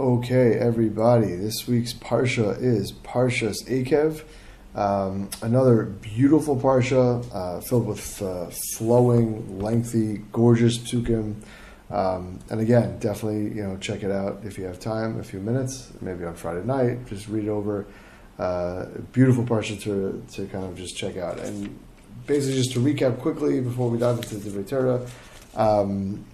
Okay, 0.00 0.52
everybody. 0.52 1.34
This 1.34 1.66
week's 1.66 1.92
parsha 1.92 2.56
is 2.62 2.92
Parshas 2.92 3.66
Eikev. 3.66 4.22
Um, 4.76 5.28
another 5.42 5.86
beautiful 5.86 6.56
parsha 6.56 7.26
uh, 7.34 7.60
filled 7.60 7.88
with 7.88 8.22
uh, 8.22 8.46
flowing, 8.76 9.58
lengthy, 9.58 10.18
gorgeous 10.30 10.78
psukim. 10.78 11.34
Um, 11.90 12.38
and 12.48 12.60
again, 12.60 13.00
definitely 13.00 13.56
you 13.56 13.64
know 13.64 13.76
check 13.78 14.04
it 14.04 14.12
out 14.12 14.42
if 14.44 14.56
you 14.56 14.66
have 14.66 14.78
time, 14.78 15.18
a 15.18 15.24
few 15.24 15.40
minutes, 15.40 15.90
maybe 16.00 16.24
on 16.24 16.36
Friday 16.36 16.64
night. 16.64 17.04
Just 17.06 17.26
read 17.26 17.48
over. 17.48 17.84
Uh, 18.38 18.84
beautiful 19.10 19.42
parsha 19.42 19.82
to 19.82 20.24
to 20.30 20.46
kind 20.46 20.64
of 20.64 20.76
just 20.76 20.96
check 20.96 21.16
out. 21.16 21.40
And 21.40 21.76
basically, 22.24 22.54
just 22.54 22.70
to 22.74 22.78
recap 22.78 23.18
quickly 23.18 23.60
before 23.60 23.90
we 23.90 23.98
dive 23.98 24.18
into 24.18 24.36
the 24.36 24.62
Torah. 24.62 25.04
Um, 25.56 26.24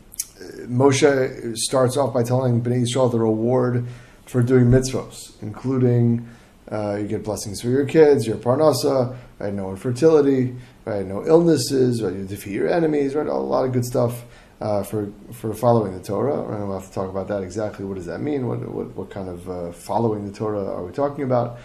Moshe 0.66 1.56
starts 1.56 1.97
off 1.97 2.12
by 2.12 2.23
telling 2.23 2.62
Bnei 2.62 2.83
Yisrael 2.83 3.11
the 3.11 3.19
reward 3.19 3.87
for 4.27 4.43
doing 4.43 4.66
mitzvahs, 4.66 5.41
including 5.43 6.29
uh, 6.70 6.97
you 6.97 7.07
get 7.07 7.23
blessings 7.23 7.60
for 7.60 7.69
your 7.69 7.84
kids, 7.84 8.27
your 8.27 8.37
parnasa, 8.37 9.16
right? 9.38 9.52
No 9.52 9.70
infertility, 9.70 10.57
right? 10.84 11.05
No 11.07 11.27
illnesses, 11.27 12.02
right? 12.02 12.12
You 12.12 12.24
defeat 12.24 12.52
your 12.52 12.69
enemies, 12.69 13.15
right? 13.15 13.27
A 13.27 13.34
lot 13.34 13.65
of 13.65 13.73
good 13.73 13.84
stuff 13.84 14.24
uh, 14.60 14.83
for 14.83 15.12
for 15.33 15.52
following 15.52 15.97
the 15.97 16.02
Torah. 16.02 16.41
And 16.41 16.69
we'll 16.69 16.79
have 16.79 16.88
to 16.88 16.95
talk 16.95 17.10
about 17.10 17.29
that 17.29 17.43
exactly. 17.43 17.85
What 17.85 17.96
does 17.96 18.07
that 18.07 18.21
mean? 18.21 18.46
What 18.46 18.66
what, 18.69 18.96
what 18.96 19.10
kind 19.10 19.29
of 19.29 19.48
uh, 19.48 19.73
following 19.73 20.27
the 20.27 20.32
Torah 20.32 20.65
are 20.65 20.85
we 20.85 20.93
talking 20.93 21.24
about? 21.24 21.59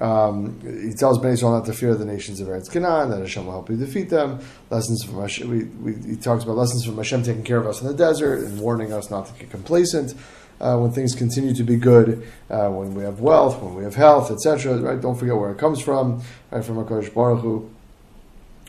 Um, 0.00 0.60
he 0.62 0.92
tells 0.92 1.18
Bnei 1.18 1.32
Israel 1.32 1.52
not 1.52 1.66
to 1.66 1.72
fear 1.72 1.94
the 1.94 2.04
nations 2.04 2.40
of 2.40 2.48
Eretz 2.48 2.70
Canaan, 2.70 3.10
that 3.10 3.20
Hashem 3.20 3.46
will 3.46 3.52
help 3.52 3.70
you 3.70 3.76
defeat 3.76 4.10
them. 4.10 4.40
Lessons 4.70 5.02
from 5.04 5.20
Hashem, 5.20 5.48
we, 5.48 5.64
we, 5.64 6.10
he 6.10 6.16
talks 6.16 6.44
about 6.44 6.56
lessons 6.56 6.84
from 6.84 6.96
Hashem 6.96 7.22
taking 7.22 7.44
care 7.44 7.58
of 7.58 7.66
us 7.66 7.80
in 7.80 7.86
the 7.86 7.94
desert 7.94 8.44
and 8.44 8.60
warning 8.60 8.92
us 8.92 9.10
not 9.10 9.26
to 9.26 9.32
get 9.40 9.50
complacent 9.50 10.14
uh, 10.60 10.76
when 10.76 10.90
things 10.90 11.14
continue 11.14 11.54
to 11.54 11.62
be 11.62 11.76
good, 11.76 12.26
uh, 12.50 12.68
when 12.68 12.94
we 12.94 13.02
have 13.02 13.20
wealth, 13.20 13.62
when 13.62 13.74
we 13.74 13.84
have 13.84 13.94
health, 13.94 14.30
etc. 14.30 14.76
Right? 14.78 15.00
Don't 15.00 15.16
forget 15.16 15.36
where 15.36 15.50
it 15.50 15.58
comes 15.58 15.80
from, 15.80 16.22
right? 16.50 16.64
From 16.64 16.76
Hakadosh 16.76 17.12
Baruch 17.12 17.40
Hu. 17.40 17.70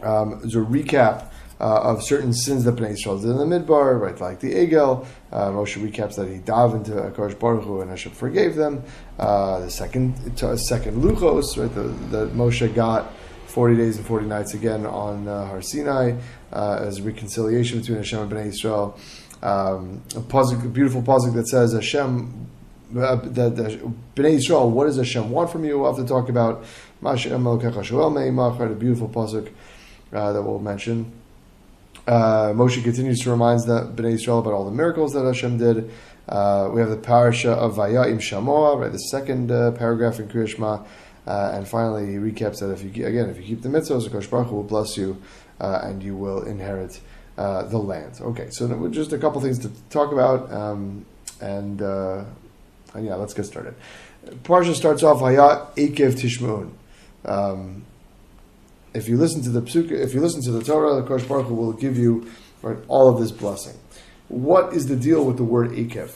Um, 0.03 0.39
there's 0.41 0.56
a 0.56 0.59
recap 0.59 1.31
uh, 1.59 1.81
of 1.81 2.03
certain 2.03 2.33
sins 2.33 2.63
that 2.66 2.75
Bnei 2.75 2.91
Israel 2.91 3.19
did 3.19 3.31
in 3.31 3.38
the 3.38 3.45
Midbar, 3.45 4.00
right, 4.00 4.19
like 4.19 4.39
the 4.39 4.53
Egel. 4.53 5.05
Uh, 5.31 5.50
Moshe 5.50 5.77
recaps 5.81 6.16
that 6.16 6.27
he 6.27 6.39
davened 6.39 6.86
to 6.86 6.91
Akash 6.91 7.38
Baruch 7.39 7.63
Hu 7.63 7.81
and 7.81 7.89
Hashem 7.89 8.11
forgave 8.11 8.55
them. 8.55 8.83
Uh, 9.17 9.59
the 9.59 9.72
second 9.72 10.38
second 10.38 11.02
Luchos, 11.02 11.58
right, 11.58 11.73
that 12.11 12.33
Moshe 12.33 12.73
got 12.75 13.13
40 13.47 13.75
days 13.75 13.97
and 13.97 14.05
40 14.05 14.28
nights 14.28 14.53
again 14.53 14.85
on 14.85 15.28
uh, 15.28 15.47
Har 15.47 15.61
Sinai 15.61 16.13
uh, 16.53 16.80
as 16.81 17.02
reconciliation 17.02 17.80
between 17.80 17.97
Hashem 17.97 18.19
and 18.19 18.31
Bnei 18.31 18.47
Israel. 18.47 19.00
Um, 19.41 20.03
a, 20.16 20.19
a 20.19 20.67
beautiful 20.67 21.02
positive 21.02 21.35
that 21.35 21.47
says 21.47 21.73
Hashem 21.73 22.47
uh, 22.95 23.16
that, 23.16 23.55
Bnei 24.16 24.38
Yisrael, 24.38 24.69
what 24.69 24.85
does 24.85 24.97
Hashem 24.97 25.30
want 25.30 25.52
from 25.52 25.66
you? 25.66 25.80
We'll 25.80 25.94
have 25.94 26.03
to 26.03 26.08
talk 26.08 26.30
about 26.30 26.63
a 27.03 27.16
beautiful 28.75 29.09
pasuk 29.09 29.52
uh, 30.13 30.33
that 30.33 30.41
we'll 30.41 30.59
mention. 30.59 31.11
Uh, 32.08 32.53
Moshe 32.53 32.81
continues 32.81 33.19
to 33.19 33.30
remind 33.30 33.59
the 33.61 33.81
Bnei 33.94 34.13
Israel 34.13 34.39
about 34.39 34.53
all 34.53 34.63
the 34.63 34.72
miracles 34.72 35.11
that 35.11 35.25
Hashem 35.25 35.58
did. 35.58 35.91
Uh, 36.30 36.69
we 36.73 36.80
have 36.80 36.89
the 36.89 36.95
parasha 36.95 37.52
of 37.52 37.75
Vaya'im 37.75 38.19
Shamoa, 38.19 38.80
right, 38.80 38.91
the 38.91 38.97
second 38.97 39.52
uh, 39.52 39.72
paragraph 39.72 40.19
in 40.19 40.30
Kriyashma. 40.30 40.85
Uh, 41.25 41.52
and 41.53 41.67
finally, 41.67 42.05
he 42.05 42.13
recaps 42.13 42.59
that 42.59 42.72
if 42.72 42.81
you 42.81 43.05
again, 43.05 43.30
if 43.30 43.38
you 43.38 43.44
keep 43.44 43.61
the 43.61 43.67
mitzvahs, 43.67 44.09
Kosh 44.09 44.28
Baruch 44.28 44.50
will 44.50 44.63
bless 44.63 44.95
you, 44.95 45.22
uh, 45.59 45.81
and 45.83 46.02
you 46.02 46.16
will 46.16 46.44
inherit 46.44 47.02
uh, 47.38 47.63
the 47.63 47.78
land. 47.78 48.19
Okay, 48.22 48.50
so 48.52 48.88
just 48.88 49.11
a 49.11 49.17
couple 49.17 49.41
things 49.41 49.59
to 49.59 49.72
talk 49.89 50.13
about, 50.13 50.50
um, 50.53 51.05
and, 51.41 51.81
and 51.81 53.05
yeah, 53.05 53.16
let's 53.16 53.33
get 53.33 53.45
started. 53.45 53.75
Parsha 54.44 54.73
starts 54.73 55.03
off 55.03 55.19
Hayat 55.19 55.75
Ekev 55.75 56.13
Tishmun. 56.13 56.72
Um, 57.25 57.85
if 58.97 59.08
you 59.08 59.18
listen 59.18 59.41
to 59.44 59.50
the 59.50 59.62
psuka, 59.62 59.91
if 59.91 60.13
you 60.13 60.22
listen 60.22 60.41
to 60.41 60.52
the 60.52 60.63
Torah, 60.63 60.96
the 60.96 61.08
Kosh 61.08 61.24
Baruch 61.24 61.46
Hu 61.46 61.53
will 61.53 61.74
give 61.74 61.97
you 61.97 62.30
right, 62.63 62.78
all 62.88 63.13
of 63.13 63.19
this 63.19 63.31
blessing. 63.31 63.78
What 64.28 64.74
is 64.74 64.88
the 64.88 64.96
deal 64.96 65.24
with 65.24 65.38
the 65.38 65.44
word 65.44 65.72
Ekev? 65.72 66.12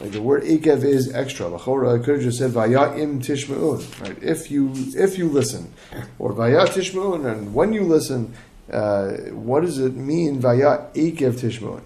Like 0.00 0.12
the 0.12 0.22
word 0.22 0.42
Ekev 0.42 0.82
is 0.82 1.12
extra. 1.12 1.54
I 1.54 1.58
could 1.98 2.14
have 2.16 2.22
just 2.22 2.38
said 2.38 2.50
Vaya'im 2.50 3.20
Tishma'un. 3.20 4.00
Right? 4.00 4.20
If 4.22 4.50
you 4.50 4.72
if 4.74 5.18
you 5.18 5.28
listen, 5.28 5.72
or 6.18 6.32
Vayat 6.32 6.68
Tishma'un, 6.68 7.30
and 7.30 7.54
when 7.54 7.72
you 7.72 7.82
listen, 7.82 8.34
uh, 8.72 9.10
what 9.30 9.60
does 9.60 9.78
it 9.78 9.94
mean 9.94 10.40
Vayat 10.40 10.94
Ekev 10.94 11.34
Tishma'un? 11.34 11.82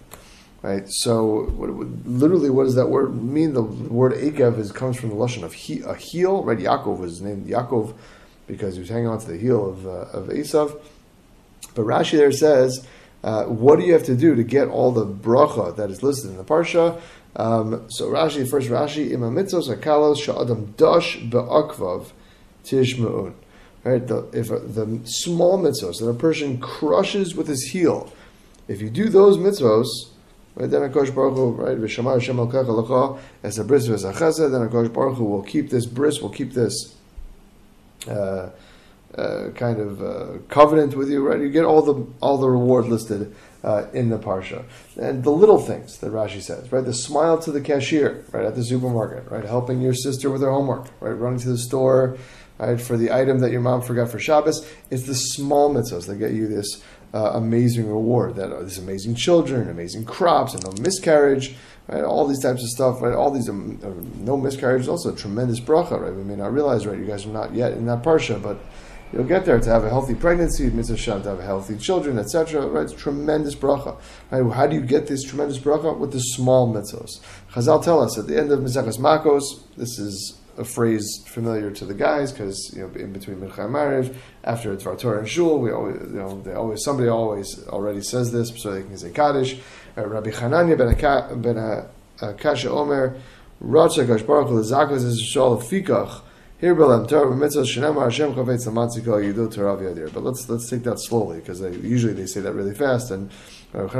Right. 0.63 0.85
So, 0.89 1.45
what, 1.51 1.71
literally, 2.05 2.51
what 2.51 2.65
does 2.65 2.75
that 2.75 2.89
word 2.89 3.15
mean? 3.23 3.53
The 3.53 3.63
word 3.63 4.13
Ekev 4.13 4.59
is 4.59 4.73
comes 4.73 4.99
from 4.99 5.11
the 5.11 5.15
lashon 5.15 5.43
of 5.43 5.53
he, 5.53 5.81
a 5.81 5.95
heel. 5.95 6.43
Right. 6.43 6.59
Yaakov 6.59 6.99
was 6.99 7.21
named 7.21 7.47
Yaakov 7.47 7.95
because 8.49 8.75
he 8.75 8.81
was 8.81 8.89
hanging 8.89 9.07
on 9.07 9.21
to 9.21 9.27
the 9.29 9.39
heel 9.39 9.71
of, 9.71 9.87
uh, 9.87 9.91
of 10.19 10.29
Esav. 10.29 10.81
But 11.75 11.83
Rashi 11.83 12.19
there 12.19 12.33
says, 12.33 12.85
uh, 13.23 13.45
what 13.45 13.79
do 13.79 13.85
you 13.85 13.93
have 13.93 14.05
to 14.05 14.17
do 14.17 14.35
to 14.35 14.43
get 14.43 14.69
all 14.69 14.91
the 14.91 15.07
bracha 15.07 15.77
that 15.77 15.91
is 15.91 16.03
listed 16.03 16.31
in 16.31 16.37
the 16.37 16.45
parsha? 16.45 17.01
Um, 17.37 17.89
so 17.91 18.09
Rashi, 18.09 18.49
first 18.49 18.69
Rashi, 18.69 19.11
ima 19.11 19.31
mitzvos 19.31 19.69
akalos 19.69 20.17
sha'adam 20.17 20.75
dash 20.77 21.19
be'akvav 21.19 22.11
tishma'un. 22.65 23.35
Right, 23.85 24.05
the, 24.05 24.29
if 24.33 24.51
a, 24.51 24.59
the 24.59 25.01
small 25.05 25.59
mitzvos 25.59 26.01
that 26.01 26.09
a 26.09 26.15
person 26.15 26.59
crushes 26.59 27.37
with 27.37 27.47
his 27.47 27.71
heel, 27.71 28.13
if 28.67 28.83
you 28.83 28.91
do 28.91 29.09
those 29.09 29.39
mitzvos, 29.39 29.87
right, 30.57 30.69
then 30.69 30.83
Akash 30.83 31.15
Baruch 31.15 31.37
Hu, 31.37 31.51
right, 31.53 31.79
v'shamar 31.79 32.15
Hashem 32.15 32.39
al 32.39 32.49
a 32.49 32.51
then 34.51 34.69
Akash 34.69 34.93
Baruch 34.93 35.17
Hu 35.17 35.25
will 35.25 35.43
keep 35.43 35.71
this 35.71 35.87
bris, 35.87 36.21
will 36.21 36.29
keep 36.29 36.53
this 36.53 36.98
uh, 38.07 38.51
uh, 39.17 39.51
kind 39.55 39.81
of 39.81 40.03
uh, 40.03 40.39
covenant 40.49 40.95
with 40.95 41.11
you, 41.11 41.27
right? 41.27 41.41
You 41.41 41.49
get 41.49 41.65
all 41.65 41.83
the 41.83 42.07
all 42.21 42.39
the 42.39 42.49
reward 42.49 42.87
listed 42.87 43.35
uh, 43.65 43.87
in 43.93 44.11
the 44.11 44.19
parsha, 44.19 44.65
and 45.01 45.25
the 45.25 45.31
little 45.31 45.59
things 45.59 45.99
that 45.99 46.13
Rashi 46.13 46.41
says, 46.43 46.71
right? 46.71 46.85
The 46.85 46.95
smile 46.95 47.39
to 47.39 47.51
the 47.51 47.61
cashier, 47.61 48.25
right 48.33 48.45
at 48.45 48.55
the 48.55 48.63
supermarket, 48.63 49.31
right? 49.31 49.45
Helping 49.45 49.81
your 49.81 49.95
sister 49.95 50.31
with 50.31 50.43
her 50.43 50.51
homework, 50.51 50.89
right? 51.01 51.11
Running 51.11 51.41
to 51.41 51.49
the 51.49 51.59
store, 51.59 52.19
right? 52.59 52.81
For 52.81 52.97
the 52.97 53.11
item 53.13 53.41
that 53.41 53.51
your 53.51 53.61
mom 53.61 53.83
forgot 53.83 54.11
for 54.11 54.19
Shabbos, 54.19 54.69
it's 54.91 55.07
the 55.07 55.15
small 55.15 55.75
mitzvahs 55.75 56.07
that 56.07 56.17
get 56.17 56.33
you 56.33 56.47
this 56.47 56.83
uh, 57.15 57.33
amazing 57.35 57.89
reward, 57.89 58.37
that 58.37 58.53
uh, 58.53 58.69
amazing 58.81 59.15
children, 59.15 59.69
amazing 59.69 60.05
crops, 60.05 60.55
and 60.55 60.65
no 60.65 60.73
miscarriage, 60.83 61.57
right? 61.89 62.05
All 62.05 62.27
these 62.27 62.41
types 62.41 62.63
of 62.63 62.69
stuff, 62.69 63.03
right? 63.03 63.15
All 63.15 63.31
these 63.31 63.49
um, 63.49 63.81
uh, 63.83 63.89
no 64.23 64.37
miscarriage 64.37 64.83
is 64.83 64.89
also 64.89 65.15
tremendous 65.15 65.61
bracha, 65.61 66.01
right? 66.01 66.15
We 66.15 66.25
may 66.25 66.37
not 66.37 66.53
realize, 66.53 66.87
right? 66.87 66.99
You 66.99 67.07
guys 67.07 67.27
are 67.27 67.31
not 67.31 67.55
yet 67.55 67.73
in 67.73 67.87
that 67.87 68.03
parsha, 68.03 68.41
but 68.43 68.59
you'll 69.13 69.25
get 69.25 69.45
there 69.45 69.59
to 69.59 69.71
have 69.71 69.85
a 69.85 69.89
healthy 69.89 70.15
pregnancy, 70.15 70.71
mitzvah 70.71 70.97
to 70.97 71.29
have 71.29 71.41
healthy 71.41 71.77
children, 71.77 72.19
etc. 72.19 72.67
Right? 72.67 72.85
It's 72.85 72.93
tremendous 72.93 73.55
bracha. 73.55 73.99
Right? 74.31 74.53
How 74.53 74.67
do 74.67 74.77
you 74.77 74.83
get 74.83 75.07
this 75.07 75.25
tremendous 75.25 75.59
bracha? 75.59 75.97
With 75.97 76.13
the 76.13 76.21
small 76.21 76.73
mitzvahs. 76.73 77.21
Chazal 77.53 77.83
tell 77.83 78.01
us 78.01 78.19
at 78.19 78.27
the 78.27 78.39
end 78.39 78.53
of 78.53 78.61
Mitzvahs 78.61 78.99
Makos, 78.99 79.63
this 79.77 79.99
is 79.99 80.39
a 80.59 80.65
phrase 80.65 81.23
familiar 81.27 81.71
to 81.71 81.85
the 81.85 81.95
guys 81.95 82.33
because 82.33 82.73
you 82.75 82.83
know 82.83 82.89
in 83.01 83.13
between 83.13 83.37
mincha 83.37 83.65
and 83.65 83.75
maariv, 83.75 84.15
after 84.45 84.73
it's 84.73 84.83
Torah 84.83 85.21
and 85.21 85.29
shul, 85.29 85.61
we 85.61 85.71
always 85.71 86.01
you 86.03 86.19
know 86.19 86.41
they 86.43 86.53
always 86.53 86.83
somebody 86.83 87.09
always 87.09 87.67
already 87.69 88.03
says 88.03 88.33
this 88.33 88.53
so 88.61 88.73
they 88.73 88.83
can 88.83 88.99
say 88.99 89.11
kaddish. 89.11 89.61
Uh, 89.99 90.07
Rabbi 90.07 90.31
Hananya 90.31 90.79
ben 90.79 90.95
ben 91.43 91.57
Kasha 92.37 92.71
Omer, 92.71 93.17
Ratcha 93.61 94.07
Kash 94.07 94.23
Baruch 94.23 94.49
Hu 94.49 94.63
Zakos 94.63 95.05
is 95.05 95.21
Shal 95.21 95.59
Fikach. 95.59 96.21
Here 96.61 96.77
Belem 96.77 97.09
Torah 97.09 97.35
Mitzvah 97.35 97.63
Shenamar 97.63 98.05
Hashem 98.05 98.33
Chavetz 98.33 98.69
Lamatziko 98.69 99.21
Yidu 99.21 99.53
Torah 99.53 99.77
Yadir. 99.77 100.13
But 100.13 100.23
let's 100.23 100.49
let's 100.49 100.71
take 100.71 100.85
that 100.85 101.01
slowly 101.01 101.41
because 101.41 101.59
they 101.59 101.73
usually 101.73 102.13
they 102.13 102.27
say 102.27 102.41
that 102.41 102.53
really 102.53 102.75
fast 102.75 103.11
and. 103.11 103.31
Right, 103.75 103.93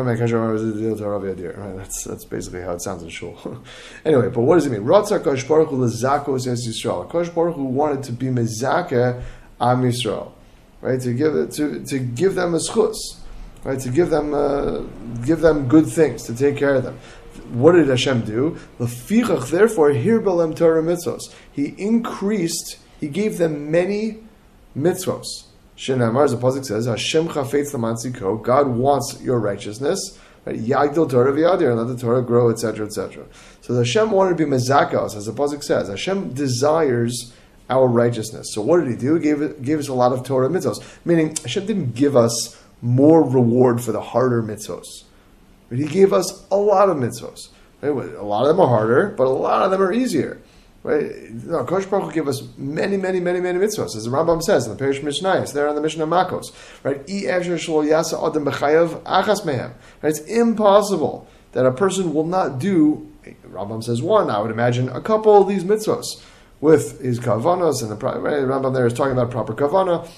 that's 1.77 2.05
that's 2.05 2.25
basically 2.25 2.63
how 2.63 2.73
it 2.73 2.81
sounds 2.81 3.03
in 3.03 3.11
shul. 3.11 3.63
anyway, 4.05 4.31
but 4.31 4.41
what 4.41 4.55
does 4.55 4.65
it 4.65 4.71
mean? 4.71 4.81
Ratzak 4.83 5.25
Kosh 5.25 5.45
Baruch 5.47 5.69
Lezakos 5.69 6.47
Yisrael. 6.47 7.07
Kosh 7.11 7.29
Baruch 7.29 7.59
wanted 7.59 8.03
to 8.05 8.13
be 8.13 8.29
mezake 8.29 9.23
Am 9.61 9.83
Yisrael, 9.83 10.33
right? 10.81 10.99
To 11.03 11.13
give 11.13 11.35
it 11.35 11.51
to 11.53 11.85
to 11.85 11.99
give 11.99 12.35
them 12.35 12.55
a 12.55 12.59
schus, 12.59 12.97
right? 13.65 13.79
To 13.81 13.89
give 13.91 14.11
them 14.11 14.35
uh, 14.35 14.81
give 15.25 15.41
them 15.41 15.69
good 15.69 15.87
things, 15.87 16.25
to 16.25 16.35
take 16.35 16.57
care 16.57 16.75
of 16.75 16.85
them. 16.85 16.99
What 17.53 17.73
did 17.73 17.89
Hashem 17.89 18.23
do? 18.23 18.59
Lefichach, 18.79 19.51
therefore, 19.51 19.91
here 19.91 20.21
belem 20.21 20.55
Torah 20.55 20.83
mitzvos. 20.83 21.33
He 21.51 21.75
increased. 21.79 22.79
He 23.01 23.09
gave 23.09 23.39
them 23.39 23.71
many 23.71 24.19
mitzvos. 24.77 25.27
Shenamar, 25.77 26.25
as 26.25 26.33
the 26.33 26.37
pasuk 26.37 26.65
says, 26.65 26.87
Hashem 26.87 27.29
chafetz 27.29 27.73
lamatziko. 27.73 28.43
God 28.43 28.69
wants 28.69 29.21
your 29.23 29.39
righteousness. 29.39 30.19
Yagdil 30.47 31.09
Torah 31.09 31.33
v'yadir, 31.33 31.77
let 31.77 31.87
the 31.87 31.97
Torah 31.97 32.23
grow, 32.23 32.51
etc., 32.51 32.87
etc. 32.87 33.25
So 33.61 33.75
Hashem 33.75 34.11
wanted 34.11 34.37
to 34.37 34.45
be 34.45 34.51
mezakos, 34.51 35.15
as 35.17 35.27
the 35.27 35.33
pasuk 35.33 35.63
says. 35.63 35.89
Hashem 35.89 36.35
desires 36.35 37.33
our 37.71 37.87
righteousness. 37.87 38.49
So 38.53 38.63
what 38.63 38.81
did 38.81 38.89
He 38.89 38.97
do? 38.97 39.15
He 39.15 39.21
gave, 39.21 39.63
gave 39.63 39.79
us 39.79 39.89
a 39.89 39.95
lot 39.95 40.13
of 40.13 40.25
Torah 40.25 40.49
mitzvos. 40.49 40.83
Meaning, 41.05 41.37
Hashem 41.37 41.67
didn't 41.67 41.95
give 41.95 42.17
us 42.17 42.57
more 42.81 43.23
reward 43.23 43.81
for 43.83 43.93
the 43.93 44.01
harder 44.01 44.43
mitzvos. 44.43 45.05
But 45.69 45.79
He 45.79 45.87
gave 45.87 46.13
us 46.13 46.47
a 46.51 46.57
lot 46.57 46.89
of 46.89 46.97
mitzvos. 46.97 47.49
Right? 47.81 47.91
A 47.91 48.23
lot 48.23 48.43
of 48.43 48.49
them 48.49 48.61
are 48.61 48.69
harder, 48.69 49.15
but 49.17 49.27
a 49.27 49.31
lot 49.31 49.65
of 49.65 49.71
them 49.71 49.81
are 49.81 49.93
easier. 49.93 50.41
Right? 50.83 51.31
No, 51.31 51.65
Kosh 51.65 51.87
Baruch 51.87 52.07
Hu 52.07 52.13
give 52.13 52.29
us 52.29 52.43
many, 52.57 52.97
many, 52.97 53.21
many, 53.21 53.41
many 53.41 53.59
mitzvahs, 53.59 53.97
as 53.97 54.05
the 54.05 54.11
Rambam 54.11 54.43
says 54.43 54.65
in 54.67 54.73
the 54.73 54.79
Parish 54.79 55.03
Mishnah. 55.03 55.43
It's 55.43 55.53
there 55.53 55.69
on 55.69 55.75
the 55.75 55.81
Mishnah 55.81 56.07
Makos. 56.07 56.53
Right? 56.83 56.99
Right? 60.03 60.11
It's 60.11 60.21
impossible 60.21 61.27
that 61.53 61.67
a 61.67 61.73
person 61.73 62.15
will 62.15 62.27
not 62.27 62.59
do. 62.59 63.11
Rambam 63.47 63.83
says 63.83 64.01
one. 64.01 64.31
I 64.31 64.41
would 64.41 64.51
imagine 64.51 64.89
a 64.89 65.01
couple 65.01 65.43
of 65.43 65.49
these 65.49 65.65
mitzvahs 65.65 66.23
with 66.61 67.01
his 67.01 67.21
kavanas, 67.21 67.83
and 67.83 67.91
the 67.91 67.97
right, 67.97 68.17
Rambam 68.17 68.75
there 68.75 68.87
is 68.87 68.93
talking 68.93 69.13
about 69.13 69.31
proper 69.31 69.55
kavana, 69.55 70.09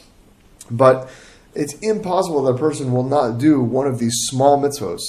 but 0.70 1.10
it's 1.54 1.74
impossible 1.74 2.42
that 2.44 2.54
a 2.54 2.58
person 2.58 2.92
will 2.92 3.04
not 3.04 3.38
do 3.38 3.60
one 3.60 3.86
of 3.86 3.98
these 3.98 4.14
small 4.26 4.60
mitzvahs 4.60 5.00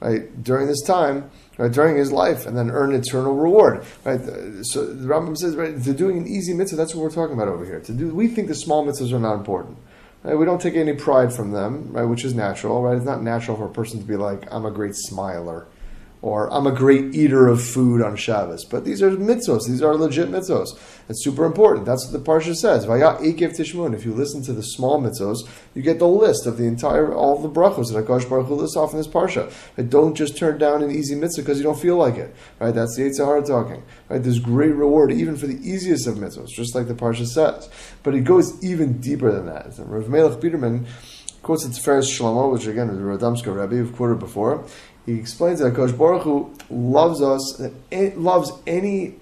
right 0.00 0.42
during 0.42 0.66
this 0.66 0.82
time 0.82 1.30
right, 1.58 1.70
during 1.70 1.96
his 1.96 2.12
life 2.12 2.46
and 2.46 2.56
then 2.56 2.70
earn 2.70 2.94
eternal 2.94 3.34
reward. 3.34 3.84
Right? 4.04 4.20
So 4.62 4.86
the 4.86 5.06
Rambam 5.06 5.36
says, 5.36 5.56
right, 5.56 5.82
to 5.82 5.92
doing 5.92 6.18
an 6.18 6.26
easy 6.26 6.54
mitzvah, 6.54 6.76
that's 6.76 6.94
what 6.94 7.02
we're 7.02 7.10
talking 7.10 7.34
about 7.34 7.48
over 7.48 7.64
here. 7.64 7.80
To 7.80 7.92
do, 7.92 8.14
we 8.14 8.28
think 8.28 8.48
the 8.48 8.54
small 8.54 8.84
mitzvahs 8.84 9.12
are 9.12 9.20
not 9.20 9.34
important. 9.34 9.78
Right? 10.22 10.36
We 10.36 10.44
don't 10.44 10.60
take 10.60 10.74
any 10.74 10.94
pride 10.94 11.32
from 11.32 11.52
them, 11.52 11.92
right, 11.92 12.04
which 12.04 12.24
is 12.24 12.34
natural. 12.34 12.82
Right? 12.82 12.96
It's 12.96 13.06
not 13.06 13.22
natural 13.22 13.56
for 13.56 13.66
a 13.66 13.72
person 13.72 14.00
to 14.00 14.06
be 14.06 14.16
like, 14.16 14.52
I'm 14.52 14.64
a 14.64 14.70
great 14.70 14.94
smiler 14.94 15.66
or 16.24 16.50
I'm 16.50 16.66
a 16.66 16.72
great 16.72 17.14
eater 17.14 17.48
of 17.48 17.62
food 17.62 18.00
on 18.00 18.16
Shabbos. 18.16 18.64
But 18.64 18.86
these 18.86 19.02
are 19.02 19.10
mitzvos. 19.10 19.66
These 19.68 19.82
are 19.82 19.94
legit 19.94 20.30
mitzvos. 20.30 20.68
It's 21.06 21.22
super 21.22 21.44
important. 21.44 21.84
That's 21.84 22.06
what 22.06 22.14
the 22.14 22.30
parsha 22.30 22.56
says. 22.56 22.86
If 22.88 24.04
you 24.06 24.14
listen 24.14 24.42
to 24.44 24.54
the 24.54 24.62
small 24.62 24.98
mitzvos, 25.02 25.46
you 25.74 25.82
get 25.82 25.98
the 25.98 26.08
list 26.08 26.46
of 26.46 26.56
the 26.56 26.64
entire 26.64 27.14
all 27.14 27.38
the 27.42 27.50
brachos 27.50 27.92
that 27.92 28.06
Hakadosh 28.06 28.26
Baruch 28.26 28.46
Hu 28.46 28.54
lists 28.54 28.74
off 28.74 28.92
in 28.92 28.96
this 28.96 29.06
parsha. 29.06 29.52
Right? 29.76 29.90
Don't 29.90 30.14
just 30.14 30.38
turn 30.38 30.56
down 30.56 30.82
an 30.82 30.90
easy 30.90 31.14
mitzvah 31.14 31.42
because 31.42 31.58
you 31.58 31.64
don't 31.64 31.78
feel 31.78 31.98
like 31.98 32.14
it. 32.14 32.34
Right? 32.58 32.74
That's 32.74 32.96
the 32.96 33.02
Yetzer 33.02 33.26
Hara 33.26 33.42
talking. 33.42 33.82
Right? 34.08 34.22
There's 34.22 34.38
great 34.38 34.74
reward 34.74 35.12
even 35.12 35.36
for 35.36 35.46
the 35.46 35.56
easiest 35.56 36.06
of 36.06 36.14
mitzvos, 36.14 36.48
just 36.48 36.74
like 36.74 36.88
the 36.88 36.94
parsha 36.94 37.26
says. 37.26 37.68
But 38.02 38.14
it 38.14 38.24
goes 38.24 38.64
even 38.64 38.98
deeper 38.98 39.30
than 39.30 39.44
that. 39.44 39.74
Rav 39.76 40.08
Melech 40.08 40.40
Biderman 40.40 40.86
quotes 41.44 41.64
the 41.64 41.70
Tiferes 41.70 42.10
Shlomo, 42.10 42.52
which 42.52 42.66
again 42.66 42.90
is 42.90 42.96
the 42.96 43.02
Radomsko 43.04 43.54
Rebbe, 43.54 43.82
we've 43.82 43.94
quoted 43.94 44.18
before 44.18 44.64
he 45.06 45.14
explains 45.14 45.60
that 45.60 45.74
Kosh 45.74 45.92
Baruch 45.92 46.22
Hu 46.22 46.52
loves 46.70 47.20
us, 47.20 47.60
that 47.60 48.18
loves 48.18 48.52
any 48.66 49.14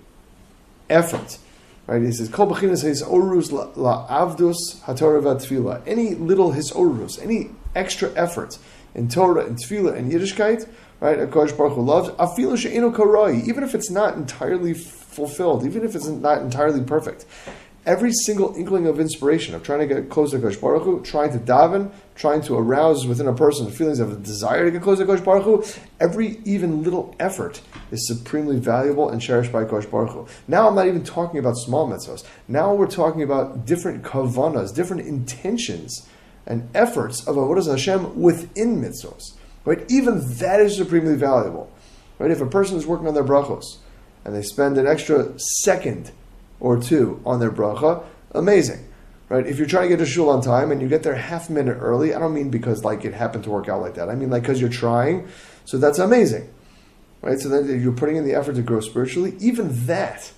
effort. 0.88 1.38
Right? 1.86 2.02
He 2.02 2.12
says, 2.12 2.28
"Kol 2.28 2.46
b'chinas 2.46 2.82
his 2.82 3.02
orus 3.02 3.50
la 3.50 4.06
avdus 4.06 4.80
haTorah 4.82 5.22
v'tefillah." 5.22 5.82
Any 5.86 6.14
little 6.14 6.52
his 6.52 6.70
orus, 6.70 7.20
any 7.20 7.50
extra 7.74 8.10
effort 8.14 8.58
in 8.94 9.08
Torah 9.08 9.44
and 9.44 9.56
tefillah 9.56 9.96
and 9.96 10.12
Yiddishkeit, 10.12 10.68
right? 11.00 11.28
Kosh 11.30 11.52
Baruch 11.52 11.74
Hu 11.74 11.82
loves 11.82 12.10
afilu 12.10 12.56
she'enu 12.56 12.92
karai, 12.92 13.44
even 13.48 13.64
if 13.64 13.74
it's 13.74 13.90
not 13.90 14.14
entirely 14.14 14.74
fulfilled, 14.74 15.66
even 15.66 15.84
if 15.84 15.96
it's 15.96 16.06
not 16.06 16.40
entirely 16.40 16.82
perfect 16.82 17.26
every 17.84 18.12
single 18.12 18.54
inkling 18.56 18.86
of 18.86 19.00
inspiration 19.00 19.54
of 19.54 19.62
trying 19.62 19.80
to 19.80 19.86
get 19.86 20.08
close 20.08 20.30
to 20.30 20.38
Kosh 20.38 20.56
Baruch 20.56 20.84
Hu, 20.84 21.02
trying 21.02 21.32
to 21.32 21.38
daven, 21.38 21.90
trying 22.14 22.42
to 22.42 22.56
arouse 22.56 23.06
within 23.06 23.26
a 23.26 23.32
person 23.32 23.70
feelings 23.70 23.98
of 23.98 24.12
a 24.12 24.16
desire 24.16 24.64
to 24.64 24.70
get 24.70 24.82
close 24.82 24.98
to 24.98 25.06
Kosh 25.06 25.20
Baruch 25.20 25.44
Hu, 25.44 25.64
every 26.00 26.40
even 26.44 26.82
little 26.82 27.14
effort 27.18 27.60
is 27.90 28.06
supremely 28.06 28.58
valuable 28.58 29.08
and 29.08 29.20
cherished 29.20 29.52
by 29.52 29.64
Kosh 29.64 29.86
Baruch 29.86 30.10
Hu. 30.10 30.26
Now 30.46 30.68
I'm 30.68 30.74
not 30.74 30.86
even 30.86 31.04
talking 31.04 31.38
about 31.38 31.56
small 31.56 31.88
mitzvahs. 31.88 32.24
Now 32.48 32.74
we're 32.74 32.86
talking 32.86 33.22
about 33.22 33.64
different 33.64 34.02
kavanas, 34.02 34.74
different 34.74 35.06
intentions 35.06 36.08
and 36.46 36.68
efforts 36.74 37.26
of 37.26 37.36
Avodah 37.36 37.70
Hashem 37.70 38.20
within 38.20 38.80
mitzvahs. 38.80 39.34
Right? 39.64 39.84
Even 39.88 40.20
that 40.38 40.60
is 40.60 40.76
supremely 40.76 41.16
valuable. 41.16 41.72
Right? 42.18 42.30
If 42.30 42.40
a 42.40 42.46
person 42.46 42.76
is 42.76 42.86
working 42.86 43.06
on 43.06 43.14
their 43.14 43.24
brachos 43.24 43.78
and 44.24 44.34
they 44.34 44.42
spend 44.42 44.76
an 44.76 44.86
extra 44.86 45.38
second 45.38 46.10
or 46.60 46.80
two 46.80 47.20
on 47.24 47.40
their 47.40 47.50
bracha, 47.50 48.04
amazing. 48.32 48.86
Right? 49.32 49.46
If 49.46 49.56
you're 49.56 49.66
trying 49.66 49.84
to 49.84 49.88
get 49.88 50.04
to 50.04 50.04
shul 50.04 50.28
on 50.28 50.42
time 50.42 50.70
and 50.70 50.82
you 50.82 50.88
get 50.88 51.04
there 51.04 51.14
half 51.14 51.48
a 51.48 51.52
minute 51.52 51.78
early, 51.80 52.12
I 52.12 52.18
don't 52.18 52.34
mean 52.34 52.50
because 52.50 52.84
like 52.84 53.06
it 53.06 53.14
happened 53.14 53.44
to 53.44 53.50
work 53.50 53.66
out 53.66 53.80
like 53.80 53.94
that. 53.94 54.10
I 54.10 54.14
mean 54.14 54.28
like 54.28 54.42
because 54.42 54.60
you're 54.60 54.68
trying, 54.68 55.26
so 55.64 55.78
that's 55.78 55.98
amazing. 55.98 56.52
Right? 57.22 57.40
So 57.40 57.48
then 57.48 57.80
you're 57.80 57.94
putting 57.94 58.16
in 58.16 58.26
the 58.26 58.34
effort 58.34 58.56
to 58.56 58.62
grow 58.62 58.80
spiritually. 58.80 59.34
Even 59.40 59.86
that 59.86 60.30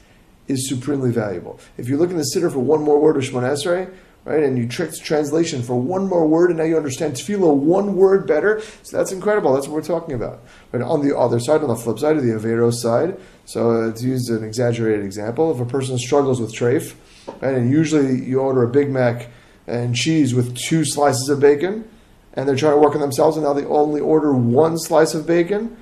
is 0.46 0.69
supremely 0.69 1.11
valuable. 1.11 1.58
If 1.76 1.88
you 1.88 1.96
look 1.96 2.11
in 2.11 2.19
the 2.19 2.31
siddur 2.32 2.52
for 2.52 2.61
one 2.61 2.85
more 2.85 3.00
word 3.00 3.17
of 3.17 3.25
Shemon 3.25 3.43
Esrei, 3.43 3.93
right? 4.25 4.43
And 4.43 4.56
you 4.56 4.67
tricked 4.67 5.03
translation 5.03 5.62
for 5.62 5.75
one 5.75 6.09
more 6.09 6.26
word, 6.26 6.50
and 6.50 6.59
now 6.59 6.65
you 6.65 6.76
understand 6.76 7.15
tefillah 7.15 7.55
one 7.55 7.97
word 7.97 8.26
better. 8.26 8.62
So 8.82 8.97
that's 8.97 9.12
incredible. 9.12 9.53
That's 9.53 9.69
what 9.69 9.75
we're 9.75 9.82
talking 9.82 10.15
about. 10.15 10.43
But 10.71 10.82
on 10.82 11.06
the 11.06 11.17
other 11.17 11.41
side, 11.41 11.62
on 11.62 11.69
the 11.69 11.76
flip 11.76 11.99
side, 11.99 12.17
of 12.17 12.23
the 12.23 12.31
Averos 12.31 12.75
side, 12.75 13.19
so 13.44 13.93
to 13.93 14.05
use 14.05 14.29
an 14.31 14.43
exaggerated 14.44 15.05
example, 15.05 15.53
if 15.53 15.61
a 15.61 15.71
person 15.71 15.99
struggles 15.99 16.41
with 16.41 16.55
treif, 16.55 16.94
right, 17.41 17.55
and 17.55 17.71
usually 17.71 18.25
you 18.25 18.41
order 18.41 18.62
a 18.62 18.69
Big 18.69 18.91
Mac 18.91 19.29
and 19.67 19.94
cheese 19.94 20.35
with 20.35 20.56
two 20.56 20.85
slices 20.85 21.29
of 21.29 21.41
bacon, 21.41 21.88
and 22.35 22.49
they're 22.49 22.56
trying 22.56 22.75
to 22.75 22.79
work 22.79 22.94
on 22.94 23.00
themselves, 23.00 23.37
and 23.37 23.44
now 23.44 23.53
they 23.53 23.65
only 23.67 24.00
order 24.00 24.35
one 24.35 24.79
slice 24.79 25.15
of 25.15 25.27
bacon. 25.27 25.77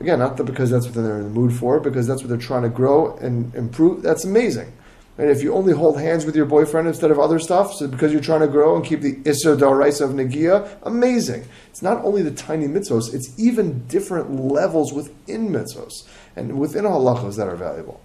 Again, 0.00 0.20
not 0.20 0.36
because 0.36 0.70
that's 0.70 0.84
what 0.84 0.94
they're 0.94 1.18
in 1.18 1.24
the 1.24 1.30
mood 1.30 1.52
for, 1.52 1.80
because 1.80 2.06
that's 2.06 2.22
what 2.22 2.28
they're 2.28 2.38
trying 2.38 2.62
to 2.62 2.68
grow 2.68 3.16
and 3.16 3.52
improve. 3.54 4.02
That's 4.02 4.24
amazing. 4.24 4.72
And 5.18 5.28
if 5.30 5.42
you 5.42 5.52
only 5.52 5.72
hold 5.72 5.98
hands 5.98 6.24
with 6.24 6.36
your 6.36 6.46
boyfriend 6.46 6.86
instead 6.86 7.10
of 7.10 7.18
other 7.18 7.40
stuff, 7.40 7.74
so 7.74 7.88
because 7.88 8.12
you're 8.12 8.20
trying 8.20 8.40
to 8.40 8.46
grow 8.46 8.76
and 8.76 8.84
keep 8.84 9.00
the 9.00 9.16
Daraisa 9.16 10.02
of 10.02 10.10
Nagia, 10.10 10.68
amazing. 10.84 11.44
It's 11.70 11.82
not 11.82 12.04
only 12.04 12.22
the 12.22 12.30
tiny 12.30 12.68
mitzvos, 12.68 13.12
it's 13.12 13.36
even 13.36 13.84
different 13.88 14.40
levels 14.40 14.92
within 14.92 15.50
mitzvos 15.50 16.06
and 16.36 16.58
within 16.58 16.84
halachos 16.84 17.36
that 17.36 17.48
are 17.48 17.56
valuable. 17.56 18.00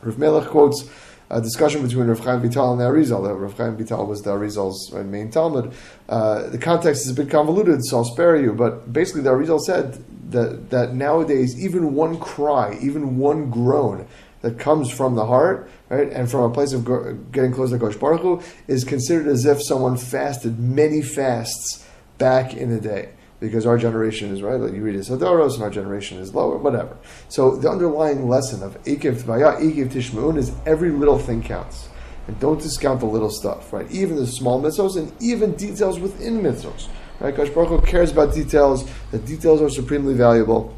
Rav 0.00 0.18
Melech 0.18 0.48
quotes 0.48 0.88
a 1.30 1.42
discussion 1.42 1.82
between 1.86 2.06
Rav 2.06 2.20
Chaim 2.20 2.40
Vital 2.40 2.72
and 2.72 2.80
the 2.80 2.84
Arizal. 2.84 3.26
That 3.26 3.34
Rav 3.34 3.54
Chaim 3.54 3.76
Vital 3.76 4.06
was 4.06 4.22
the 4.22 4.30
Arizal's 4.30 4.90
main 4.92 5.30
talmid. 5.30 5.74
Uh, 6.08 6.48
the 6.48 6.56
context 6.56 7.04
is 7.04 7.10
a 7.10 7.14
bit 7.14 7.30
convoluted, 7.30 7.84
so 7.84 7.98
I'll 7.98 8.04
spare 8.04 8.40
you. 8.40 8.54
But 8.54 8.90
basically, 8.90 9.20
the 9.20 9.30
Arizal 9.30 9.60
said 9.60 10.02
that 10.30 10.70
that 10.70 10.94
nowadays, 10.94 11.62
even 11.62 11.94
one 11.94 12.18
cry, 12.18 12.78
even 12.80 13.18
one 13.18 13.50
groan 13.50 14.06
that 14.42 14.58
comes 14.58 14.90
from 14.90 15.14
the 15.14 15.26
heart, 15.26 15.70
right, 15.88 16.10
and 16.12 16.30
from 16.30 16.42
a 16.42 16.50
place 16.50 16.72
of 16.72 16.84
getting 17.32 17.52
close 17.52 17.70
to 17.70 17.78
Kosh 17.78 17.96
Baruch 17.96 18.20
Hu, 18.20 18.42
is 18.66 18.84
considered 18.84 19.26
as 19.26 19.44
if 19.44 19.62
someone 19.62 19.96
fasted 19.96 20.58
many 20.58 21.02
fasts 21.02 21.86
back 22.18 22.54
in 22.54 22.70
the 22.70 22.80
day. 22.80 23.10
Because 23.40 23.66
our 23.66 23.78
generation 23.78 24.32
is 24.32 24.42
right, 24.42 24.60
like 24.60 24.72
you 24.72 24.82
read 24.82 24.96
it 24.96 25.02
Hadoros, 25.02 25.54
and 25.54 25.62
our 25.62 25.70
generation 25.70 26.18
is 26.18 26.34
lower, 26.34 26.58
whatever. 26.58 26.96
So 27.28 27.54
the 27.54 27.70
underlying 27.70 28.28
lesson 28.28 28.64
of 28.64 28.82
Ekev 28.82 29.22
Vaya, 29.22 29.60
Ekev 29.60 29.92
Tishmaun 29.92 30.36
is 30.36 30.52
every 30.66 30.90
little 30.90 31.18
thing 31.18 31.42
counts. 31.42 31.88
And 32.26 32.38
don't 32.40 32.60
discount 32.60 33.00
the 33.00 33.06
little 33.06 33.30
stuff, 33.30 33.72
right? 33.72 33.90
Even 33.92 34.16
the 34.16 34.26
small 34.26 34.60
mitzvos 34.60 34.96
and 34.96 35.12
even 35.22 35.54
details 35.54 36.00
within 36.00 36.42
mitzvos. 36.42 36.88
Right? 37.20 37.34
Kosh 37.34 37.48
Baruch 37.50 37.68
Hu 37.68 37.80
cares 37.80 38.10
about 38.10 38.34
details. 38.34 38.88
The 39.12 39.18
details 39.18 39.62
are 39.62 39.70
supremely 39.70 40.14
valuable. 40.14 40.76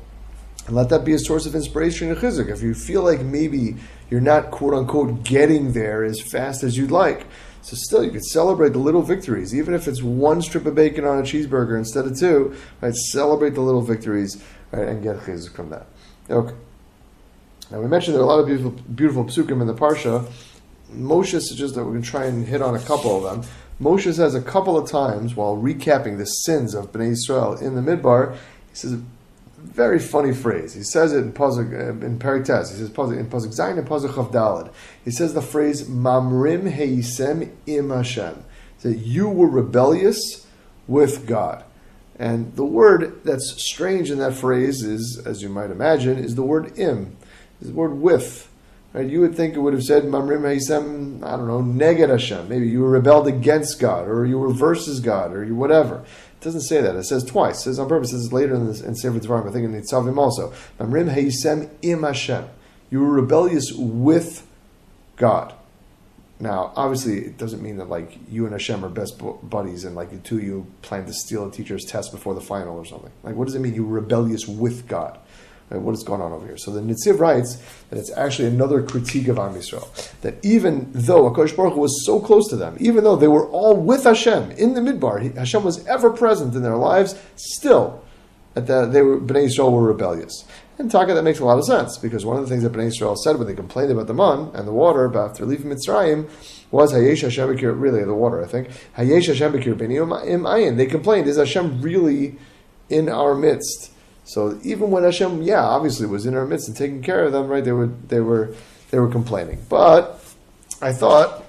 And 0.67 0.77
let 0.77 0.89
that 0.91 1.05
be 1.05 1.15
a 1.15 1.19
source 1.19 1.47
of 1.47 1.55
inspiration 1.55 2.11
and 2.11 2.19
chizuk. 2.19 2.49
If 2.49 2.63
you 2.63 2.75
feel 2.75 3.03
like 3.03 3.23
maybe 3.23 3.77
you're 4.11 4.21
not 4.21 4.51
quote 4.51 4.75
unquote 4.75 5.23
getting 5.25 5.73
there 5.73 6.05
as 6.05 6.21
fast 6.21 6.63
as 6.63 6.77
you'd 6.77 6.91
like, 6.91 7.27
so 7.63 7.77
still 7.77 8.05
you 8.05 8.11
could 8.11 8.25
celebrate 8.25 8.73
the 8.73 8.79
little 8.79 9.03
victories, 9.03 9.55
even 9.55 9.75
if 9.75 9.87
it's 9.87 10.03
one 10.03 10.41
strip 10.41 10.67
of 10.67 10.75
bacon 10.75 11.05
on 11.05 11.19
a 11.19 11.23
cheeseburger 11.23 11.77
instead 11.77 12.07
of 12.07 12.19
two. 12.19 12.55
Right? 12.81 12.95
Celebrate 12.95 13.55
the 13.55 13.61
little 13.61 13.83
victories 13.83 14.43
right, 14.73 14.89
and 14.89 15.03
get 15.03 15.17
chizuk 15.19 15.55
from 15.55 15.71
that. 15.71 15.87
Okay. 16.29 16.55
Now 17.71 17.81
we 17.81 17.87
mentioned 17.87 18.15
there 18.15 18.23
are 18.23 18.25
a 18.25 18.29
lot 18.29 18.41
of 18.41 18.47
beautiful, 18.47 18.71
beautiful 18.71 19.25
psukim 19.25 19.61
in 19.61 19.67
the 19.67 19.75
parsha. 19.75 20.31
Moshe 20.93 21.41
suggests 21.41 21.77
that 21.77 21.85
we 21.85 21.93
can 21.93 22.03
try 22.03 22.25
and 22.25 22.47
hit 22.47 22.63
on 22.63 22.75
a 22.75 22.81
couple 22.81 23.17
of 23.17 23.23
them. 23.23 23.51
Moshe 23.81 24.13
says 24.13 24.35
a 24.35 24.43
couple 24.43 24.77
of 24.77 24.91
times 24.91 25.37
while 25.37 25.57
recapping 25.57 26.19
the 26.19 26.25
sins 26.25 26.75
of 26.75 26.93
Bnei 26.93 27.13
Israel 27.13 27.55
in 27.55 27.75
the 27.77 27.81
Midbar, 27.81 28.35
he 28.35 28.75
says 28.75 29.01
very 29.73 29.99
funny 29.99 30.35
phrase. 30.35 30.75
He 30.75 30.83
says 30.83 31.13
it 31.13 31.19
in 31.19 31.33
Pazuk, 31.33 31.73
uh, 31.73 32.05
in 32.05 32.19
Perites. 32.19 32.71
He 32.71 32.77
says 32.77 32.89
in 32.89 32.95
Pazuk 32.95 33.57
Zayin 33.57 33.79
and 33.79 33.89
Pazuk 33.89 34.11
Chav 34.11 34.33
Dalad. 34.33 34.73
He 35.05 35.11
says 35.11 35.35
the 35.35 35.43
phrase 35.43 35.89
Mamrim 35.89 36.73
Heisem 36.73 37.53
Im 37.67 37.91
Hashem. 37.91 38.45
That 38.83 38.99
you 38.99 39.29
were 39.29 39.49
rebellious 39.49 40.47
with 40.87 41.27
God. 41.27 41.65
And 42.19 42.55
the 42.55 42.67
word 42.67 43.25
that's 43.25 43.55
strange 43.65 44.11
in 44.11 44.19
that 44.19 44.35
phrase 44.35 44.83
is, 44.83 45.23
as 45.25 45.41
you 45.41 45.49
might 45.49 45.71
imagine, 45.71 46.19
is 46.19 46.35
the 46.35 46.43
word 46.43 46.79
im, 46.79 47.17
is 47.63 47.69
the 47.69 47.75
word 47.75 47.95
with. 47.95 48.51
Right? 48.93 49.09
You 49.09 49.21
would 49.21 49.35
think 49.35 49.55
it 49.55 49.61
would 49.61 49.73
have 49.73 49.85
said 49.85 50.03
Mamrim 50.03 50.43
Heisem, 50.43 51.25
I 51.25 51.37
don't 51.37 51.47
know, 51.47 51.63
Neged 51.63 52.11
Hashem. 52.11 52.49
Maybe 52.49 52.69
you 52.69 52.81
were 52.81 52.91
rebelled 52.91 53.27
against 53.27 53.81
God, 53.81 54.07
or 54.09 54.27
you 54.27 54.39
were 54.39 54.53
versus 54.53 55.01
God, 55.01 55.33
or 55.33 55.45
you 55.45 55.55
whatever. 55.55 56.05
It 56.41 56.45
doesn't 56.45 56.63
say 56.63 56.81
that. 56.81 56.97
It 56.97 57.05
says 57.05 57.23
twice. 57.23 57.59
It 57.59 57.63
says 57.65 57.79
on 57.79 57.89
purpose. 57.89 58.13
It 58.15 58.19
says 58.19 58.33
later 58.33 58.55
in, 58.55 58.67
this, 58.67 58.81
in 58.81 58.95
Sefer 58.95 59.21
Dvarim. 59.21 59.47
I 59.47 59.53
think 59.53 59.67
in 59.67 59.75
Nitzavim 59.75 60.17
also. 60.17 60.55
Mamrim 60.79 61.15
heisem 61.15 61.69
im 61.83 62.03
Hashem. 62.03 62.47
You 62.91 63.01
were 63.01 63.13
rebellious 63.13 63.73
with 63.73 64.47
God. 65.17 65.53
Now, 66.39 66.73
obviously, 66.75 67.19
it 67.19 67.37
doesn't 67.37 67.63
mean 67.63 67.77
that 67.77 67.91
like 67.91 68.19
you 68.31 68.47
and 68.47 68.55
Hashem 68.55 68.83
are 68.83 68.89
best 68.89 69.21
buddies, 69.43 69.85
and 69.85 69.95
like 69.95 70.11
the 70.11 70.17
two 70.17 70.39
of 70.39 70.43
you 70.43 70.67
plan 70.81 71.05
to 71.05 71.13
steal 71.13 71.47
a 71.47 71.51
teacher's 71.51 71.85
test 71.85 72.11
before 72.11 72.35
the 72.35 72.41
final 72.41 72.79
or 72.79 72.87
something. 72.87 73.13
Like, 73.23 73.35
what 73.37 73.45
does 73.45 73.55
it 73.55 73.61
mean? 73.61 73.75
You 73.75 73.85
were 73.85 74.01
rebellious 74.01 74.49
with 74.49 74.89
God. 74.89 75.19
Right, 75.71 75.81
what 75.81 75.95
is 75.95 76.03
going 76.03 76.21
on 76.21 76.33
over 76.33 76.45
here? 76.45 76.57
So 76.57 76.73
the 76.73 76.81
Netziv 76.81 77.21
writes 77.21 77.63
that 77.91 77.99
it's 77.99 78.11
actually 78.17 78.49
another 78.49 78.83
critique 78.83 79.29
of 79.29 79.39
Am 79.39 79.55
Yisrael. 79.55 79.89
That 80.23 80.45
even 80.45 80.91
though 80.93 81.31
Akash 81.31 81.55
Baruch 81.55 81.77
was 81.77 82.05
so 82.05 82.19
close 82.19 82.49
to 82.49 82.57
them, 82.57 82.77
even 82.81 83.05
though 83.05 83.15
they 83.15 83.29
were 83.29 83.47
all 83.51 83.77
with 83.77 84.03
Hashem 84.03 84.51
in 84.53 84.75
the 84.75 84.81
Midbar, 84.81 85.23
he, 85.23 85.29
Hashem 85.29 85.63
was 85.63 85.87
ever 85.87 86.11
present 86.11 86.57
in 86.57 86.63
their 86.63 86.77
lives, 86.77 87.17
still, 87.37 88.03
at 88.57 88.67
the, 88.67 88.85
they 88.85 89.01
were 89.01 89.21
Bnei 89.21 89.47
Yisrael 89.47 89.71
were 89.71 89.85
rebellious. 89.85 90.45
And 90.77 90.91
Taka, 90.91 91.15
that 91.15 91.23
makes 91.23 91.39
a 91.39 91.45
lot 91.45 91.59
of 91.59 91.65
sense 91.65 91.99
because 91.99 92.27
one 92.27 92.37
of 92.37 92.43
the 92.43 92.49
things 92.49 92.65
that 92.65 92.73
Bnei 92.73 92.89
Yisrael 92.89 93.17
said 93.17 93.39
when 93.39 93.47
they 93.47 93.55
complained 93.55 93.93
about 93.93 94.09
the 94.09 94.15
man 94.15 94.51
and 94.55 94.67
the 94.67 94.73
water 94.73 95.17
after 95.17 95.47
leaving 95.47 95.71
Mitzrayim 95.71 96.29
was 96.73 96.93
Hayesh 96.93 97.23
Hashem 97.23 97.49
Bekir, 97.49 97.81
really 97.81 98.03
the 98.03 98.13
water, 98.13 98.43
I 98.43 98.49
think. 98.49 98.71
Hayesh 98.97 99.29
Hashem 99.29 99.53
Bekir 99.53 99.77
B'nei 99.77 100.27
Im 100.27 100.43
Ayin. 100.43 100.77
They 100.77 100.87
complained, 100.87 101.29
is 101.29 101.37
Hashem 101.37 101.81
really 101.81 102.39
in 102.89 103.09
our 103.09 103.37
midst? 103.37 103.93
So 104.31 104.61
even 104.63 104.93
when 104.93 105.03
Hashem, 105.03 105.43
yeah, 105.43 105.65
obviously 105.65 106.07
was 106.07 106.25
in 106.25 106.37
our 106.37 106.47
midst 106.47 106.69
and 106.69 106.77
taking 106.77 107.03
care 107.03 107.25
of 107.25 107.33
them, 107.33 107.49
right? 107.49 107.65
They 107.65 107.73
were 107.73 107.89
they 107.89 108.21
were 108.21 108.55
they 108.93 109.01
were 109.01 109.11
complaining. 109.11 109.67
But 109.69 110.23
I 110.81 110.93
thought, 110.93 111.45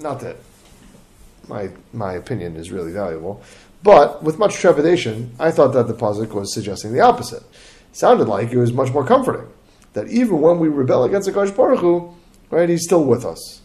not 0.00 0.18
that 0.18 0.38
my 1.46 1.70
my 1.92 2.14
opinion 2.14 2.56
is 2.56 2.72
really 2.72 2.90
valuable, 2.90 3.40
but 3.84 4.20
with 4.24 4.36
much 4.36 4.56
trepidation, 4.56 5.32
I 5.38 5.52
thought 5.52 5.74
that 5.74 5.86
the 5.86 5.94
pasuk 5.94 6.32
was 6.32 6.52
suggesting 6.52 6.92
the 6.92 6.98
opposite. 6.98 7.44
It 7.44 7.96
sounded 7.96 8.26
like 8.26 8.50
it 8.50 8.58
was 8.58 8.72
much 8.72 8.92
more 8.92 9.06
comforting 9.06 9.46
that 9.92 10.08
even 10.08 10.40
when 10.40 10.58
we 10.58 10.66
rebel 10.66 11.04
against 11.04 11.26
the 11.26 11.32
Kodesh 11.32 11.54
Baruch 11.54 11.80
Hu, 11.82 12.16
right, 12.50 12.68
He's 12.68 12.82
still 12.82 13.04
with 13.04 13.24
us. 13.24 13.60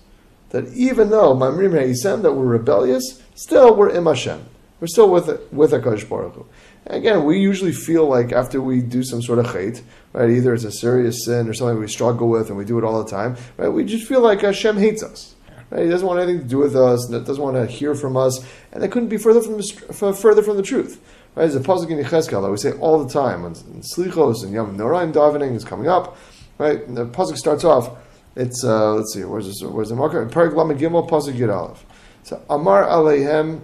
That 0.50 0.72
even 0.74 1.10
though 1.10 1.34
Mamrim 1.34 1.72
Ha'isem, 1.72 2.22
that 2.22 2.34
we're 2.34 2.46
rebellious, 2.46 3.20
still 3.34 3.76
we're 3.76 3.90
Im 3.90 4.06
Hashem. 4.06 4.46
We're 4.80 4.86
still 4.86 5.10
with 5.10 5.28
with 5.52 5.72
Kodesh 5.72 6.08
Baruch 6.08 6.36
Hu. 6.36 6.46
Again, 6.90 7.26
we 7.26 7.40
usually 7.40 7.74
feel 7.74 8.08
like 8.08 8.32
after 8.32 8.62
we 8.62 8.82
do 8.82 9.04
some 9.04 9.22
sort 9.22 9.40
of 9.40 9.48
chait, 9.48 9.82
right, 10.14 10.30
either 10.30 10.54
it's 10.54 10.64
a 10.64 10.72
serious 10.72 11.26
sin 11.26 11.50
or 11.50 11.54
something 11.54 11.80
we 11.80 11.88
struggle 11.88 12.30
with 12.30 12.48
and 12.48 12.58
we 12.58 12.64
do 12.64 12.78
it 12.78 12.86
all 12.86 13.04
the 13.04 13.10
time, 13.10 13.36
right, 13.58 13.68
we 13.68 13.84
just 13.84 14.08
feel 14.08 14.22
like 14.22 14.42
Hashem 14.42 14.78
hates 14.78 15.04
us. 15.04 15.36
Right? 15.70 15.84
He 15.84 15.90
doesn't 15.90 16.08
want 16.08 16.22
anything 16.22 16.44
to 16.44 16.48
do 16.48 16.60
with 16.60 16.78
us, 16.78 17.06
doesn't 17.10 17.44
want 17.44 17.58
to 17.58 17.66
hear 17.66 17.94
from 17.94 18.16
us, 18.16 18.40
and 18.72 18.82
that 18.82 18.90
couldn't 18.90 19.10
be 19.10 19.18
further 19.18 19.42
from 19.42 19.58
the, 19.58 20.14
further 20.18 20.42
from 20.42 20.56
the 20.56 20.64
truth. 20.64 21.02
Right? 21.36 21.50
There's 21.50 21.56
a 21.56 21.60
pasuk 21.60 21.90
in 21.90 21.98
Yechezkel 21.98 22.42
that 22.42 22.50
we 22.50 22.58
say 22.58 22.72
all 22.80 23.04
the 23.04 23.12
time, 23.12 23.44
when 23.44 23.54
Slichos 23.54 24.44
and 24.44 24.54
Yom 24.54 24.78
Noraim 24.78 25.12
davening 25.12 25.56
is 25.56 25.66
coming 25.66 25.90
up, 25.90 26.18
right? 26.58 26.82
And 26.84 26.96
the 26.96 27.06
pasuk 27.06 27.36
starts 27.36 27.66
off, 27.66 27.98
it's, 28.38 28.64
uh, 28.64 28.94
let's 28.94 29.14
see, 29.14 29.26
where's, 29.26 29.46
this, 29.46 29.62
where's 29.62 29.90
the 29.90 29.96
marker? 29.96 30.26
Perik 30.28 30.56
Lamed 30.56 30.80
pasuk. 31.10 31.78
So, 32.24 32.42
Amar 32.50 32.86
Aleihem, 32.86 33.62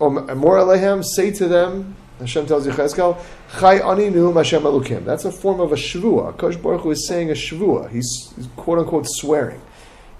Amor 0.00 0.56
Aleihem, 0.58 1.04
say 1.04 1.30
to 1.30 1.46
them, 1.46 1.94
Hashem 2.18 2.46
tells 2.46 2.66
Yechezkel, 2.66 3.20
Chai 3.58 3.78
ani 3.78 4.10
nuhum 4.10 4.36
Hashem 4.36 4.62
elukim. 4.62 5.04
That's 5.04 5.24
a 5.24 5.32
form 5.32 5.60
of 5.60 5.72
a 5.72 5.76
shvua. 5.76 6.36
Kosh 6.36 6.56
Baruch 6.56 6.82
Hu 6.82 6.90
is 6.92 7.08
saying 7.08 7.30
a 7.30 7.34
shvua. 7.34 7.90
He's, 7.90 8.32
he's 8.36 8.46
quote 8.56 8.78
unquote 8.78 9.06
swearing. 9.08 9.60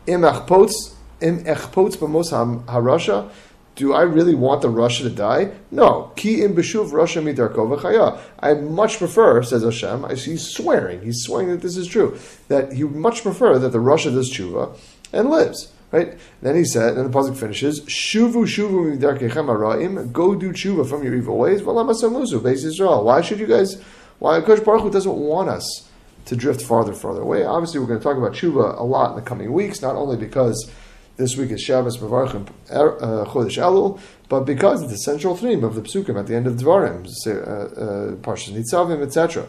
Im 0.07 0.23
echpotz, 0.23 0.95
im 1.21 1.45
echpotz 1.45 1.97
b'mos 1.97 2.65
harasha. 2.67 3.31
Do 3.77 3.93
I 3.93 4.03
really 4.03 4.37
want 4.37 4.63
the 4.63 4.69
rasha 4.69 5.03
to 5.03 5.11
die? 5.11 5.51
No. 5.71 6.13
Ki 6.17 6.43
im 6.43 6.55
b'shuv 6.55 6.91
rasha 6.91 7.23
midarko 7.23 7.77
v'chaya. 7.77 8.21
I 8.41 8.55
much 8.55 8.99
prefer, 8.99 9.43
says 9.43 9.63
Hashem, 9.63 10.09
he's 10.11 10.49
swearing, 10.49 11.03
he's 11.03 11.23
swearing 11.23 11.49
that 11.49 11.61
this 11.61 11.77
is 11.77 11.87
true, 11.87 12.19
that 12.49 12.73
he 12.73 12.85
would 12.85 12.97
much 12.97 13.23
prefer 13.23 13.59
that 13.59 13.71
the 13.71 13.79
rasha 13.79 14.13
does 14.13 14.33
tshuva 14.33 14.77
and 15.13 15.31
lives. 15.31 15.73
Right? 15.93 16.19
Then 16.43 16.57
he 16.57 16.65
said, 16.65 16.97
and 16.97 17.13
the 17.13 17.17
pasuk 17.17 17.37
finishes, 17.37 17.81
"Shuvu 17.83 18.45
shuvu 18.47 18.99
araim." 18.99 20.13
Go 20.13 20.35
do 20.35 20.53
tshuva 20.53 20.89
from 20.89 21.05
your 21.05 21.15
evil 21.15 21.39
ways. 21.39 21.63
Beis 21.63 22.65
Israel. 22.65 23.05
Why 23.05 23.21
should 23.21 23.39
you 23.39 23.47
guys? 23.47 23.81
Why 24.19 24.41
Kosh 24.41 24.61
Baruch 24.61 24.83
Hu 24.83 24.91
doesn't 24.91 25.15
want 25.17 25.49
us 25.49 25.89
to 26.27 26.37
drift 26.37 26.63
farther, 26.63 26.95
farther 26.95 27.23
away? 27.23 27.45
Obviously, 27.45 27.81
we're 27.81 27.87
going 27.87 28.01
to 28.01 28.05
talk 28.05 28.17
about 28.17 28.33
tshuva 28.33 28.79
a 28.79 28.83
lot 28.83 29.11
in 29.11 29.17
the 29.17 29.23
coming 29.23 29.53
weeks. 29.53 29.83
Not 29.83 29.97
only 29.97 30.17
because 30.17 30.71
this 31.17 31.37
week 31.37 31.51
is 31.51 31.63
Shabbos 31.63 31.99
Mavarchim 31.99 32.49
uh, 32.71 33.25
Chodesh 33.27 33.59
Elul, 33.59 34.01
but 34.29 34.41
because 34.41 34.83
it's 34.83 34.93
the 34.93 34.99
central 34.99 35.37
theme 35.37 35.63
of 35.63 35.75
the 35.75 35.83
psukim 35.83 36.19
at 36.19 36.27
the 36.27 36.35
end 36.35 36.47
of 36.47 36.55
Dvarim, 36.55 37.07
uh, 37.27 37.31
uh, 37.31 38.17
Parshas 38.17 38.53
Nitzavim, 38.53 39.03
etc. 39.03 39.47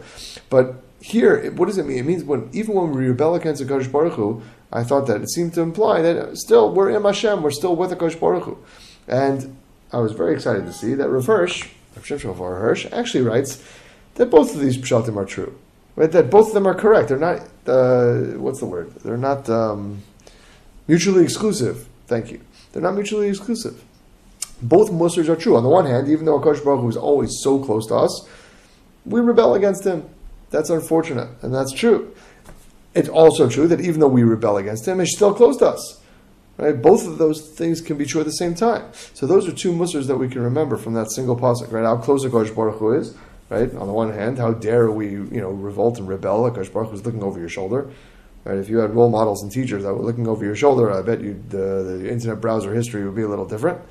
But 0.50 0.95
here, 1.06 1.52
what 1.52 1.68
does 1.68 1.78
it 1.78 1.86
mean? 1.86 2.00
It 2.00 2.06
means 2.06 2.24
when 2.24 2.50
even 2.52 2.74
when 2.74 2.92
we 2.92 3.06
rebel 3.08 3.36
against 3.36 3.62
the 3.62 3.72
Kodesh 3.72 3.92
Baruch 3.92 4.14
Hu, 4.14 4.42
I 4.72 4.84
thought 4.84 5.06
that 5.06 5.22
it 5.22 5.30
seemed 5.30 5.54
to 5.54 5.62
imply 5.62 6.02
that 6.02 6.36
still 6.38 6.74
we're 6.74 6.90
in 6.90 7.04
Hashem, 7.04 7.44
we're 7.44 7.52
still 7.52 7.76
with 7.76 7.92
the 7.92 7.96
Kosh 7.96 8.16
Baruch 8.16 8.46
Hu. 8.46 8.58
And 9.08 9.56
I 9.94 10.00
was 10.00 10.14
very 10.14 10.34
excited 10.34 10.66
to 10.66 10.74
see 10.74 10.96
that 10.96 11.08
Rav 11.08 11.28
Hirsch, 11.28 11.70
Rav 11.96 12.04
Shimshon 12.04 12.36
Hirsch, 12.36 12.88
actually 12.92 13.24
writes 13.24 13.64
that 14.16 14.32
both 14.32 14.56
of 14.56 14.62
these 14.62 14.78
pshatim 14.78 15.16
are 15.16 15.26
true. 15.26 15.56
Right? 15.96 16.12
That 16.12 16.32
both 16.32 16.48
of 16.48 16.54
them 16.56 16.66
are 16.68 16.74
correct. 16.74 17.10
They're 17.10 17.20
not, 17.20 17.42
uh, 17.68 18.40
what's 18.40 18.60
the 18.60 18.66
word? 18.66 18.96
They're 18.96 19.16
not 19.16 19.48
um, 19.48 20.02
mutually 20.88 21.24
exclusive. 21.24 21.88
Thank 22.08 22.32
you. 22.32 22.42
They're 22.74 22.82
not 22.82 22.96
mutually 22.96 23.30
exclusive. 23.30 23.84
Both 24.60 24.92
Muslims 24.92 25.30
are 25.30 25.36
true. 25.36 25.56
On 25.56 25.62
the 25.62 25.70
one 25.70 25.86
hand, 25.86 26.10
even 26.10 26.26
though 26.26 26.40
Kosh 26.40 26.62
Baruch 26.62 26.82
Hu 26.82 26.90
is 26.90 26.98
always 26.98 27.30
so 27.42 27.64
close 27.64 27.86
to 27.88 27.96
us, 27.96 28.28
we 29.06 29.22
rebel 29.22 29.54
against 29.54 29.86
him. 29.86 30.10
That's 30.56 30.70
unfortunate, 30.70 31.28
and 31.42 31.54
that's 31.54 31.74
true. 31.74 32.16
It's 32.94 33.10
also 33.10 33.50
true 33.50 33.68
that 33.68 33.82
even 33.82 34.00
though 34.00 34.08
we 34.08 34.24
rebel 34.24 34.56
against 34.56 34.88
him, 34.88 35.00
he's 35.00 35.14
still 35.14 35.34
close 35.34 35.58
to 35.58 35.68
us. 35.68 36.02
Right? 36.56 36.82
Both 36.82 37.06
of 37.06 37.18
those 37.18 37.42
things 37.42 37.82
can 37.82 37.98
be 37.98 38.06
true 38.06 38.22
at 38.22 38.26
the 38.26 38.32
same 38.32 38.56
time. 38.56 38.90
So 39.14 39.28
those 39.28 39.50
are 39.50 39.52
two 39.52 39.74
musars 39.74 40.08
that 40.08 40.16
we 40.16 40.30
can 40.30 40.42
remember 40.42 40.78
from 40.78 40.94
that 40.94 41.12
single 41.12 41.36
pasuk. 41.36 41.74
Right? 41.74 41.84
How 41.84 41.98
close 41.98 42.24
Akash 42.24 42.56
Baruch 42.56 42.80
Hu 42.80 42.94
is. 42.94 43.18
Right? 43.50 43.70
On 43.76 43.86
the 43.86 43.92
one 43.92 44.14
hand, 44.14 44.38
how 44.38 44.54
dare 44.54 44.90
we, 44.90 45.10
you 45.10 45.42
know, 45.42 45.50
revolt 45.50 46.00
and 46.00 46.08
rebel? 46.08 46.50
Akash 46.50 46.72
Baruch 46.72 46.92
Hu 46.92 46.96
is 46.96 47.06
looking 47.06 47.22
over 47.22 47.38
your 47.38 47.50
shoulder. 47.50 47.92
Right? 48.46 48.58
If 48.58 48.70
you 48.70 48.78
had 48.78 48.96
role 48.96 49.10
models 49.10 49.44
and 49.44 49.52
teachers 49.52 49.84
that 49.84 49.94
were 49.94 50.06
looking 50.06 50.26
over 50.26 50.46
your 50.46 50.56
shoulder, 50.56 50.90
I 50.90 51.02
bet 51.02 51.20
you 51.20 51.44
the, 51.50 51.80
uh, 51.80 51.84
the 51.84 52.10
internet 52.10 52.40
browser 52.40 52.74
history 52.74 53.04
would 53.04 53.16
be 53.16 53.24
a 53.24 53.28
little 53.28 53.46
different. 53.46 53.82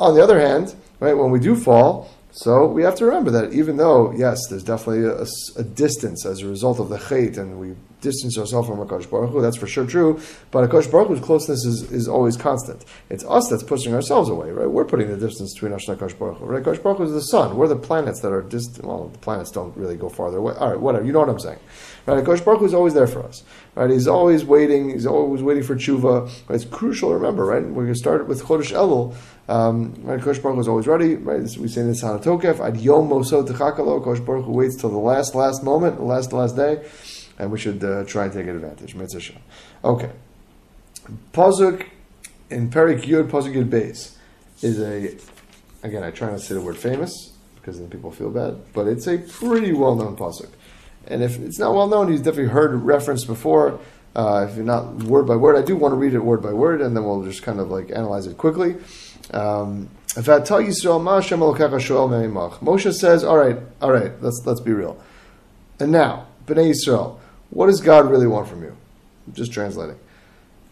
On 0.00 0.16
the 0.16 0.24
other 0.24 0.40
hand, 0.40 0.74
right, 0.98 1.14
when 1.14 1.30
we 1.30 1.38
do 1.38 1.54
fall, 1.54 2.10
so 2.32 2.66
we 2.66 2.82
have 2.82 2.94
to 2.96 3.04
remember 3.04 3.30
that 3.30 3.52
even 3.52 3.76
though, 3.76 4.10
yes, 4.12 4.38
there's 4.48 4.64
definitely 4.64 5.04
a, 5.04 5.26
a 5.60 5.64
distance 5.64 6.24
as 6.24 6.40
a 6.40 6.48
result 6.48 6.80
of 6.80 6.88
the 6.88 6.96
chait, 6.96 7.36
and 7.36 7.60
we 7.60 7.74
distance 8.00 8.36
ourselves 8.36 8.68
from 8.68 8.78
Akash 8.78 9.08
Baruch 9.08 9.30
Hu, 9.30 9.40
that's 9.40 9.56
for 9.56 9.66
sure 9.66 9.86
true, 9.86 10.20
but 10.50 10.68
Akash 10.68 10.90
Baruch 10.90 11.08
Hu's 11.08 11.20
closeness 11.20 11.64
is, 11.64 11.90
is 11.92 12.08
always 12.08 12.36
constant. 12.36 12.84
It's 13.10 13.24
us 13.24 13.48
that's 13.48 13.62
pushing 13.62 13.94
ourselves 13.94 14.28
away, 14.28 14.50
right? 14.50 14.68
We're 14.68 14.84
putting 14.84 15.08
the 15.08 15.16
distance 15.16 15.54
between 15.54 15.72
us 15.72 15.86
and 15.88 15.98
Akash 15.98 16.18
Baruch 16.18 16.38
Hu, 16.38 16.46
right? 16.46 16.62
Akash 16.62 16.82
Baruch 16.82 16.98
Hu 16.98 17.04
is 17.04 17.12
the 17.12 17.20
sun. 17.20 17.56
We're 17.56 17.68
the 17.68 17.76
planets 17.76 18.20
that 18.20 18.32
are 18.32 18.42
distant. 18.42 18.86
Well, 18.86 19.08
the 19.08 19.18
planets 19.18 19.50
don't 19.50 19.76
really 19.76 19.96
go 19.96 20.08
farther 20.08 20.38
away. 20.38 20.54
All 20.54 20.70
right, 20.70 20.80
whatever. 20.80 21.04
You 21.04 21.12
know 21.12 21.20
what 21.20 21.28
I'm 21.28 21.38
saying. 21.38 21.60
Right? 22.06 22.22
Akash 22.24 22.44
Baruch 22.44 22.60
Hu 22.60 22.66
is 22.66 22.74
always 22.74 22.94
there 22.94 23.06
for 23.06 23.22
us. 23.22 23.44
Right? 23.74 23.90
He's 23.90 24.08
always 24.08 24.44
waiting. 24.44 24.90
He's 24.90 25.06
always 25.06 25.42
waiting 25.42 25.62
for 25.62 25.76
tshuva. 25.76 26.30
It's 26.50 26.64
crucial 26.64 27.10
to 27.10 27.14
remember, 27.14 27.44
right? 27.44 27.62
We're 27.62 27.84
going 27.84 27.94
to 27.94 27.94
start 27.94 28.26
with 28.26 28.42
Chodesh 28.42 28.72
Elul. 28.72 29.14
Um, 29.48 29.94
right, 30.02 30.20
Kosh 30.20 30.38
Baruch 30.38 30.58
is 30.60 30.68
always 30.68 30.86
ready. 30.86 31.16
Right, 31.16 31.42
we 31.58 31.68
say 31.68 31.82
this 31.82 32.02
on 32.02 32.22
Tokef. 32.22 32.60
Ad 32.60 32.78
Yom 32.80 33.08
Moso 33.08 33.46
Techakalo. 33.46 34.02
Kosh 34.02 34.20
Baruch 34.20 34.46
waits 34.46 34.76
till 34.76 34.90
the 34.90 34.98
last, 34.98 35.34
last 35.34 35.62
moment, 35.62 35.96
the 35.96 36.04
last, 36.04 36.32
last 36.32 36.56
day, 36.56 36.84
and 37.38 37.50
we 37.50 37.58
should 37.58 37.82
uh, 37.82 38.04
try 38.04 38.24
and 38.24 38.32
take 38.32 38.46
advantage. 38.46 38.94
Mitzvah. 38.94 39.40
Okay. 39.84 40.10
Pazuk 41.32 41.86
in 42.50 42.70
Perik 42.70 43.02
Yud 43.02 43.28
Pazuk 43.28 43.54
Yud 43.54 43.68
Beis 43.68 44.16
is 44.62 44.80
a 44.80 45.16
again. 45.84 46.04
I 46.04 46.10
try 46.10 46.30
not 46.30 46.38
to 46.38 46.44
say 46.44 46.54
the 46.54 46.60
word 46.60 46.76
famous 46.76 47.32
because 47.56 47.78
then 47.78 47.88
people 47.88 48.10
feel 48.10 48.30
bad, 48.30 48.60
but 48.72 48.86
it's 48.86 49.06
a 49.06 49.18
pretty 49.18 49.72
well 49.72 49.94
known 49.94 50.16
pasuk. 50.16 50.50
And 51.06 51.22
if 51.22 51.38
it's 51.40 51.58
not 51.58 51.74
well 51.74 51.88
known, 51.88 52.12
you've 52.12 52.22
definitely 52.22 52.52
heard 52.52 52.74
reference 52.74 53.24
before. 53.24 53.80
Uh, 54.14 54.46
if 54.48 54.56
you're 54.56 54.64
not 54.64 55.04
word 55.04 55.26
by 55.26 55.36
word, 55.36 55.56
I 55.56 55.64
do 55.64 55.74
want 55.74 55.92
to 55.92 55.96
read 55.96 56.14
it 56.14 56.18
word 56.18 56.42
by 56.42 56.52
word, 56.52 56.80
and 56.80 56.96
then 56.96 57.04
we'll 57.04 57.24
just 57.24 57.42
kind 57.42 57.60
of 57.60 57.70
like 57.70 57.90
analyze 57.90 58.26
it 58.26 58.36
quickly. 58.36 58.76
Um, 59.30 59.88
Moshe 62.60 62.92
says, 62.92 63.24
"All 63.24 63.38
right, 63.38 63.58
all 63.80 63.92
right, 63.92 64.12
let's 64.20 64.42
let's 64.44 64.60
be 64.60 64.72
real." 64.72 64.98
And 65.80 65.90
now, 65.90 66.26
Bnei 66.46 66.72
Yisrael, 66.72 67.18
what 67.50 67.66
does 67.66 67.80
God 67.80 68.10
really 68.10 68.26
want 68.26 68.48
from 68.48 68.62
you? 68.62 68.76
I'm 69.26 69.32
just 69.32 69.52
translating. 69.52 69.98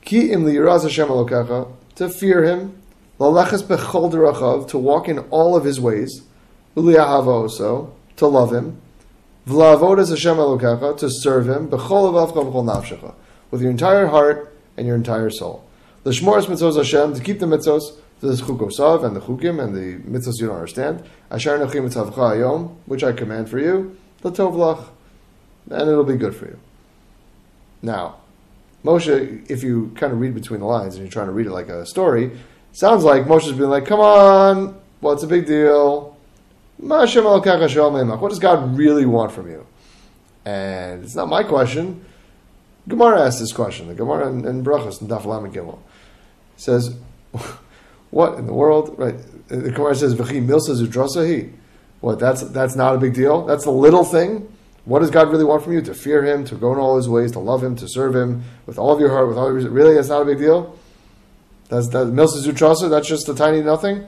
To 0.03 2.09
fear 2.09 2.45
Him, 2.45 2.83
to 3.19 4.79
walk 4.79 5.09
in 5.09 5.19
all 5.31 5.57
of 5.57 5.65
His 5.65 5.81
ways, 5.81 6.23
to 6.75 6.81
love 6.81 8.53
Him, 8.53 8.81
to 9.47 11.11
serve 11.11 11.49
Him, 11.49 11.71
with 13.51 13.63
your 13.63 13.71
entire 13.71 14.07
heart 14.07 14.55
and 14.77 14.87
your 14.87 14.97
entire 14.97 15.31
soul. 15.31 15.65
Hashem, 16.05 17.15
to 17.15 17.21
keep 17.23 17.41
the 17.41 17.47
mitzvos, 17.47 17.97
this 18.21 18.41
is 18.41 18.43
Chukosav 18.43 19.05
and 19.05 19.17
the 19.17 19.21
Chukim 19.21 19.63
and 19.63 19.75
the 19.75 19.99
mitzvahs 20.09 20.41
you 20.41 20.47
don't 20.47 20.57
understand. 20.57 21.05
Asher 21.31 21.59
Nechim 21.59 21.89
Mitzavcha 21.89 22.13
Ayom, 22.13 22.77
which 22.87 23.03
I 23.03 23.13
command 23.13 23.49
for 23.49 23.59
you, 23.59 23.97
Latovlach, 24.23 24.89
and 25.71 25.89
it'll 25.89 26.05
be 26.05 26.17
good 26.17 26.35
for 26.35 26.47
you. 26.47 26.59
Now, 27.83 28.17
Moshe, 28.85 29.51
if 29.51 29.63
you 29.63 29.93
kind 29.95 30.13
of 30.13 30.21
read 30.21 30.35
between 30.35 30.61
the 30.61 30.67
lines 30.67 30.97
and 30.97 31.05
you're 31.05 31.13
trying 31.13 31.27
to 31.27 31.33
read 31.33 31.47
it 31.47 31.53
like 31.53 31.69
a 31.69 31.87
story, 31.87 32.39
sounds 32.73 33.05
like 33.05 33.25
Moshe's 33.25 33.53
been 33.53 33.71
like, 33.71 33.87
come 33.87 34.01
on, 34.01 34.79
what's 35.01 35.23
a 35.23 35.27
big 35.27 35.47
deal? 35.47 36.17
What 36.79 37.07
does 37.11 38.39
God 38.39 38.77
really 38.77 39.05
want 39.07 39.33
from 39.33 39.51
you? 39.51 39.67
And 40.47 41.05
it's 41.05 41.15
not 41.15 41.29
my 41.29 41.43
question. 41.43 42.05
Gemara 42.89 43.27
asked 43.27 43.39
this 43.39 43.53
question. 43.53 43.89
The 43.89 43.95
Gemara 43.95 44.29
in 44.29 44.65
Brachos, 44.65 45.03
in 45.03 45.09
Daf 45.09 45.27
Lamed 45.27 45.55
Gimel, 45.55 45.79
says, 46.57 46.97
what 48.11 48.39
in 48.39 48.47
the 48.47 48.53
world, 48.53 48.95
right? 48.99 49.17
The 49.49 49.71
Gemara 49.71 49.95
says, 49.95 50.15
V'chi 50.15 50.45
milsa 50.45 50.81
zudrasahi. 50.81 51.53
What, 52.01 52.19
that's, 52.19 52.43
that's 52.43 52.77
not 52.77 52.95
a 52.95 52.99
big 52.99 53.15
deal? 53.15 53.45
That's 53.45 53.67
a 53.67 53.71
little 53.71 54.05
thing? 54.05 54.51
What 54.85 55.01
does 55.01 55.11
God 55.11 55.31
really 55.31 55.45
want 55.45 55.63
from 55.63 55.75
you? 55.75 55.83
To 55.83 55.95
fear 55.95 56.25
Him, 56.25 56.45
to 56.47 56.55
go 56.55 56.73
in 56.73 56.79
all 56.79 56.97
His 56.97 57.09
ways, 57.09 57.33
to 57.33 57.39
love 57.39 57.63
Him, 57.63 57.77
to 57.77 57.89
serve 57.89 58.15
Him 58.15 58.43
with 58.67 58.79
all 58.79 58.93
of 58.93 59.01
your 59.01 59.11
heart, 59.11 59.29
with 59.29 59.37
all 59.37 59.47
your 59.47 59.71
Really, 59.71 59.95
that's 59.95 60.09
not 60.09 60.23
a 60.23 60.25
big 60.25 60.39
deal? 60.39 60.79
That's 61.69 61.89
that 61.89 62.09
milsa 62.09 62.45
zutrasa, 62.45 62.89
that's 62.89 63.07
just 63.07 63.29
a 63.29 63.35
tiny 63.35 63.61
nothing? 63.61 64.07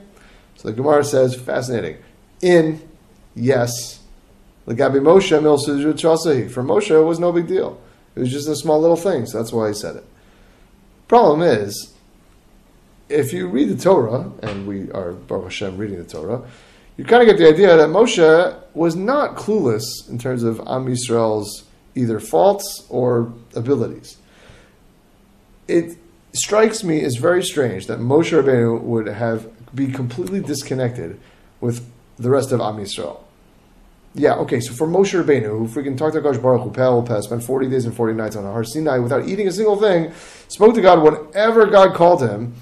So 0.55 0.69
the 0.69 0.73
Gemara 0.73 1.03
says, 1.03 1.35
fascinating. 1.35 1.97
In, 2.41 2.81
yes, 3.35 4.01
the 4.65 4.73
Gabi 4.73 4.99
Moshe 4.99 5.39
milsa 5.39 5.79
zutrasahi. 5.79 6.49
For 6.49 6.63
Moshe, 6.63 6.89
it 6.89 7.03
was 7.03 7.19
no 7.19 7.31
big 7.31 7.47
deal. 7.47 7.79
It 8.15 8.21
was 8.21 8.31
just 8.31 8.47
a 8.47 8.55
small 8.55 8.81
little 8.81 8.97
thing, 8.97 9.25
so 9.25 9.37
that's 9.37 9.53
why 9.53 9.67
he 9.69 9.73
said 9.73 9.97
it. 9.97 10.05
Problem 11.07 11.41
is, 11.41 11.92
if 13.13 13.31
you 13.31 13.47
read 13.47 13.69
the 13.69 13.81
Torah, 13.81 14.31
and 14.41 14.67
we 14.67 14.91
are 14.91 15.11
Baruch 15.11 15.45
Hashem 15.45 15.77
reading 15.77 15.97
the 15.97 16.03
Torah, 16.03 16.41
you 16.97 17.05
kind 17.05 17.21
of 17.21 17.27
get 17.27 17.37
the 17.37 17.47
idea 17.47 17.77
that 17.77 17.89
Moshe 17.89 18.55
was 18.73 18.95
not 18.95 19.35
clueless 19.35 19.83
in 20.09 20.17
terms 20.17 20.43
of 20.43 20.59
Am 20.61 20.87
Yisrael's 20.87 21.63
either 21.95 22.19
faults 22.19 22.85
or 22.89 23.31
abilities. 23.55 24.17
It 25.67 25.97
strikes 26.33 26.83
me 26.83 27.01
as 27.03 27.17
very 27.17 27.43
strange 27.43 27.85
that 27.85 27.99
Moshe 27.99 28.31
Rabbeinu 28.31 28.81
would 28.81 29.07
have 29.07 29.47
be 29.75 29.87
completely 29.87 30.39
disconnected 30.39 31.19
with 31.61 31.87
the 32.17 32.29
rest 32.29 32.51
of 32.51 32.61
Am 32.61 32.77
Yisrael. 32.77 33.21
Yeah, 34.15 34.35
okay, 34.35 34.59
so 34.59 34.73
for 34.73 34.87
Moshe 34.87 35.23
Rabbeinu, 35.23 35.49
who 35.49 35.67
freaking 35.67 35.97
talked 35.97 36.15
to 36.15 36.21
Gosh 36.21 36.37
Baruch 36.37 36.75
Hu, 36.75 37.21
spent 37.21 37.43
40 37.43 37.69
days 37.69 37.85
and 37.85 37.95
40 37.95 38.13
nights 38.13 38.35
on 38.35 38.43
a 38.43 38.51
Har 38.51 38.63
Sinai 38.63 38.97
without 38.97 39.27
eating 39.27 39.47
a 39.47 39.51
single 39.51 39.75
thing, 39.75 40.11
spoke 40.47 40.73
to 40.75 40.81
God 40.81 41.01
whenever 41.01 41.65
God 41.67 41.95
called 41.95 42.21
him, 42.21 42.53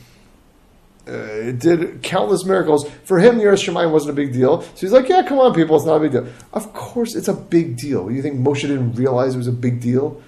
uh, 1.08 1.52
did 1.52 2.04
countless 2.04 2.46
miracles. 2.46 2.90
For 3.04 3.20
him, 3.20 3.38
the 3.38 3.46
Yiras 3.46 3.68
Shamayim 3.68 3.92
wasn't 3.92 4.12
a 4.12 4.16
big 4.16 4.34
deal. 4.34 4.62
So 4.62 4.82
he's 4.82 4.92
like, 4.92 5.10
yeah, 5.10 5.24
come 5.24 5.40
on, 5.40 5.54
people, 5.54 5.76
it's 5.76 5.86
not 5.86 5.96
a 5.96 6.00
big 6.00 6.12
deal. 6.12 6.28
Of 6.54 6.74
course, 6.74 7.16
it's 7.16 7.28
a 7.28 7.34
big 7.34 7.78
deal. 7.78 8.12
You 8.12 8.22
think 8.22 8.40
Moshe 8.40 8.62
didn't 8.62 8.94
realize 8.94 9.36
it 9.36 9.38
was 9.38 9.48
a 9.48 9.52
big 9.52 9.82
deal? 9.82 10.22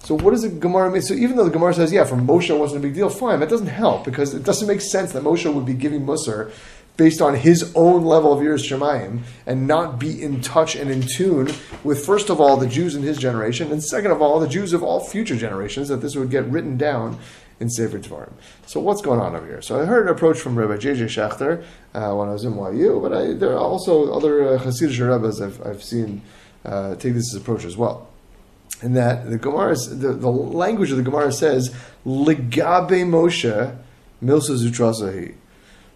So 0.00 0.14
what 0.14 0.32
does 0.32 0.42
the 0.42 0.50
Gemara 0.50 0.90
mean? 0.90 1.00
So 1.00 1.14
even 1.14 1.36
though 1.36 1.44
the 1.44 1.50
Gemara 1.50 1.72
says, 1.72 1.90
yeah, 1.90 2.04
for 2.04 2.16
Moshe 2.16 2.50
it 2.50 2.58
wasn't 2.58 2.84
a 2.84 2.86
big 2.86 2.94
deal, 2.94 3.08
fine, 3.08 3.40
that 3.40 3.48
doesn't 3.48 3.68
help 3.68 4.04
because 4.04 4.34
it 4.34 4.42
doesn't 4.42 4.68
make 4.68 4.82
sense 4.82 5.12
that 5.12 5.22
Moshe 5.22 5.52
would 5.52 5.64
be 5.64 5.72
giving 5.72 6.02
Musar 6.02 6.52
based 6.96 7.20
on 7.20 7.34
his 7.34 7.72
own 7.74 8.04
level 8.04 8.32
of 8.32 8.40
Yiras 8.40 8.68
Shamayim 8.68 9.20
and 9.46 9.66
not 9.66 9.98
be 9.98 10.22
in 10.22 10.40
touch 10.42 10.76
and 10.76 10.90
in 10.90 11.02
tune 11.02 11.50
with, 11.82 12.04
first 12.04 12.30
of 12.30 12.40
all, 12.40 12.56
the 12.56 12.68
Jews 12.68 12.94
in 12.94 13.02
his 13.02 13.18
generation, 13.18 13.72
and 13.72 13.82
second 13.82 14.12
of 14.12 14.22
all, 14.22 14.38
the 14.38 14.48
Jews 14.48 14.72
of 14.72 14.82
all 14.82 15.00
future 15.00 15.36
generations, 15.36 15.88
that 15.88 16.02
this 16.02 16.14
would 16.14 16.30
get 16.30 16.44
written 16.46 16.76
down 16.76 17.18
in 17.60 17.70
Sefer 17.70 17.98
Dvarim. 17.98 18.32
So 18.66 18.80
what's 18.80 19.02
going 19.02 19.20
on 19.20 19.36
over 19.36 19.46
here? 19.46 19.62
So 19.62 19.80
I 19.80 19.84
heard 19.84 20.06
an 20.06 20.14
approach 20.14 20.38
from 20.38 20.56
Rabbi 20.56 20.76
J.J. 20.76 21.04
Schachter 21.04 21.64
uh, 21.94 22.14
when 22.14 22.28
I 22.28 22.32
was 22.32 22.44
in 22.44 22.54
YU, 22.54 22.98
but 23.02 23.12
I, 23.12 23.32
there 23.34 23.52
are 23.52 23.58
also 23.58 24.12
other 24.12 24.54
uh, 24.54 24.58
Hasidic 24.58 25.06
rabbis 25.06 25.40
I've, 25.40 25.64
I've 25.66 25.82
seen 25.82 26.22
uh, 26.64 26.96
take 26.96 27.14
this 27.14 27.34
approach 27.34 27.64
as 27.64 27.76
well. 27.76 28.08
And 28.82 28.96
that 28.96 29.30
the 29.30 29.38
Gemara, 29.38 29.76
the, 29.76 30.12
the 30.12 30.30
language 30.30 30.90
of 30.90 30.96
the 30.96 31.02
Gemara 31.02 31.32
says, 31.32 31.74
"Legabe 32.04 33.04
Moshe 33.06 33.76
milsa 34.22 34.56
zutrasahi." 34.56 35.34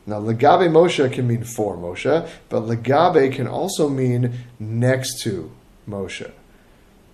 Now, 0.06 0.20
legabe 0.20 0.70
Moshe 0.70 1.12
can 1.12 1.26
mean 1.26 1.44
for 1.44 1.76
Moshe, 1.76 2.28
but 2.48 2.62
legabe 2.62 3.34
can 3.34 3.46
also 3.46 3.90
mean 3.90 4.38
next 4.58 5.22
to 5.24 5.50
Moshe. 5.86 6.30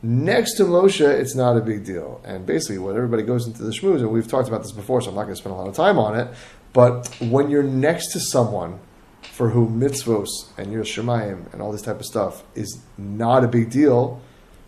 Next 0.06 0.58
to 0.58 0.64
Moshe, 0.64 1.00
it's 1.00 1.34
not 1.34 1.56
a 1.56 1.62
big 1.62 1.86
deal. 1.86 2.20
And 2.26 2.44
basically, 2.44 2.76
when 2.76 2.94
everybody 2.94 3.22
goes 3.22 3.46
into 3.46 3.62
the 3.62 3.70
shmooze, 3.70 4.00
and 4.00 4.10
we've 4.10 4.28
talked 4.28 4.48
about 4.48 4.62
this 4.62 4.70
before, 4.70 5.00
so 5.00 5.08
I'm 5.08 5.14
not 5.14 5.22
going 5.22 5.34
to 5.34 5.40
spend 5.40 5.54
a 5.54 5.56
lot 5.56 5.66
of 5.66 5.74
time 5.74 5.98
on 5.98 6.14
it, 6.14 6.28
but 6.74 7.08
when 7.22 7.48
you're 7.48 7.62
next 7.62 8.12
to 8.12 8.20
someone 8.20 8.80
for 9.22 9.48
whom 9.48 9.80
mitzvos 9.80 10.28
and 10.58 10.70
your 10.70 10.84
shemayim 10.84 11.50
and 11.54 11.62
all 11.62 11.72
this 11.72 11.80
type 11.80 12.00
of 12.00 12.04
stuff 12.04 12.42
is 12.54 12.82
not 12.98 13.44
a 13.44 13.48
big 13.48 13.70
deal, 13.70 14.20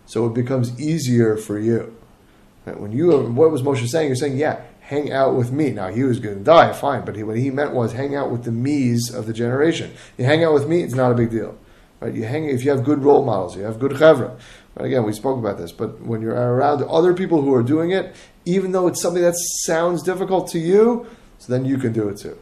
so 0.06 0.24
it 0.24 0.32
becomes 0.32 0.80
easier 0.80 1.36
for 1.36 1.58
you. 1.58 1.94
When 2.64 2.92
you, 2.92 3.20
what 3.20 3.50
was 3.50 3.60
Moshe 3.60 3.86
saying? 3.88 4.06
You're 4.06 4.16
saying, 4.16 4.38
yeah, 4.38 4.62
hang 4.80 5.12
out 5.12 5.34
with 5.34 5.52
me. 5.52 5.68
Now 5.68 5.88
he 5.88 6.02
was 6.04 6.18
going 6.18 6.38
to 6.38 6.44
die, 6.44 6.72
fine, 6.72 7.04
but 7.04 7.14
he, 7.14 7.22
what 7.22 7.36
he 7.36 7.50
meant 7.50 7.74
was 7.74 7.92
hang 7.92 8.16
out 8.16 8.30
with 8.30 8.44
the 8.44 8.52
me's 8.52 9.12
of 9.12 9.26
the 9.26 9.34
generation. 9.34 9.92
You 10.16 10.24
hang 10.24 10.42
out 10.44 10.54
with 10.54 10.66
me, 10.66 10.80
it's 10.82 10.94
not 10.94 11.12
a 11.12 11.14
big 11.14 11.30
deal, 11.30 11.58
right? 12.06 12.14
You 12.14 12.24
hang 12.24 12.48
if 12.48 12.64
you 12.64 12.70
have 12.70 12.84
good 12.84 13.02
role 13.02 13.24
models, 13.24 13.56
you 13.56 13.62
have 13.62 13.78
good 13.78 13.92
chevra. 13.92 14.38
Again, 14.76 15.04
we 15.04 15.12
spoke 15.12 15.38
about 15.38 15.58
this, 15.58 15.72
but 15.72 16.00
when 16.02 16.20
you're 16.20 16.34
around 16.34 16.82
other 16.84 17.14
people 17.14 17.40
who 17.40 17.54
are 17.54 17.62
doing 17.62 17.90
it, 17.92 18.14
even 18.44 18.72
though 18.72 18.86
it's 18.86 19.00
something 19.00 19.22
that 19.22 19.34
sounds 19.64 20.02
difficult 20.02 20.48
to 20.48 20.58
you, 20.58 21.06
so 21.38 21.52
then 21.52 21.64
you 21.64 21.78
can 21.78 21.92
do 21.92 22.08
it 22.08 22.18
too. 22.18 22.38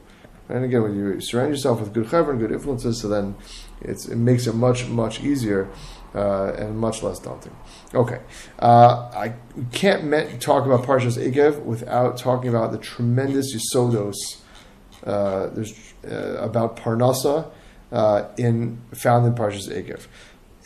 And 0.48 0.64
again, 0.64 0.82
when 0.82 0.96
you 0.96 1.20
surround 1.20 1.50
yourself 1.50 1.80
with 1.80 1.92
good 1.92 2.06
chevra 2.06 2.30
and 2.30 2.40
good 2.40 2.52
influences, 2.52 3.00
so 3.00 3.08
then 3.08 3.36
it 3.80 4.08
makes 4.08 4.46
it 4.46 4.54
much 4.54 4.86
much 4.86 5.22
easier 5.22 5.70
uh, 6.14 6.52
and 6.58 6.76
much 6.78 7.02
less 7.02 7.18
daunting. 7.18 7.56
Okay, 7.94 8.20
uh, 8.58 9.10
I 9.14 9.34
can't 9.72 10.04
met, 10.04 10.40
talk 10.40 10.66
about 10.66 10.82
Parshas 10.82 11.16
Ekev 11.16 11.62
without 11.62 12.18
talking 12.18 12.50
about 12.50 12.72
the 12.72 12.78
tremendous 12.78 13.54
Yisodos 13.54 14.16
uh, 15.04 15.48
there's 15.48 15.94
uh, 16.10 16.36
about 16.38 16.76
Parnasa 16.76 17.50
uh, 17.94 18.28
in 18.36 18.78
found 18.92 19.24
in 19.26 19.34
Parshas 19.34 19.68
Ekev. 19.68 20.06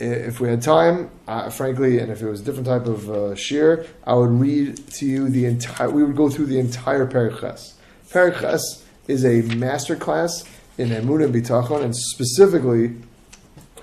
If 0.00 0.40
we 0.40 0.48
had 0.48 0.62
time, 0.62 1.10
uh, 1.26 1.50
frankly, 1.50 1.98
and 1.98 2.10
if 2.10 2.22
it 2.22 2.28
was 2.28 2.40
a 2.40 2.44
different 2.44 2.66
type 2.66 2.86
of 2.86 3.10
uh, 3.10 3.34
shiur, 3.34 3.86
I 4.04 4.14
would 4.14 4.30
read 4.30 4.76
to 4.94 5.06
you 5.06 5.28
the 5.28 5.44
entire. 5.44 5.90
We 5.90 6.02
would 6.02 6.16
go 6.16 6.30
through 6.30 6.46
the 6.46 6.58
entire 6.58 7.06
Periches. 7.06 7.74
Periches 8.10 8.82
is 9.06 9.24
a 9.24 9.42
master 9.56 9.96
class 9.96 10.44
in 10.78 10.88
Emun 10.88 11.24
and 11.24 11.34
Bitachon, 11.34 11.82
and 11.82 11.94
specifically 11.94 12.96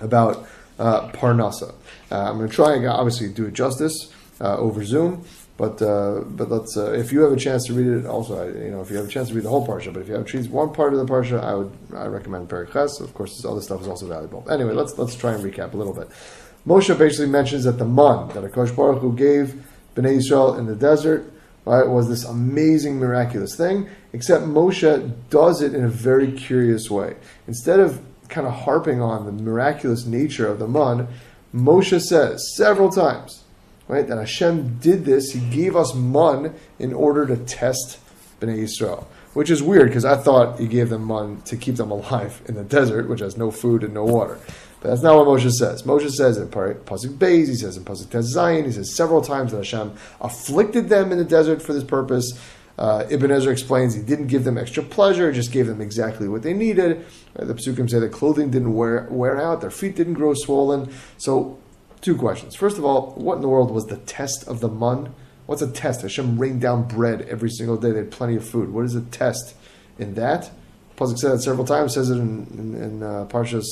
about 0.02 0.48
uh, 0.80 1.10
Parnasa. 1.10 1.76
Uh, 2.12 2.30
I'm 2.30 2.38
going 2.38 2.50
to 2.50 2.56
try 2.56 2.74
and 2.76 2.86
obviously 2.88 3.30
do 3.30 3.46
it 3.46 3.54
justice 3.54 4.14
uh, 4.40 4.58
over 4.58 4.84
Zoom, 4.84 5.26
but 5.58 5.82
uh, 5.82 6.22
but 6.26 6.50
let's 6.50 6.76
uh, 6.76 6.92
if 6.92 7.12
you 7.12 7.22
have 7.22 7.32
a 7.32 7.38
chance 7.38 7.66
to 7.68 7.74
read 7.74 7.88
it, 7.88 8.06
also 8.06 8.48
you 8.48 8.72
know 8.72 8.82
if 8.82 8.90
you 8.90 8.98
have 8.98 9.06
a 9.06 9.10
chance 9.10 9.30
to 9.30 9.36
read 9.36 9.46
the 9.46 9.50
whole 9.50 9.66
parsha, 9.66 9.94
but 9.94 10.02
if 10.02 10.08
you 10.08 10.16
have 10.16 10.26
to 10.26 10.32
choose 10.32 10.50
one 10.50 10.74
part 10.74 10.94
of 10.94 11.00
the 11.00 11.06
parsha, 11.06 11.42
I 11.42 11.56
would 11.56 11.72
I 11.96 12.06
recommend 12.08 12.50
Periches. 12.50 13.00
Of 13.00 13.14
course, 13.14 13.36
this 13.36 13.46
other 13.46 13.62
stuff 13.62 13.82
is 13.82 13.88
also 13.88 14.08
valuable. 14.08 14.46
Anyway, 14.50 14.74
let's 14.74 14.98
let's 14.98 15.16
try 15.16 15.34
and 15.34 15.44
recap 15.44 15.74
a 15.74 15.78
little 15.78 15.94
bit. 15.94 16.10
Moshe 16.68 16.98
basically 16.98 17.28
mentions 17.28 17.64
that 17.64 17.78
the 17.78 17.86
man 17.86 18.28
that 18.30 18.44
Akash 18.44 18.76
Baruch 18.76 19.02
Hu 19.02 19.16
gave 19.16 19.66
Bnei 19.96 20.18
Israel 20.18 20.58
in 20.58 20.66
the 20.66 20.76
desert 20.76 21.32
right, 21.66 21.88
was 21.88 22.08
this 22.08 22.26
amazing, 22.26 22.98
miraculous 22.98 23.56
thing, 23.56 23.90
except 24.14 24.46
Moshe 24.46 25.14
does 25.30 25.62
it 25.62 25.74
in 25.74 25.84
a 25.84 25.90
very 25.90 26.32
curious 26.32 26.90
way. 26.90 27.16
Instead 27.48 27.80
of 27.80 28.02
kind 28.30 28.48
of 28.48 28.54
harping 28.54 29.02
on 29.02 29.26
the 29.26 29.32
miraculous 29.32 30.06
nature 30.06 30.48
of 30.48 30.60
the 30.60 30.68
man, 30.68 31.08
Moshe 31.54 32.02
says 32.02 32.54
several 32.56 32.90
times, 32.90 33.45
right, 33.88 34.08
that 34.08 34.18
Hashem 34.18 34.80
did 34.80 35.06
this. 35.06 35.32
He 35.32 35.40
gave 35.40 35.76
us 35.76 35.94
man 35.94 36.56
in 36.80 36.94
order 36.94 37.26
to 37.26 37.38
test 37.38 38.00
Bnei 38.40 38.64
Yisrael, 38.64 39.06
which 39.34 39.50
is 39.50 39.62
weird 39.62 39.88
because 39.88 40.06
I 40.06 40.18
thought 40.18 40.60
he 40.60 40.68
gave 40.68 40.90
them 40.90 41.08
man 41.08 41.42
to 41.46 41.58
keep 41.58 41.76
them 41.76 41.92
alive 41.92 42.42
in 42.46 42.56
the 42.56 42.64
desert, 42.64 43.08
which 43.08 43.20
has 43.20 43.38
no 43.38 43.52
food 43.52 43.84
and 43.84 43.94
no 43.94 44.04
water. 44.04 44.40
But 44.82 44.90
that's 44.90 45.02
not 45.02 45.18
what 45.18 45.28
Moshe 45.28 45.52
says. 45.52 45.84
Moshe 45.84 46.12
says 46.12 46.38
in 46.38 46.48
Pasuk 46.48 47.18
Beis, 47.18 47.48
he 47.48 47.56
says 47.56 47.78
in 47.78 47.84
Pasuk 47.84 48.10
Tez 48.10 48.36
Zayin, 48.36 48.66
he 48.66 48.72
says 48.72 48.96
several 48.96 49.22
times 49.22 49.52
that 49.52 49.58
Hashem 49.58 49.94
afflicted 50.22 50.90
them 50.90 51.12
in 51.12 51.18
the 51.18 51.26
desert 51.26 51.62
for 51.62 51.74
this 51.74 51.84
purpose. 51.84 52.40
Uh, 52.78 53.06
Ibn 53.10 53.32
Ezra 53.32 53.52
explains 53.52 53.96
he 53.96 54.02
didn't 54.02 54.28
give 54.28 54.44
them 54.44 54.58
extra 54.58 54.84
pleasure, 54.84 55.32
just 55.32 55.52
gave 55.52 55.66
them 55.66 55.80
exactly 55.80 56.28
what 56.28 56.44
they 56.44 56.54
needed. 56.54 57.06
Uh, 57.36 57.46
the 57.46 57.54
Psukim 57.54 57.90
say 57.90 58.00
that 58.00 58.12
clothing 58.12 58.52
didn't 58.52 58.74
wear, 58.74 59.08
wear 59.10 59.42
out, 59.42 59.62
their 59.62 59.72
feet 59.72 59.96
didn't 59.96 60.16
grow 60.16 60.34
swollen. 60.34 60.94
So, 61.18 61.58
two 62.06 62.16
questions. 62.16 62.56
First 62.56 62.78
of 62.78 62.86
all, 62.86 63.14
what 63.16 63.36
in 63.36 63.42
the 63.42 63.50
world 63.50 63.72
was 63.72 63.86
the 63.86 63.98
test 63.98 64.48
of 64.48 64.60
the 64.60 64.68
mun? 64.68 65.14
What's 65.48 65.64
a 65.64 65.72
test? 65.72 66.04
Hashem 66.04 66.38
rained 66.38 66.62
down 66.62 66.88
bread 66.88 67.24
every 67.24 67.50
single 67.50 67.78
day. 67.78 67.92
They 67.92 67.98
had 67.98 68.12
plenty 68.12 68.36
of 68.36 68.48
food. 68.48 68.72
What 68.72 68.86
is 68.86 68.96
a 68.96 69.02
test 69.02 69.56
in 69.98 70.14
that? 70.14 70.52
Pasuk 70.98 71.18
said 71.18 71.32
that 71.32 71.42
several 71.42 71.66
times. 71.66 71.96
Says 71.96 72.12
it 72.12 72.18
in, 72.18 72.48
in, 72.58 72.82
in 72.82 73.04
uh, 73.04 73.26
Parshas 73.26 73.66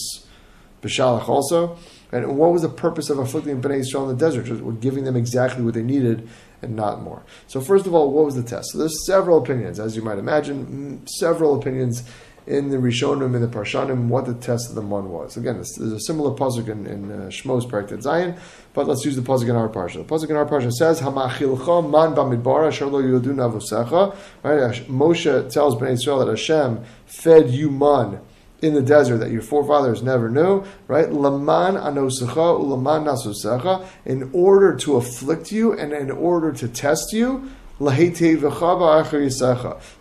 Beshalach 0.81 1.29
also. 1.29 1.77
And 2.11 2.37
what 2.37 2.51
was 2.51 2.63
the 2.63 2.69
purpose 2.69 3.09
of 3.09 3.19
afflicting 3.19 3.61
Bnei 3.61 3.79
Israel 3.79 4.09
in 4.09 4.17
the 4.17 4.25
desert? 4.25 4.45
Just 4.45 4.61
giving 4.81 5.03
them 5.03 5.15
exactly 5.15 5.63
what 5.63 5.75
they 5.75 5.83
needed 5.83 6.27
and 6.61 6.75
not 6.75 7.01
more. 7.01 7.23
So 7.47 7.61
first 7.61 7.85
of 7.85 7.93
all, 7.93 8.11
what 8.11 8.25
was 8.25 8.35
the 8.35 8.43
test? 8.43 8.71
So 8.71 8.79
there's 8.79 9.05
several 9.05 9.37
opinions, 9.37 9.79
as 9.79 9.95
you 9.95 10.01
might 10.01 10.17
imagine, 10.17 11.01
mm, 11.03 11.09
several 11.09 11.55
opinions 11.59 12.03
in 12.45 12.69
the 12.69 12.77
Rishonim, 12.77 13.35
in 13.35 13.41
the 13.41 13.47
Parshanim, 13.47 14.07
what 14.07 14.25
the 14.25 14.33
test 14.33 14.69
of 14.69 14.75
the 14.75 14.81
Mon 14.81 15.09
was. 15.09 15.37
Again, 15.37 15.55
there's 15.55 15.79
a 15.79 15.99
similar 15.99 16.31
pasuk 16.31 16.67
in, 16.67 16.85
in 16.85 17.11
uh, 17.11 17.15
Shmos 17.27 17.69
Paraktet 17.69 18.03
Zayin, 18.03 18.37
but 18.73 18.87
let's 18.87 19.05
use 19.05 19.15
the 19.15 19.21
pasuk 19.21 19.49
in 19.49 19.55
our 19.55 19.69
parsha. 19.69 20.05
The 20.05 20.15
pasuk 20.15 20.29
in 20.29 20.35
our 20.35 20.45
parsha 20.45 20.71
says, 20.71 21.01
"Hamachilcha 21.01 21.89
man 21.89 22.15
bamidbara 22.15 22.69
sharlo 22.71 23.01
yodu 23.01 23.33
navusecha." 23.33 24.15
Right? 24.43 24.87
Moshe 24.87 25.51
tells 25.51 25.75
Bnei 25.75 25.91
Israel 25.91 26.19
that 26.19 26.27
Hashem 26.27 26.83
fed 27.05 27.49
you 27.49 27.69
man 27.69 28.19
in 28.63 28.73
the 28.73 28.81
desert 28.81 29.17
that 29.17 29.29
your 29.29 29.41
forefathers 29.41 30.01
never 30.01 30.29
knew, 30.29 30.63
right? 30.87 31.11
Laman 31.11 31.75
anosecha 31.75 32.59
ulaman 32.59 33.03
nasusecha, 33.03 33.85
in 34.05 34.29
order 34.33 34.73
to 34.73 34.95
afflict 34.95 35.51
you 35.51 35.73
and 35.73 35.91
in 35.91 36.09
order 36.09 36.53
to 36.53 36.69
test 36.69 37.11
you, 37.11 37.51
to 37.79 37.91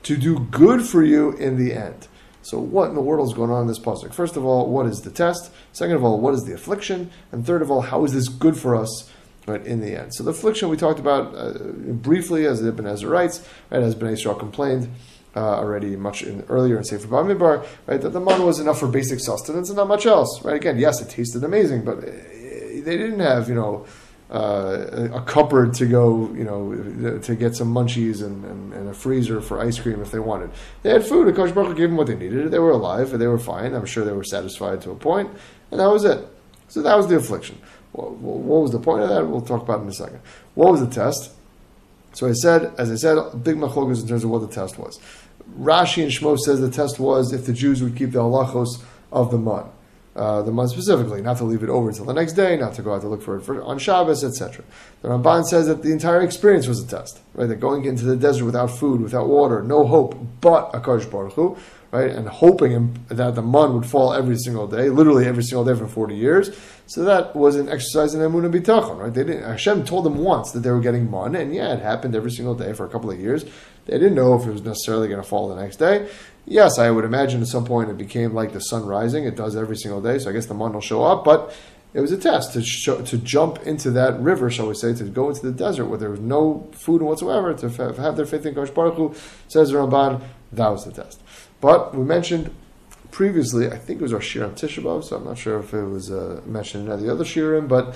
do 0.04 0.38
good 0.50 0.82
for 0.82 1.02
you 1.02 1.32
in 1.32 1.56
the 1.56 1.72
end. 1.72 2.08
So, 2.42 2.58
what 2.58 2.88
in 2.88 2.94
the 2.94 3.00
world 3.00 3.28
is 3.28 3.34
going 3.34 3.50
on 3.50 3.62
in 3.62 3.68
this 3.68 3.78
pasuk? 3.78 4.12
First 4.12 4.36
of 4.36 4.44
all, 4.44 4.68
what 4.68 4.86
is 4.86 5.02
the 5.02 5.10
test? 5.10 5.52
Second 5.72 5.96
of 5.96 6.04
all, 6.04 6.20
what 6.20 6.34
is 6.34 6.44
the 6.44 6.52
affliction? 6.52 7.10
And 7.30 7.46
third 7.46 7.62
of 7.62 7.70
all, 7.70 7.80
how 7.80 8.04
is 8.04 8.12
this 8.12 8.28
good 8.28 8.56
for 8.56 8.74
us? 8.74 9.10
Right 9.46 9.64
in 9.66 9.80
the 9.80 10.00
end. 10.00 10.14
So 10.14 10.22
the 10.22 10.30
affliction 10.30 10.68
we 10.68 10.76
talked 10.76 11.00
about 11.00 11.34
uh, 11.34 11.58
briefly, 11.58 12.46
as 12.46 12.64
Ibn 12.64 12.86
Ezra 12.86 13.10
writes, 13.10 13.44
right, 13.70 13.82
as 13.82 13.96
Ben 13.96 14.12
Israel 14.12 14.36
complained 14.36 14.88
uh, 15.34 15.40
already 15.40 15.96
much 15.96 16.22
in, 16.22 16.42
earlier 16.48 16.76
in 16.76 16.84
Sefer 16.84 17.08
Bamidbar, 17.08 17.66
right, 17.88 18.00
that 18.00 18.10
the 18.10 18.20
man 18.20 18.44
was 18.44 18.60
enough 18.60 18.78
for 18.78 18.86
basic 18.86 19.18
sustenance 19.18 19.68
and 19.68 19.76
not 19.76 19.88
much 19.88 20.06
else. 20.06 20.44
Right? 20.44 20.54
Again, 20.54 20.78
yes, 20.78 21.00
it 21.00 21.10
tasted 21.10 21.42
amazing, 21.42 21.84
but 21.84 21.98
uh, 21.98 22.02
they 22.02 22.96
didn't 22.96 23.18
have 23.18 23.48
you 23.48 23.56
know 23.56 23.84
uh, 24.32 25.10
a 25.12 25.20
cupboard 25.20 25.74
to 25.74 25.84
go, 25.84 26.32
you 26.32 26.42
know, 26.42 27.18
to 27.18 27.34
get 27.36 27.54
some 27.54 27.72
munchies 27.72 28.22
and, 28.24 28.42
and, 28.46 28.72
and, 28.72 28.88
a 28.88 28.94
freezer 28.94 29.42
for 29.42 29.60
ice 29.60 29.78
cream 29.78 30.00
if 30.00 30.10
they 30.10 30.18
wanted. 30.18 30.50
They 30.82 30.88
had 30.88 31.04
food. 31.04 31.32
Akash 31.32 31.54
Baruch 31.54 31.76
gave 31.76 31.90
them 31.90 31.98
what 31.98 32.06
they 32.06 32.16
needed. 32.16 32.50
They 32.50 32.58
were 32.58 32.70
alive. 32.70 33.12
and 33.12 33.20
They 33.20 33.26
were 33.26 33.38
fine. 33.38 33.74
I'm 33.74 33.84
sure 33.84 34.06
they 34.06 34.12
were 34.12 34.24
satisfied 34.24 34.80
to 34.82 34.90
a 34.90 34.94
point, 34.94 35.30
and 35.70 35.78
that 35.78 35.90
was 35.90 36.06
it. 36.06 36.26
So 36.68 36.80
that 36.80 36.96
was 36.96 37.08
the 37.08 37.16
affliction. 37.16 37.60
What, 37.92 38.12
what 38.12 38.62
was 38.62 38.72
the 38.72 38.78
point 38.78 39.02
of 39.02 39.10
that? 39.10 39.26
We'll 39.26 39.42
talk 39.42 39.62
about 39.62 39.82
in 39.82 39.88
a 39.88 39.92
second. 39.92 40.20
What 40.54 40.72
was 40.72 40.80
the 40.80 40.88
test? 40.88 41.32
So 42.14 42.26
I 42.26 42.32
said, 42.32 42.72
as 42.78 42.90
I 42.90 42.94
said, 42.94 43.44
big 43.44 43.56
machlokas 43.56 44.00
in 44.00 44.08
terms 44.08 44.24
of 44.24 44.30
what 44.30 44.40
the 44.40 44.48
test 44.48 44.78
was. 44.78 44.98
Rashi 45.58 46.02
and 46.02 46.10
Shmo 46.10 46.38
says 46.38 46.60
the 46.60 46.70
test 46.70 46.98
was 46.98 47.34
if 47.34 47.44
the 47.44 47.52
Jews 47.52 47.82
would 47.82 47.96
keep 47.96 48.12
the 48.12 48.20
halachos 48.20 48.82
of 49.10 49.30
the 49.30 49.36
mun 49.36 49.68
uh, 50.14 50.42
the 50.42 50.52
mun 50.52 50.68
specifically, 50.68 51.22
not 51.22 51.38
to 51.38 51.44
leave 51.44 51.62
it 51.62 51.70
over 51.70 51.88
until 51.88 52.04
the 52.04 52.12
next 52.12 52.34
day, 52.34 52.56
not 52.56 52.74
to 52.74 52.82
go 52.82 52.94
out 52.94 53.00
to 53.00 53.08
look 53.08 53.22
for 53.22 53.36
it 53.36 53.42
for, 53.42 53.62
on 53.62 53.78
Shabbos, 53.78 54.22
etc. 54.22 54.64
The 55.00 55.08
Ramban 55.08 55.44
says 55.44 55.66
that 55.68 55.82
the 55.82 55.90
entire 55.90 56.20
experience 56.20 56.66
was 56.66 56.80
a 56.80 56.86
test, 56.86 57.20
right? 57.34 57.46
That 57.46 57.56
going 57.56 57.84
into 57.86 58.04
the 58.04 58.16
desert 58.16 58.44
without 58.44 58.70
food, 58.70 59.00
without 59.00 59.28
water, 59.28 59.62
no 59.62 59.86
hope 59.86 60.14
but 60.40 60.70
a 60.74 60.80
Baruch 60.80 61.32
Hu, 61.32 61.56
right? 61.92 62.10
And 62.10 62.28
hoping 62.28 63.06
that 63.08 63.34
the 63.34 63.42
mun 63.42 63.74
would 63.74 63.86
fall 63.86 64.12
every 64.12 64.36
single 64.36 64.66
day, 64.66 64.90
literally 64.90 65.26
every 65.26 65.44
single 65.44 65.64
day 65.64 65.78
for 65.78 65.86
40 65.86 66.14
years. 66.14 66.50
So 66.86 67.04
that 67.04 67.34
was 67.34 67.56
an 67.56 67.68
exercise 67.68 68.14
in 68.14 68.20
Emunah 68.20 68.52
B'tachon, 68.52 68.98
right? 68.98 69.14
They 69.14 69.24
didn't, 69.24 69.44
Hashem 69.44 69.84
told 69.84 70.04
them 70.04 70.18
once 70.18 70.50
that 70.52 70.60
they 70.60 70.70
were 70.70 70.80
getting 70.80 71.10
mun, 71.10 71.34
and 71.36 71.54
yeah, 71.54 71.72
it 71.72 71.80
happened 71.80 72.14
every 72.14 72.30
single 72.30 72.54
day 72.54 72.74
for 72.74 72.84
a 72.84 72.88
couple 72.88 73.10
of 73.10 73.18
years. 73.18 73.44
They 73.86 73.98
didn't 73.98 74.14
know 74.14 74.34
if 74.34 74.46
it 74.46 74.50
was 74.50 74.62
necessarily 74.62 75.08
going 75.08 75.22
to 75.22 75.26
fall 75.26 75.48
the 75.48 75.60
next 75.60 75.76
day. 75.76 76.08
Yes, 76.44 76.78
I 76.78 76.90
would 76.90 77.04
imagine 77.04 77.40
at 77.40 77.46
some 77.48 77.64
point 77.64 77.90
it 77.90 77.96
became 77.96 78.34
like 78.34 78.52
the 78.52 78.60
sun 78.60 78.84
rising. 78.84 79.24
It 79.24 79.36
does 79.36 79.56
every 79.56 79.76
single 79.76 80.00
day, 80.00 80.18
so 80.18 80.30
I 80.30 80.32
guess 80.32 80.46
the 80.46 80.54
moon 80.54 80.72
will 80.72 80.80
show 80.80 81.04
up. 81.04 81.24
But 81.24 81.54
it 81.94 82.00
was 82.00 82.10
a 82.10 82.16
test 82.16 82.54
to 82.54 82.62
show, 82.62 83.02
to 83.02 83.18
jump 83.18 83.62
into 83.66 83.90
that 83.92 84.18
river, 84.20 84.50
shall 84.50 84.68
we 84.68 84.74
say, 84.74 84.94
to 84.94 85.04
go 85.04 85.28
into 85.28 85.42
the 85.42 85.52
desert 85.52 85.86
where 85.86 85.98
there 85.98 86.10
was 86.10 86.20
no 86.20 86.68
food 86.72 87.02
whatsoever, 87.02 87.52
to 87.54 87.66
f- 87.66 87.96
have 87.96 88.16
their 88.16 88.26
faith 88.26 88.46
in 88.46 88.54
Kosh 88.54 88.70
Baruch 88.70 88.94
Hu, 88.94 89.14
says 89.48 89.72
Ramban, 89.72 90.22
that 90.52 90.68
was 90.68 90.84
the 90.84 90.92
test. 90.92 91.20
But 91.60 91.94
we 91.94 92.04
mentioned 92.04 92.54
previously, 93.10 93.70
I 93.70 93.76
think 93.76 94.00
it 94.00 94.02
was 94.02 94.14
our 94.14 94.20
Shiur 94.20 94.44
on 94.44 94.54
Tisha 94.54 95.04
so 95.04 95.16
I'm 95.16 95.24
not 95.24 95.38
sure 95.38 95.58
if 95.60 95.74
it 95.74 95.84
was 95.84 96.10
uh, 96.10 96.40
mentioned 96.46 96.88
in 96.88 96.98
any 96.98 97.08
other 97.08 97.24
Shiurim, 97.24 97.68
but 97.68 97.94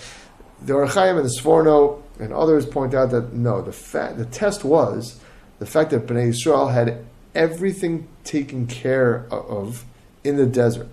the 0.62 0.74
Ohr 0.74 0.86
HaChaim 0.86 1.16
and 1.16 1.24
the 1.24 1.40
Sforno 1.40 2.02
and 2.20 2.32
others 2.32 2.66
point 2.66 2.94
out 2.94 3.10
that 3.10 3.32
no, 3.32 3.62
the, 3.62 3.72
fa- 3.72 4.14
the 4.16 4.26
test 4.26 4.62
was 4.62 5.20
the 5.58 5.66
fact 5.66 5.90
that 5.90 6.06
Bnei 6.06 6.28
Israel 6.28 6.68
had 6.68 7.04
everything 7.36 8.08
taken 8.24 8.66
care 8.66 9.26
of 9.30 9.84
in 10.24 10.36
the 10.36 10.46
desert. 10.46 10.88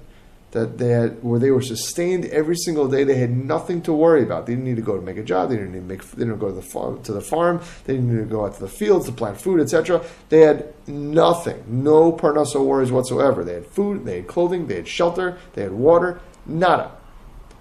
That 0.52 0.78
they 0.78 0.90
had, 0.90 1.24
where 1.24 1.40
they 1.40 1.50
were 1.50 1.64
sustained 1.64 2.26
every 2.26 2.56
single 2.56 2.88
day. 2.88 3.04
They 3.04 3.18
had 3.18 3.36
nothing 3.36 3.82
to 3.84 3.94
worry 3.94 4.22
about. 4.22 4.46
They 4.46 4.54
didn't 4.54 4.66
need 4.66 4.76
to 4.76 4.84
go 4.84 4.96
to 4.96 5.02
make 5.02 5.18
a 5.18 5.24
job. 5.24 5.50
They 5.50 5.56
didn't 5.56 5.72
need 5.72 5.80
to 5.80 5.86
make. 5.86 6.04
They 6.12 6.26
didn't 6.26 6.38
go 6.38 6.50
to 6.50 6.54
the 6.54 6.62
farm. 6.62 7.02
To 7.04 7.12
the 7.12 7.22
farm. 7.22 7.60
They 7.86 7.94
didn't 7.96 8.16
need 8.16 8.20
to 8.20 8.30
go 8.30 8.46
out 8.46 8.54
to 8.54 8.60
the 8.60 8.68
fields 8.68 9.08
to 9.08 9.12
plant 9.14 9.42
food, 9.42 9.60
etc. 9.60 10.06
They 10.30 10.42
had 10.42 10.72
nothing. 10.86 11.64
No 11.66 12.12
parnasa 12.12 12.64
worries 12.64 12.92
whatsoever. 12.92 13.44
They 13.44 13.56
had 13.56 13.66
food. 13.66 14.06
They 14.06 14.18
had 14.18 14.28
clothing. 14.28 14.68
They 14.68 14.76
had 14.76 14.88
shelter. 14.88 15.40
They 15.54 15.64
had 15.64 15.72
water. 15.72 16.22
Nada. 16.46 16.92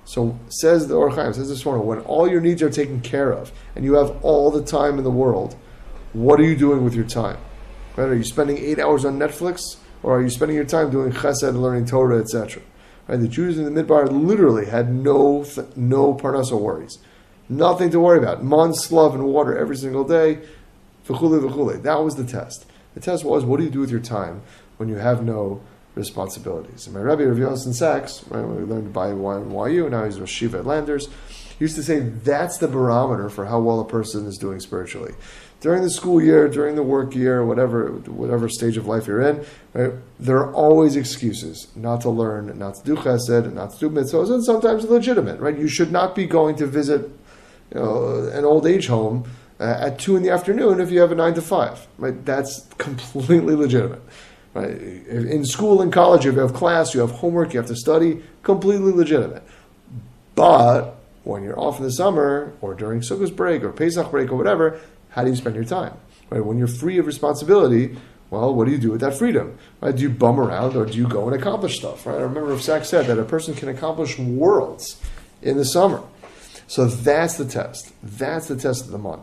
So 0.05 0.39
says 0.49 0.89
the 0.89 0.95
Ohr 0.95 1.11
HaChaim, 1.11 1.35
says 1.35 1.49
this 1.49 1.65
morning, 1.65 1.87
when 1.87 2.01
all 2.01 2.29
your 2.29 2.41
needs 2.41 2.61
are 2.61 2.69
taken 2.69 3.01
care 3.01 3.33
of 3.33 3.53
and 3.75 3.85
you 3.85 3.95
have 3.95 4.23
all 4.23 4.51
the 4.51 4.63
time 4.63 4.99
in 4.99 5.05
the 5.05 5.11
world, 5.11 5.57
what 6.13 6.41
are 6.41 6.45
you 6.45 6.57
doing 6.57 6.85
with 6.85 6.95
your 6.95 7.07
time? 7.07 7.39
Right? 7.97 8.09
Are 8.09 8.15
you 8.15 8.25
spending 8.25 8.59
eight 8.59 8.79
hours 8.79 9.05
on 9.05 9.19
Netflix, 9.19 9.77
or 10.03 10.17
are 10.17 10.23
you 10.23 10.31
spending 10.31 10.57
your 10.57 10.65
time 10.65 10.91
doing 10.91 11.13
chesed, 11.13 11.55
learning 11.61 11.87
Torah, 11.87 12.19
etc.? 12.19 12.63
Right? 13.07 13.21
The 13.21 13.29
Jews 13.29 13.59
in 13.59 13.73
the 13.73 13.83
Midbar 13.83 14.11
literally 14.11 14.67
had 14.67 14.93
no 14.93 15.45
no 15.77 16.15
parnasa 16.15 16.59
worries, 16.59 16.99
nothing 17.49 17.91
to 17.91 18.01
worry 18.01 18.19
about. 18.19 18.43
Months, 18.43 18.91
love, 18.91 19.15
and 19.15 19.25
water 19.25 19.57
every 19.57 19.77
single 19.77 20.05
day. 20.05 20.39
V'chule, 21.07 21.41
v'chule. 21.43 21.83
That 21.83 22.03
was 22.03 22.17
the 22.17 22.25
test. 22.25 22.65
The 22.95 23.01
test 23.01 23.25
was, 23.25 23.45
what 23.45 23.59
do 23.59 23.65
you 23.65 23.71
do 23.71 23.81
with 23.81 23.91
your 23.91 24.01
time 24.01 24.43
when 24.77 24.89
you 24.89 24.97
have 24.97 25.25
no 25.25 25.61
responsibilities? 25.95 26.87
And 26.87 26.95
my 26.95 27.03
Rabbi 27.03 27.25
Rav 27.25 27.37
Yonatan 27.37 27.75
Sachs, 27.75 28.25
right, 28.29 28.43
when 28.43 28.57
we 28.57 28.65
learned 28.65 28.93
by 28.93 29.09
YU, 29.09 29.89
now 29.91 30.05
he's 30.05 30.21
Rosh 30.21 30.31
Shiva 30.31 30.59
at 30.59 30.67
Landers, 30.67 31.09
used 31.59 31.77
to 31.77 31.83
say 31.83 32.01
that's 32.01 32.59
the 32.59 32.69
barometer 32.69 33.29
for 33.29 33.47
how 33.47 33.61
well 33.61 33.81
a 33.81 33.85
person 33.85 34.27
is 34.27 34.37
doing 34.37 34.61
spiritually 34.61 35.15
during 35.63 35.83
the 35.83 35.91
school 35.91 36.21
year, 36.21 36.49
during 36.49 36.75
the 36.75 36.83
work 36.83 37.15
year, 37.15 37.45
whatever 37.47 37.93
whatever 38.23 38.49
stage 38.49 38.77
of 38.77 38.87
life 38.87 39.07
you're 39.07 39.23
in, 39.23 39.45
right, 39.73 39.93
there 40.19 40.39
are 40.39 40.53
always 40.53 40.97
excuses 40.97 41.69
not 41.77 42.01
to 42.01 42.11
learn, 42.11 42.59
not 42.59 42.75
to 42.75 42.85
do 42.85 42.97
chesed, 42.97 43.55
not 43.55 43.73
to 43.73 43.79
do 43.79 43.89
mitzvahs, 43.89 44.31
and 44.31 44.45
sometimes 44.45 44.85
legitimate. 44.85 45.41
Right, 45.41 45.57
you 45.57 45.69
should 45.69 45.93
not 45.93 46.15
be 46.17 46.27
going 46.27 46.57
to 46.57 46.67
visit 46.67 47.03
you 47.73 47.81
know, 47.81 48.29
an 48.35 48.45
old 48.45 48.67
age 48.67 48.89
home 48.89 49.25
uh, 49.61 49.77
at 49.79 50.01
two 50.01 50.17
in 50.17 50.25
the 50.25 50.31
afternoon 50.31 50.81
if 50.81 50.91
you 50.91 51.01
have 51.01 51.13
a 51.13 51.15
nine 51.15 51.35
to 51.35 51.43
five. 51.43 51.87
Right, 51.97 52.25
that's 52.25 52.67
completely 52.79 53.55
legitimate. 53.55 54.03
Right, 54.55 54.69
in 54.69 55.45
school 55.47 55.81
and 55.81 55.93
college, 55.93 56.27
if 56.27 56.35
you 56.35 56.41
have 56.41 56.55
class, 56.55 56.93
you 56.93 57.01
have 57.01 57.13
homework, 57.13 57.55
you 57.55 57.61
have 57.61 57.69
to 57.69 57.77
study, 57.77 58.23
completely 58.43 58.91
legitimate. 58.91 59.45
But 60.35 60.97
when 61.23 61.45
you're 61.45 61.59
off 61.59 61.79
in 61.79 61.85
the 61.85 61.93
summer 61.93 62.53
or 62.61 62.75
during 62.75 63.01
Sukkot 63.01 63.37
break 63.37 63.63
or 63.63 63.71
Pesach 63.71 64.11
break 64.11 64.33
or 64.33 64.37
whatever, 64.37 64.81
how 65.13 65.23
do 65.23 65.31
you 65.31 65.37
spend 65.37 65.55
your 65.55 65.65
time? 65.65 65.95
Right? 66.31 66.45
When 66.45 66.59
you're 66.59 66.67
free 66.67 66.99
of 66.99 67.07
responsibility, 67.07 67.97
well, 68.31 68.55
what 68.55 68.65
do 68.65 68.73
you 68.73 68.79
do 68.79 68.91
with 68.91 69.03
that 69.03 69.15
freedom? 69.15 69.59
Right? 69.81 69.95
Do 69.95 70.03
you 70.03 70.11
bum 70.11 70.41
around 70.41 70.75
or 70.75 70.87
do 70.87 70.97
you 70.97 71.07
go 71.07 71.29
and 71.29 71.39
accomplish 71.39 71.77
stuff? 71.77 72.07
Right? 72.07 72.17
I 72.17 72.23
remember 72.23 72.59
Sachs 72.59 72.89
said 72.89 73.07
that 73.07 73.19
a 73.19 73.25
person 73.25 73.55
can 73.55 73.69
accomplish 73.69 74.19
worlds 74.19 75.01
in 75.43 75.59
the 75.59 75.65
summer. 75.65 76.03
So 76.67 76.87
that's 76.87 77.37
the 77.37 77.45
test. 77.45 77.93
That's 78.03 78.49
the 78.49 78.57
test 78.57 78.87
of 78.87 78.91
the 78.91 78.99
mun. 78.99 79.21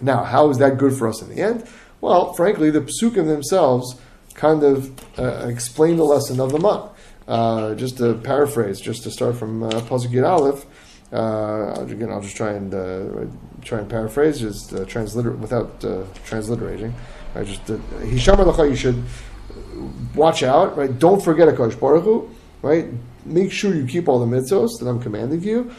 Now, 0.00 0.24
how 0.24 0.50
is 0.50 0.58
that 0.58 0.76
good 0.76 0.94
for 0.94 1.06
us 1.06 1.22
in 1.22 1.28
the 1.28 1.40
end? 1.40 1.64
Well, 2.00 2.32
frankly, 2.34 2.70
the 2.70 2.80
psukim 2.80 3.26
themselves 3.26 3.96
kind 4.34 4.64
of 4.64 4.92
uh, 5.18 5.46
explain 5.48 5.96
the 5.96 6.04
lesson 6.04 6.40
of 6.40 6.50
the 6.50 6.58
mun. 6.58 6.90
Uh, 7.26 7.74
just 7.74 7.96
to 7.98 8.14
paraphrase, 8.14 8.80
just 8.80 9.04
to 9.04 9.10
start 9.10 9.36
from 9.36 9.62
uh, 9.62 9.70
Pasuk 9.82 10.28
Aleph, 10.28 10.66
uh, 11.12 11.74
again, 11.80 12.10
I'll 12.10 12.20
just 12.20 12.36
try 12.36 12.52
and 12.52 12.74
uh, 12.74 13.26
try 13.62 13.78
and 13.78 13.88
paraphrase, 13.88 14.40
just 14.40 14.72
uh, 14.72 14.84
transliter- 14.84 15.36
without 15.38 15.84
uh, 15.84 16.04
transliterating. 16.24 16.94
Right, 17.34 17.46
just 17.46 17.70
uh, 17.70 17.76
Hisham 18.00 18.38
you 18.68 18.76
should 18.76 19.02
watch 20.14 20.42
out. 20.42 20.76
Right, 20.76 20.96
don't 20.98 21.22
forget 21.22 21.48
Hakadosh 21.48 21.78
Baruch. 21.78 22.30
Right, 22.62 22.86
make 23.24 23.52
sure 23.52 23.74
you 23.74 23.86
keep 23.86 24.08
all 24.08 24.18
the 24.18 24.26
mitzvos 24.26 24.78
that 24.80 24.88
I'm 24.88 25.00
commanding 25.00 25.42
you, 25.42 25.72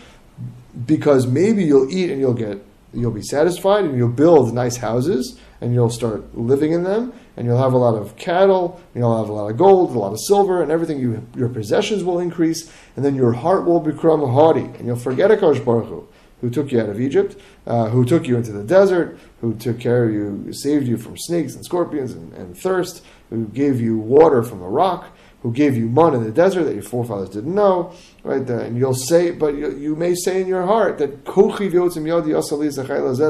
because 0.85 1.25
maybe 1.25 1.63
you'll 1.63 1.91
eat 1.91 2.11
and 2.11 2.19
you'll 2.19 2.33
get 2.33 2.63
you'll 2.93 3.11
be 3.11 3.21
satisfied 3.21 3.83
and 3.83 3.97
you'll 3.97 4.07
build 4.07 4.53
nice 4.53 4.77
houses 4.77 5.37
and 5.61 5.73
you'll 5.73 5.89
start 5.89 6.37
living 6.37 6.71
in 6.71 6.83
them 6.83 7.13
and 7.37 7.45
you'll 7.45 7.61
have 7.61 7.73
a 7.73 7.77
lot 7.77 7.95
of 7.95 8.15
cattle 8.15 8.81
you'll 8.93 9.17
have 9.17 9.29
a 9.29 9.33
lot 9.33 9.49
of 9.49 9.57
gold, 9.57 9.95
a 9.95 9.99
lot 9.99 10.13
of 10.13 10.19
silver, 10.19 10.61
and 10.61 10.71
everything. 10.71 10.99
You, 10.99 11.25
your 11.35 11.49
possessions 11.49 12.03
will 12.03 12.19
increase, 12.19 12.71
and 12.95 13.03
then 13.03 13.15
your 13.15 13.33
heart 13.33 13.65
will 13.65 13.79
become 13.79 14.21
haughty, 14.21 14.65
and 14.65 14.85
you'll 14.85 14.95
forget 14.95 15.31
Akash 15.31 15.63
Baruch 15.63 15.87
Hu, 15.87 16.07
who 16.41 16.49
took 16.49 16.71
you 16.71 16.79
out 16.79 16.89
of 16.89 16.99
Egypt, 16.99 17.35
uh, 17.67 17.89
who 17.89 18.05
took 18.05 18.27
you 18.27 18.37
into 18.37 18.51
the 18.51 18.63
desert, 18.63 19.19
who 19.41 19.53
took 19.55 19.79
care 19.79 20.05
of 20.05 20.13
you, 20.13 20.53
saved 20.53 20.87
you 20.87 20.97
from 20.97 21.17
snakes 21.17 21.55
and 21.55 21.65
scorpions 21.65 22.13
and, 22.13 22.33
and 22.33 22.57
thirst, 22.57 23.03
who 23.29 23.45
gave 23.47 23.81
you 23.81 23.97
water 23.97 24.43
from 24.43 24.61
a 24.61 24.69
rock, 24.69 25.09
who 25.45 25.51
gave 25.51 25.77
you 25.77 25.87
man 25.87 26.15
in 26.15 26.23
the 26.23 26.31
desert 26.31 26.63
that 26.63 26.73
your 26.73 26.81
forefathers 26.81 27.29
didn't 27.29 27.53
know, 27.53 27.93
right? 28.23 28.49
And 28.49 28.75
you'll 28.77 28.95
say, 28.95 29.29
but 29.29 29.53
you, 29.53 29.77
you 29.77 29.95
may 29.95 30.15
say 30.15 30.41
in 30.41 30.47
your 30.47 30.65
heart 30.65 30.97
that 30.97 31.23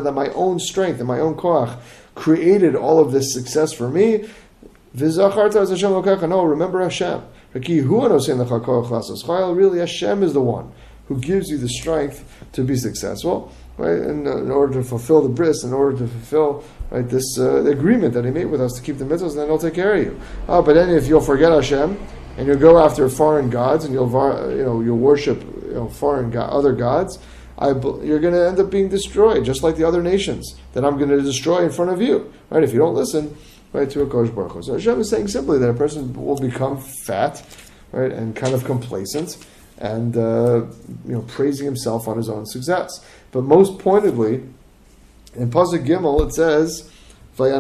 that 0.04 0.12
my 0.16 0.30
own 0.30 0.60
strength 0.60 1.00
and 1.00 1.08
my 1.10 1.20
own 1.20 1.36
koach 1.36 1.78
created 2.16 2.76
all 2.76 3.00
of 3.00 3.12
this 3.12 3.34
success 3.34 3.74
for 3.74 3.90
me. 3.90 4.28
No, 4.94 6.44
remember 6.44 6.82
Hashem. 6.82 7.22
Really, 7.54 7.80
Hashem 9.80 10.24
is 10.24 10.34
the 10.34 10.42
one 10.42 10.72
who 11.08 11.20
gives 11.20 11.50
you 11.50 11.58
the 11.58 11.70
strength 11.70 12.46
to 12.54 12.64
be 12.64 12.76
successful, 12.76 13.52
right? 13.78 14.00
And 14.00 14.26
in 14.26 14.50
order 14.50 14.74
to 14.74 14.84
fulfill 14.84 15.22
the 15.22 15.30
bris, 15.30 15.64
in 15.64 15.72
order 15.72 15.98
to 16.00 16.08
fulfill 16.08 16.64
right 16.90 17.08
this 17.08 17.38
uh, 17.38 17.64
agreement 17.66 18.14
that 18.16 18.26
He 18.26 18.32
made 18.32 18.46
with 18.46 18.62
us 18.62 18.74
to 18.74 18.82
keep 18.82 18.98
the 18.98 19.06
mitzvahs, 19.06 19.32
and 19.32 19.40
then 19.40 19.48
He'll 19.48 19.60
take 19.60 19.76
care 19.76 19.94
of 19.94 20.04
you. 20.04 20.20
Oh, 20.48 20.62
but 20.62 20.74
then 20.74 20.90
if 20.90 21.08
you'll 21.08 21.22
forget 21.22 21.52
Hashem, 21.52 21.98
and 22.38 22.48
you'll 22.48 22.58
go 22.58 22.84
after 22.84 23.08
foreign 23.10 23.50
gods 23.50 23.86
and 23.86 23.94
you'll 23.94 24.10
you 24.52 24.64
know 24.64 24.82
you'll 24.82 24.98
worship 24.98 25.42
you 25.42 25.74
know, 25.74 25.90
foreign 25.90 26.32
go- 26.32 26.42
other 26.42 26.74
gods, 26.74 27.20
I, 27.58 27.68
you're 27.68 28.20
going 28.20 28.34
to 28.34 28.48
end 28.48 28.60
up 28.60 28.70
being 28.70 28.90
destroyed, 28.90 29.46
just 29.46 29.64
like 29.64 29.78
the 29.78 29.86
other 29.88 30.04
nations 30.04 30.56
that 30.74 30.84
I'm 30.84 30.98
going 30.98 31.10
to 31.10 31.22
destroy 31.22 31.64
in 31.64 31.72
front 31.72 31.92
of 31.92 32.02
you. 32.02 32.34
Right? 32.50 32.64
If 32.64 32.74
you 32.74 32.80
don't 32.80 32.96
listen, 32.96 33.36
right 33.76 33.90
to 33.90 34.02
a 34.02 34.08
Kosh 34.08 34.30
Baruch 34.30 34.54
Hu. 34.54 34.64
So 34.64 34.74
Hashem 34.74 35.00
is 35.02 35.10
saying 35.10 35.28
simply 35.28 35.60
that 35.60 35.70
a 35.70 35.74
person 35.74 36.14
will 36.14 36.38
become 36.38 36.82
fat, 37.06 37.44
right, 37.92 38.12
and 38.12 38.36
kind 38.36 38.54
of 38.54 38.66
complacent, 38.66 39.38
and 39.78 40.18
uh, 40.18 40.66
you 41.06 41.14
know 41.14 41.22
praising 41.28 41.66
himself 41.66 42.08
on 42.08 42.18
his 42.18 42.30
own 42.30 42.46
success. 42.46 43.04
But 43.32 43.44
most 43.44 43.80
pointedly, 43.80 44.44
in 45.36 45.50
Pasuk 45.52 45.86
Gimel 45.86 46.26
it 46.26 46.34
says. 46.34 46.92
Okay, 47.38 47.52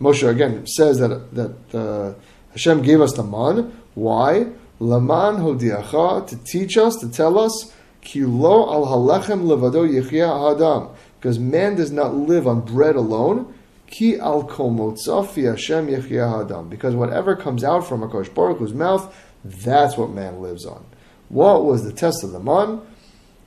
Moshe 0.00 0.26
again 0.26 0.66
says 0.66 0.98
that 0.98 1.34
that 1.34 1.74
uh, 1.74 2.14
Hashem 2.52 2.80
gave 2.80 3.02
us 3.02 3.12
the 3.12 3.22
man. 3.22 3.70
Why? 3.94 4.46
Laman 4.80 5.36
hodiacha 5.36 6.26
to 6.26 6.36
teach 6.44 6.76
us 6.76 6.96
to 6.96 7.08
tell 7.08 7.38
us 7.38 7.72
kilo 8.00 8.72
al 8.72 8.86
halechem 8.86 9.44
levado 9.44 9.88
yichya 9.88 10.54
adam 10.54 10.94
because 11.18 11.38
man 11.38 11.74
does 11.74 11.90
not 11.90 12.14
live 12.14 12.46
on 12.46 12.60
bread 12.60 12.96
alone. 12.96 13.54
Ki 13.86 14.18
al 14.18 14.44
komotzafi 14.44 15.48
Hashem 15.48 15.88
yichya 15.88 16.44
adam 16.44 16.68
because 16.68 16.94
whatever 16.94 17.36
comes 17.36 17.62
out 17.62 17.86
from 17.86 18.00
Hakadosh 18.00 18.34
Baruch 18.34 18.58
Hu's 18.58 18.74
mouth, 18.74 19.14
that's 19.44 19.96
what 19.96 20.10
man 20.10 20.40
lives 20.40 20.66
on. 20.66 20.84
What 21.28 21.64
was 21.64 21.84
the 21.84 21.92
test 21.92 22.24
of 22.24 22.32
the 22.32 22.40
man? 22.40 22.80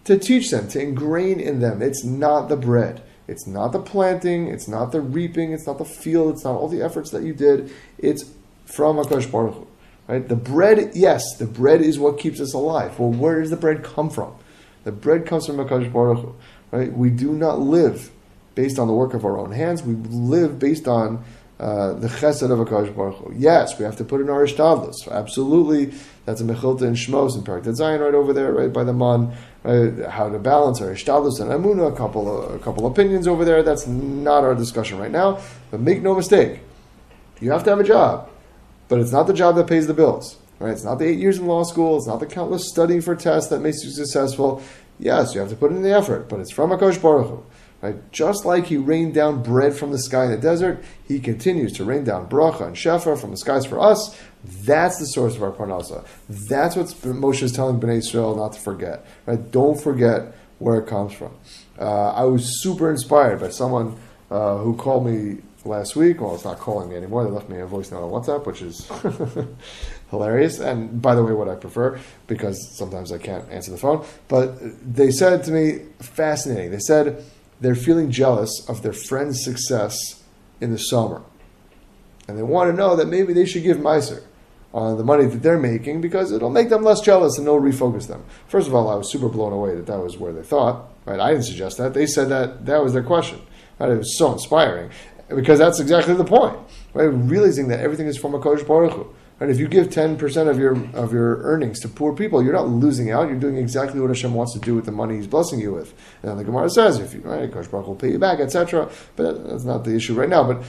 to 0.07 0.17
teach 0.17 0.51
them, 0.51 0.69
to 0.69 0.81
ingrain 0.81 1.37
in 1.37 1.59
them. 1.59 1.81
It's 1.81 2.05
not 2.05 2.47
the 2.47 2.55
bread. 2.55 3.03
It's 3.27 3.45
not 3.45 3.73
the 3.73 3.81
planting. 3.81 4.47
It's 4.47 4.65
not 4.65 4.93
the 4.93 5.01
reaping. 5.01 5.51
It's 5.51 5.67
not 5.67 5.79
the 5.79 5.85
field. 5.85 6.33
It's 6.33 6.45
not 6.45 6.55
all 6.55 6.69
the 6.69 6.81
efforts 6.81 7.11
that 7.11 7.23
you 7.23 7.33
did. 7.33 7.69
It's 7.97 8.23
from 8.63 8.95
Akash 8.95 9.29
Baruch 9.29 9.55
Hu. 9.55 9.67
Right? 10.07 10.27
The 10.27 10.35
bread, 10.35 10.91
yes, 10.93 11.23
the 11.37 11.45
bread 11.45 11.81
is 11.81 11.99
what 11.99 12.17
keeps 12.17 12.39
us 12.39 12.53
alive. 12.53 12.97
Well, 12.97 13.11
where 13.11 13.41
does 13.41 13.49
the 13.49 13.57
bread 13.57 13.83
come 13.83 14.09
from? 14.09 14.35
The 14.83 14.91
bread 14.91 15.25
comes 15.25 15.45
from 15.45 15.57
Akash 15.57 15.91
Baruch 15.91 16.19
Hu. 16.19 16.35
Right? 16.71 16.91
We 16.91 17.09
do 17.09 17.33
not 17.33 17.59
live 17.59 18.11
based 18.55 18.79
on 18.79 18.87
the 18.87 18.93
work 18.93 19.13
of 19.13 19.25
our 19.25 19.37
own 19.37 19.51
hands. 19.51 19.83
We 19.83 19.95
live 19.95 20.59
based 20.59 20.87
on 20.87 21.23
uh, 21.59 21.93
the 21.93 22.07
chesed 22.07 22.49
of 22.51 22.59
Akash 22.59 22.95
Baruch 22.95 23.15
Hu. 23.15 23.33
Yes, 23.35 23.77
we 23.77 23.85
have 23.85 23.97
to 23.97 24.03
put 24.03 24.21
in 24.21 24.29
our 24.29 24.45
ishtadlus. 24.45 25.11
Absolutely, 25.11 25.93
that's 26.25 26.39
a 26.39 26.43
mechilta 26.43 26.83
in 26.83 26.93
Shmos 26.93 27.35
and 27.35 27.45
Parak 27.45 27.73
Zion 27.73 27.99
right 27.99 28.13
over 28.13 28.31
there, 28.31 28.53
right 28.53 28.71
by 28.71 28.83
the 28.83 28.93
man 28.93 29.33
uh, 29.65 30.09
how 30.09 30.29
to 30.29 30.39
balance 30.39 30.81
our 30.81 30.89
ishtadlus 30.89 31.41
and 31.41 31.51
amuna, 31.51 31.91
a 31.91 31.95
couple 31.95 32.43
of, 32.43 32.53
a 32.53 32.59
couple 32.59 32.85
opinions 32.85 33.27
over 33.27 33.43
there. 33.43 33.63
That's 33.63 33.87
not 33.87 34.43
our 34.43 34.55
discussion 34.55 34.99
right 34.99 35.11
now. 35.11 35.41
But 35.71 35.81
make 35.81 36.01
no 36.01 36.15
mistake, 36.15 36.59
you 37.41 37.51
have 37.51 37.63
to 37.63 37.71
have 37.71 37.79
a 37.79 37.83
job, 37.83 38.29
but 38.87 38.99
it's 38.99 39.11
not 39.11 39.27
the 39.27 39.33
job 39.33 39.55
that 39.55 39.67
pays 39.67 39.87
the 39.87 39.93
bills. 39.93 40.37
Right? 40.59 40.71
It's 40.71 40.83
not 40.83 40.99
the 40.99 41.05
eight 41.05 41.19
years 41.19 41.37
in 41.37 41.45
law 41.45 41.63
school. 41.63 41.97
It's 41.97 42.07
not 42.07 42.19
the 42.19 42.25
countless 42.25 42.69
studying 42.69 43.01
for 43.01 43.15
tests 43.15 43.49
that 43.49 43.59
makes 43.59 43.83
you 43.83 43.91
successful. 43.91 44.63
Yes, 44.99 45.35
you 45.35 45.39
have 45.39 45.49
to 45.49 45.55
put 45.55 45.71
in 45.71 45.83
the 45.83 45.95
effort, 45.95 46.27
but 46.29 46.39
it's 46.39 46.51
from 46.51 46.71
Akash 46.71 46.99
Baruch 47.01 47.27
Hu. 47.27 47.45
Right? 47.81 48.11
Just 48.11 48.43
like 48.43 48.65
he 48.65 48.77
rained 48.77 49.13
down 49.13 49.43
bread 49.43 49.75
from 49.75 49.91
the 49.91 49.99
sky 49.99 50.25
in 50.25 50.31
the 50.31 50.37
desert, 50.37 50.83
he 51.07 51.19
continues 51.19 51.73
to 51.73 51.83
rain 51.83 52.03
down 52.03 52.27
bracha 52.27 52.65
and 52.65 52.75
shefa 52.75 53.19
from 53.19 53.29
the 53.29 53.37
skies 53.37 53.67
for 53.67 53.79
us. 53.79 54.19
That's 54.43 54.97
the 54.97 55.05
source 55.05 55.35
of 55.35 55.43
our 55.43 55.51
parnasa. 55.51 56.03
That's 56.27 56.75
what 56.75 56.87
Moshe 56.87 57.43
is 57.43 57.51
telling 57.51 57.79
Bnei 57.79 57.97
Israel 57.97 58.35
not 58.35 58.53
to 58.53 58.59
forget. 58.59 59.05
Right? 59.27 59.51
Don't 59.51 59.79
forget 59.79 60.33
where 60.57 60.79
it 60.79 60.87
comes 60.87 61.13
from. 61.13 61.35
Uh, 61.79 62.13
I 62.13 62.23
was 62.23 62.63
super 62.63 62.89
inspired 62.89 63.39
by 63.39 63.49
someone 63.49 63.95
uh, 64.31 64.57
who 64.57 64.75
called 64.75 65.05
me 65.05 65.43
last 65.67 65.95
week. 65.95 66.21
Well, 66.21 66.33
it's 66.33 66.45
not 66.45 66.59
calling 66.59 66.89
me 66.89 66.95
anymore. 66.95 67.23
They 67.23 67.29
left 67.29 67.49
me 67.49 67.59
a 67.59 67.65
voice 67.65 67.91
note 67.91 68.03
on 68.03 68.11
WhatsApp, 68.11 68.45
which 68.45 68.61
is 68.61 68.89
hilarious. 70.09 70.59
And 70.59 71.01
by 71.01 71.15
the 71.15 71.23
way, 71.23 71.33
what 71.33 71.49
I 71.49 71.55
prefer, 71.55 71.99
because 72.27 72.75
sometimes 72.77 73.11
I 73.11 73.17
can't 73.17 73.47
answer 73.51 73.71
the 73.71 73.77
phone. 73.77 74.05
But 74.27 74.57
they 74.95 75.11
said 75.11 75.43
to 75.45 75.51
me, 75.51 75.85
fascinating. 75.99 76.71
They 76.71 76.79
said 76.79 77.23
they're 77.61 77.75
feeling 77.75 78.11
jealous 78.11 78.67
of 78.67 78.81
their 78.81 78.93
friend's 78.93 79.43
success 79.43 80.23
in 80.61 80.71
the 80.71 80.79
summer. 80.79 81.21
And 82.27 82.37
they 82.37 82.43
want 82.43 82.71
to 82.71 82.75
know 82.75 82.95
that 82.95 83.07
maybe 83.07 83.33
they 83.33 83.45
should 83.45 83.63
give 83.63 83.77
maaser 83.77 84.23
on 84.73 84.97
the 84.97 85.03
money 85.03 85.25
that 85.25 85.41
they're 85.41 85.59
making 85.59 86.01
because 86.01 86.31
it'll 86.31 86.49
make 86.49 86.69
them 86.69 86.83
less 86.83 87.01
jealous 87.01 87.37
and 87.37 87.47
it'll 87.47 87.61
refocus 87.61 88.07
them. 88.07 88.23
First 88.47 88.67
of 88.67 88.75
all, 88.75 88.89
I 88.89 88.95
was 88.95 89.11
super 89.11 89.29
blown 89.29 89.53
away 89.53 89.75
that 89.75 89.87
that 89.87 89.99
was 89.99 90.17
where 90.17 90.33
they 90.33 90.43
thought. 90.43 90.89
Right? 91.05 91.19
I 91.19 91.31
didn't 91.31 91.45
suggest 91.45 91.77
that. 91.77 91.93
They 91.93 92.05
said 92.05 92.29
that 92.29 92.65
that 92.65 92.83
was 92.83 92.93
their 92.93 93.03
question. 93.03 93.41
Right? 93.79 93.91
It 93.91 93.97
was 93.97 94.17
so 94.17 94.33
inspiring 94.33 94.91
because 95.29 95.59
that's 95.59 95.79
exactly 95.79 96.13
the 96.13 96.23
point. 96.23 96.57
Right? 96.93 97.05
Realizing 97.05 97.67
that 97.69 97.79
everything 97.79 98.07
is 98.07 98.17
from 98.17 98.33
a 98.33 98.39
Kodesh 98.39 98.65
Baruch. 98.65 99.07
Right? 99.39 99.49
If 99.49 99.59
you 99.59 99.67
give 99.67 99.89
ten 99.89 100.17
percent 100.17 100.49
of 100.49 100.57
your 100.57 100.73
of 100.95 101.13
your 101.13 101.41
earnings 101.43 101.79
to 101.81 101.89
poor 101.89 102.13
people, 102.13 102.43
you're 102.43 102.53
not 102.53 102.67
losing 102.67 103.11
out. 103.11 103.27
You're 103.27 103.39
doing 103.39 103.57
exactly 103.57 103.99
what 103.99 104.09
Hashem 104.09 104.33
wants 104.33 104.53
to 104.53 104.59
do 104.59 104.75
with 104.75 104.85
the 104.85 104.91
money 104.91 105.17
He's 105.17 105.27
blessing 105.27 105.59
you 105.59 105.73
with. 105.73 105.93
And 106.23 106.39
the 106.39 106.43
Gemara 106.43 106.69
says, 106.69 106.99
if 106.99 107.13
you 107.13 107.21
right, 107.21 107.49
Kodesh 107.51 107.69
Baruch 107.69 107.87
will 107.87 107.95
pay 107.95 108.11
you 108.11 108.19
back, 108.19 108.39
etc. 108.39 108.89
But 109.15 109.47
that's 109.47 109.63
not 109.63 109.83
the 109.83 109.95
issue 109.95 110.15
right 110.15 110.29
now. 110.29 110.43
But 110.43 110.63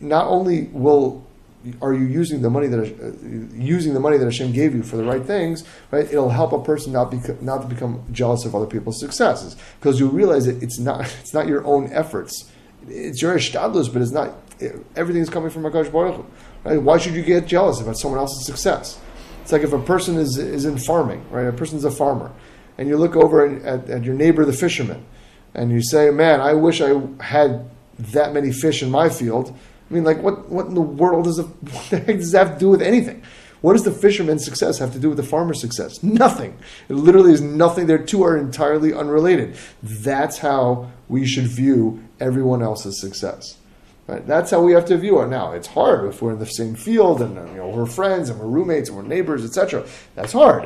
not 0.00 0.26
only 0.26 0.64
will 0.72 1.24
are 1.80 1.94
you 1.94 2.06
using 2.06 2.42
the 2.42 2.50
money 2.50 2.66
that 2.66 2.80
uh, 2.80 3.56
using 3.56 3.94
the 3.94 4.00
money 4.00 4.16
that 4.16 4.24
Hashem 4.24 4.52
gave 4.52 4.74
you 4.74 4.82
for 4.82 4.96
the 4.96 5.04
right 5.04 5.24
things? 5.24 5.64
Right, 5.90 6.06
it'll 6.06 6.30
help 6.30 6.52
a 6.52 6.62
person 6.62 6.92
not 6.92 7.10
be 7.10 7.20
not 7.40 7.62
to 7.62 7.68
become 7.68 8.04
jealous 8.10 8.44
of 8.44 8.54
other 8.54 8.66
people's 8.66 8.98
successes 8.98 9.56
because 9.78 10.00
you 10.00 10.08
realize 10.08 10.46
that 10.46 10.62
it's 10.62 10.78
not 10.78 11.00
it's 11.20 11.34
not 11.34 11.46
your 11.46 11.64
own 11.64 11.92
efforts. 11.92 12.50
It's 12.88 13.22
your 13.22 13.36
ishtadlus, 13.36 13.92
but 13.92 14.02
it's 14.02 14.12
not 14.12 14.34
everything 14.96 15.22
is 15.22 15.30
coming 15.30 15.50
from 15.50 15.62
Hakadosh 15.62 15.92
Baruch 15.92 16.16
Hu. 16.16 16.26
Right? 16.64 16.80
Why 16.80 16.98
should 16.98 17.14
you 17.14 17.22
get 17.22 17.46
jealous 17.46 17.80
about 17.80 17.98
someone 17.98 18.20
else's 18.20 18.46
success? 18.46 19.00
It's 19.42 19.52
like 19.52 19.62
if 19.62 19.72
a 19.72 19.78
person 19.78 20.16
is 20.16 20.38
is 20.38 20.64
in 20.64 20.78
farming, 20.78 21.24
right? 21.30 21.46
A 21.46 21.52
person's 21.52 21.84
a 21.84 21.90
farmer, 21.90 22.30
and 22.78 22.88
you 22.88 22.96
look 22.96 23.16
over 23.16 23.46
at, 23.46 23.88
at 23.90 24.04
your 24.04 24.14
neighbor, 24.14 24.44
the 24.44 24.52
fisherman, 24.52 25.04
and 25.54 25.70
you 25.70 25.82
say, 25.82 26.10
"Man, 26.10 26.40
I 26.40 26.52
wish 26.54 26.80
I 26.80 27.00
had 27.20 27.68
that 27.98 28.32
many 28.32 28.52
fish 28.52 28.82
in 28.82 28.90
my 28.90 29.08
field." 29.08 29.56
I 29.92 29.94
mean, 29.94 30.04
like, 30.04 30.22
what, 30.22 30.48
what 30.48 30.66
in 30.66 30.74
the 30.74 30.80
world 30.80 31.24
does, 31.24 31.38
a, 31.38 31.42
what 31.42 31.90
the 31.90 31.98
heck 31.98 32.16
does 32.16 32.32
that 32.32 32.46
have 32.46 32.54
to 32.56 32.60
do 32.60 32.70
with 32.70 32.80
anything? 32.80 33.22
What 33.60 33.74
does 33.74 33.84
the 33.84 33.92
fisherman's 33.92 34.44
success 34.44 34.78
have 34.78 34.92
to 34.94 34.98
do 34.98 35.08
with 35.08 35.18
the 35.18 35.22
farmer's 35.22 35.60
success? 35.60 36.02
Nothing. 36.02 36.58
It 36.88 36.94
literally 36.94 37.32
is 37.32 37.40
nothing. 37.40 37.86
Their 37.86 37.98
two 37.98 38.24
are 38.24 38.36
entirely 38.36 38.92
unrelated. 38.92 39.56
That's 39.82 40.38
how 40.38 40.90
we 41.12 41.26
should 41.26 41.46
view 41.46 42.02
everyone 42.18 42.62
else's 42.62 43.00
success. 43.00 43.58
Right? 44.08 44.26
That's 44.26 44.50
how 44.50 44.60
we 44.62 44.72
have 44.72 44.86
to 44.86 44.98
view 44.98 45.20
it. 45.20 45.28
Now, 45.28 45.52
it's 45.52 45.68
hard 45.68 46.08
if 46.08 46.20
we're 46.20 46.32
in 46.32 46.40
the 46.40 46.46
same 46.46 46.74
field 46.74 47.22
and 47.22 47.36
you 47.50 47.58
know 47.58 47.68
we're 47.68 47.86
friends 47.86 48.30
and 48.30 48.40
we're 48.40 48.46
roommates 48.46 48.88
and 48.88 48.98
we're 48.98 49.04
neighbors, 49.04 49.44
etc. 49.44 49.86
That's 50.16 50.32
hard 50.32 50.64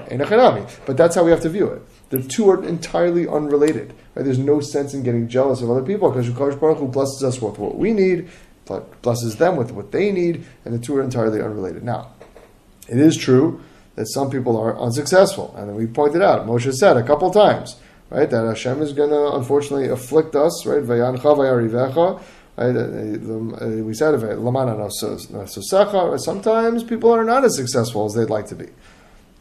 but 0.86 0.96
that's 0.96 1.14
how 1.14 1.24
we 1.24 1.30
have 1.30 1.42
to 1.42 1.50
view 1.50 1.66
it. 1.68 1.82
The 2.08 2.22
two 2.22 2.48
are 2.48 2.64
entirely 2.64 3.28
unrelated. 3.28 3.92
Right? 4.14 4.24
There's 4.24 4.38
no 4.38 4.60
sense 4.60 4.94
in 4.94 5.02
getting 5.02 5.28
jealous 5.28 5.60
of 5.60 5.70
other 5.70 5.82
people 5.82 6.10
because 6.10 6.28
Yukash 6.30 6.58
Baruch 6.58 6.78
Hu 6.78 6.88
blesses 6.88 7.22
us 7.22 7.42
with 7.42 7.58
what 7.58 7.76
we 7.76 7.92
need 7.92 8.30
but 8.66 9.00
blesses 9.00 9.36
them 9.36 9.56
with 9.56 9.72
what 9.72 9.92
they 9.92 10.12
need, 10.12 10.44
and 10.64 10.74
the 10.74 10.78
two 10.78 10.96
are 10.96 11.02
entirely 11.02 11.40
unrelated. 11.40 11.82
Now, 11.84 12.10
it 12.88 12.98
is 12.98 13.16
true 13.16 13.60
that 13.94 14.06
some 14.06 14.28
people 14.28 14.56
are 14.56 14.78
unsuccessful, 14.78 15.54
and 15.56 15.74
we 15.74 15.86
pointed 15.86 16.20
out, 16.20 16.46
Moshe 16.46 16.72
said 16.74 16.96
a 16.96 17.02
couple 17.02 17.30
times, 17.30 17.76
right, 18.10 18.30
that 18.30 18.46
Hashem 18.46 18.82
is 18.82 18.92
going 18.92 19.10
to 19.10 19.34
unfortunately 19.34 19.88
afflict 19.88 20.34
us, 20.34 20.66
right, 20.66 20.78
right, 20.78 21.00
uh, 21.00 21.12
uh, 22.62 23.82
we 23.82 23.94
said, 23.94 24.14
nasosecha, 24.14 26.18
sometimes 26.20 26.82
people 26.82 27.10
are 27.10 27.24
not 27.24 27.44
as 27.44 27.56
successful 27.56 28.06
as 28.06 28.14
they'd 28.14 28.30
like 28.30 28.46
to 28.46 28.54
be. 28.54 28.66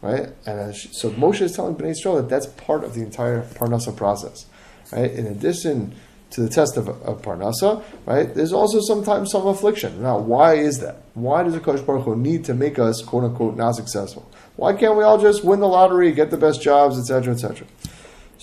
Right? 0.01 0.29
And 0.45 0.75
so 0.75 1.09
Moshe 1.11 1.41
is 1.41 1.55
telling 1.55 1.75
Bnei 1.75 1.91
Israel 1.91 2.17
that 2.17 2.29
that's 2.29 2.47
part 2.47 2.83
of 2.83 2.93
the 2.93 3.01
entire 3.01 3.41
Parnasa 3.41 3.95
process. 3.95 4.45
Right? 4.91 5.11
In 5.11 5.25
addition 5.25 5.95
to 6.31 6.41
the 6.41 6.49
test 6.49 6.75
of, 6.75 6.89
of 6.89 7.21
Parnasa, 7.21 7.81
right? 8.05 8.33
There's 8.33 8.51
also 8.51 8.81
sometimes 8.81 9.31
some 9.31 9.47
affliction. 9.47 10.01
Now, 10.01 10.17
why 10.17 10.55
is 10.55 10.79
that? 10.79 11.03
Why 11.13 11.43
does 11.43 11.53
the 11.53 11.61
Kosh 11.61 11.79
Baruch 11.79 12.03
Hu 12.03 12.17
need 12.17 12.43
to 12.45 12.53
make 12.53 12.77
us, 12.77 13.01
quote 13.01 13.23
unquote, 13.23 13.55
not 13.55 13.75
successful? 13.75 14.29
Why 14.57 14.73
can't 14.73 14.97
we 14.97 15.03
all 15.03 15.17
just 15.17 15.45
win 15.45 15.61
the 15.61 15.67
lottery, 15.67 16.11
get 16.11 16.31
the 16.31 16.37
best 16.37 16.61
jobs, 16.61 16.99
etc., 16.99 17.33
etc.? 17.33 17.65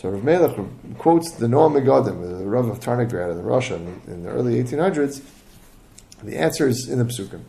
So 0.02 0.08
Rav 0.08 0.24
Melech 0.24 0.58
quotes 0.98 1.30
the 1.30 1.46
Noam 1.46 1.80
Megadim, 1.80 2.40
the 2.40 2.44
Rav 2.44 2.66
of 2.66 2.80
Tarnograd 2.80 3.30
in 3.30 3.42
Russia 3.44 3.76
in, 3.76 4.24
the 4.24 4.30
early 4.30 4.60
1800s. 4.60 5.22
The 6.24 6.36
answer 6.36 6.66
is 6.66 6.88
in 6.88 6.98
the 6.98 7.04
Psukim. 7.04 7.42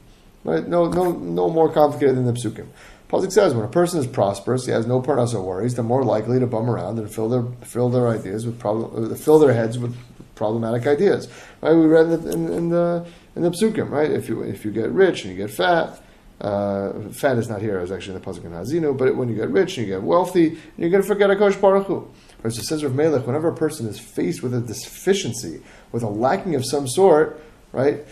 Right? 0.44 0.68
No, 0.68 0.88
no, 0.88 1.14
no 1.14 1.50
more 1.50 1.74
complicated 1.74 2.16
than 2.16 2.26
the 2.26 2.34
Psukim. 2.34 2.68
Pasuk 3.10 3.32
says 3.32 3.56
when 3.56 3.66
a 3.66 3.70
person 3.70 4.00
is 4.00 4.06
prosperous, 4.06 4.68
he 4.68 4.72
has 4.72 4.86
no 4.86 5.02
parnasa 5.02 5.44
worries, 5.44 5.74
they're 5.74 5.84
more 5.84 6.04
likely 6.04 6.40
to 6.40 6.46
bum 6.46 6.70
around 6.70 7.00
and 7.00 7.12
fill 7.12 7.28
their 7.28 7.44
fill 7.66 7.90
their 7.90 8.08
ideas 8.08 8.46
with 8.46 8.60
problem, 8.60 9.12
uh, 9.12 9.16
fill 9.16 9.40
their 9.40 9.54
heads 9.54 9.80
with 9.80 9.96
problematic 10.36 10.86
ideas. 10.86 11.28
Right? 11.62 11.74
We 11.74 11.86
read 11.86 12.06
in 12.06 12.24
the, 12.24 12.32
in, 12.32 12.54
in 12.54 12.70
the 12.70 13.06
in 13.36 13.42
the 13.42 13.50
psukim, 13.50 13.90
right? 13.90 14.12
If 14.12 14.30
you 14.30 14.42
if 14.42 14.64
you 14.66 14.72
get 14.72 14.90
rich 14.92 15.26
and 15.26 15.32
you 15.36 15.38
get 15.38 15.52
fat, 15.52 16.02
uh, 16.42 16.92
fat 17.12 17.38
is 17.38 17.50
not 17.50 17.62
here. 17.62 17.80
It's 17.80 17.92
actually 17.92 18.16
in 18.16 18.22
the 18.22 18.28
pasuk 18.28 18.46
in 18.46 18.52
Hazinu. 18.52 18.98
But 18.98 19.16
when 19.16 19.30
you 19.30 19.36
get 19.36 19.50
rich 19.50 19.78
and 19.78 19.88
you 19.88 19.94
get 19.94 20.04
wealthy, 20.04 20.58
you're 20.78 20.90
going 20.90 21.04
to 21.04 21.08
forget 21.08 21.30
a 21.30 21.36
kosh 21.36 21.56
baruch 21.56 21.86
Hu. 21.88 22.10
So 22.44 22.60
it 22.60 22.66
says 22.66 22.84
Rav 22.84 22.94
Melech, 22.94 23.26
whenever 23.26 23.48
a 23.48 23.56
person 23.56 23.88
is 23.88 24.00
faced 24.00 24.44
with 24.44 24.54
a 24.54 24.62
deficiency, 24.62 25.62
with 25.92 26.04
a 26.04 26.10
lacking 26.10 26.56
of 26.56 26.66
some 26.66 26.88
sort, 26.88 27.42
right? 27.72 28.06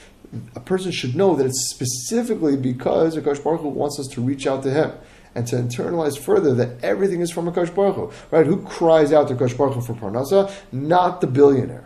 a 0.56 0.60
person 0.60 0.91
should 0.91 1.15
know 1.15 1.36
that 1.36 1.46
it's 1.46 1.70
specifically 1.70 2.56
because 2.56 3.17
Akash 3.17 3.44
Baruch 3.44 3.62
Hu 3.62 3.70
wants 3.70 4.00
us 4.00 4.08
to 4.08 4.22
reach 4.22 4.48
out 4.48 4.63
to 4.63 4.72
Him 4.72 4.94
and 5.36 5.48
to 5.48 5.56
internalize 5.56 6.17
further 6.17 6.54
that 6.56 6.84
everything 6.84 7.22
is 7.22 7.32
from 7.32 7.52
Akash 7.52 7.74
Baruch 7.74 7.96
Hu, 7.96 8.12
right? 8.32 8.46
Who 8.46 8.62
cries 8.63 9.12
out 9.13 9.28
to 9.28 9.36
Akash 9.36 9.58
Baruch 9.58 9.76
Hu 9.76 9.82
for 9.82 9.94
parnasa? 9.94 10.54
Not 10.72 11.22
the 11.22 11.28
billionaire. 11.28 11.86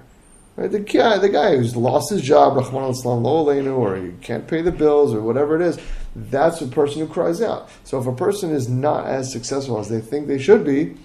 Right? 0.56 0.72
The 0.72 0.80
guy, 0.80 1.18
the 1.18 1.30
guy 1.30 1.58
who's 1.58 1.76
lost 1.76 2.12
his 2.12 2.22
job, 2.22 2.56
Rahman 2.56 2.84
al 2.84 3.20
lo 3.20 3.74
or 3.74 3.98
he 3.98 4.12
can't 4.22 4.48
pay 4.48 4.62
the 4.62 4.72
bills, 4.72 5.14
or 5.14 5.22
whatever 5.22 5.56
it 5.56 5.62
is, 5.62 5.78
that's 6.16 6.60
the 6.60 6.68
person 6.68 7.02
who 7.02 7.08
cries 7.08 7.42
out. 7.42 7.70
So 7.84 8.00
if 8.00 8.08
a 8.08 8.16
person 8.16 8.52
is 8.52 8.70
not 8.70 9.06
as 9.06 9.32
successful 9.34 9.80
as 9.80 9.90
they 9.90 10.00
think 10.00 10.28
they 10.28 10.40
should 10.40 10.64
be, 10.64 10.96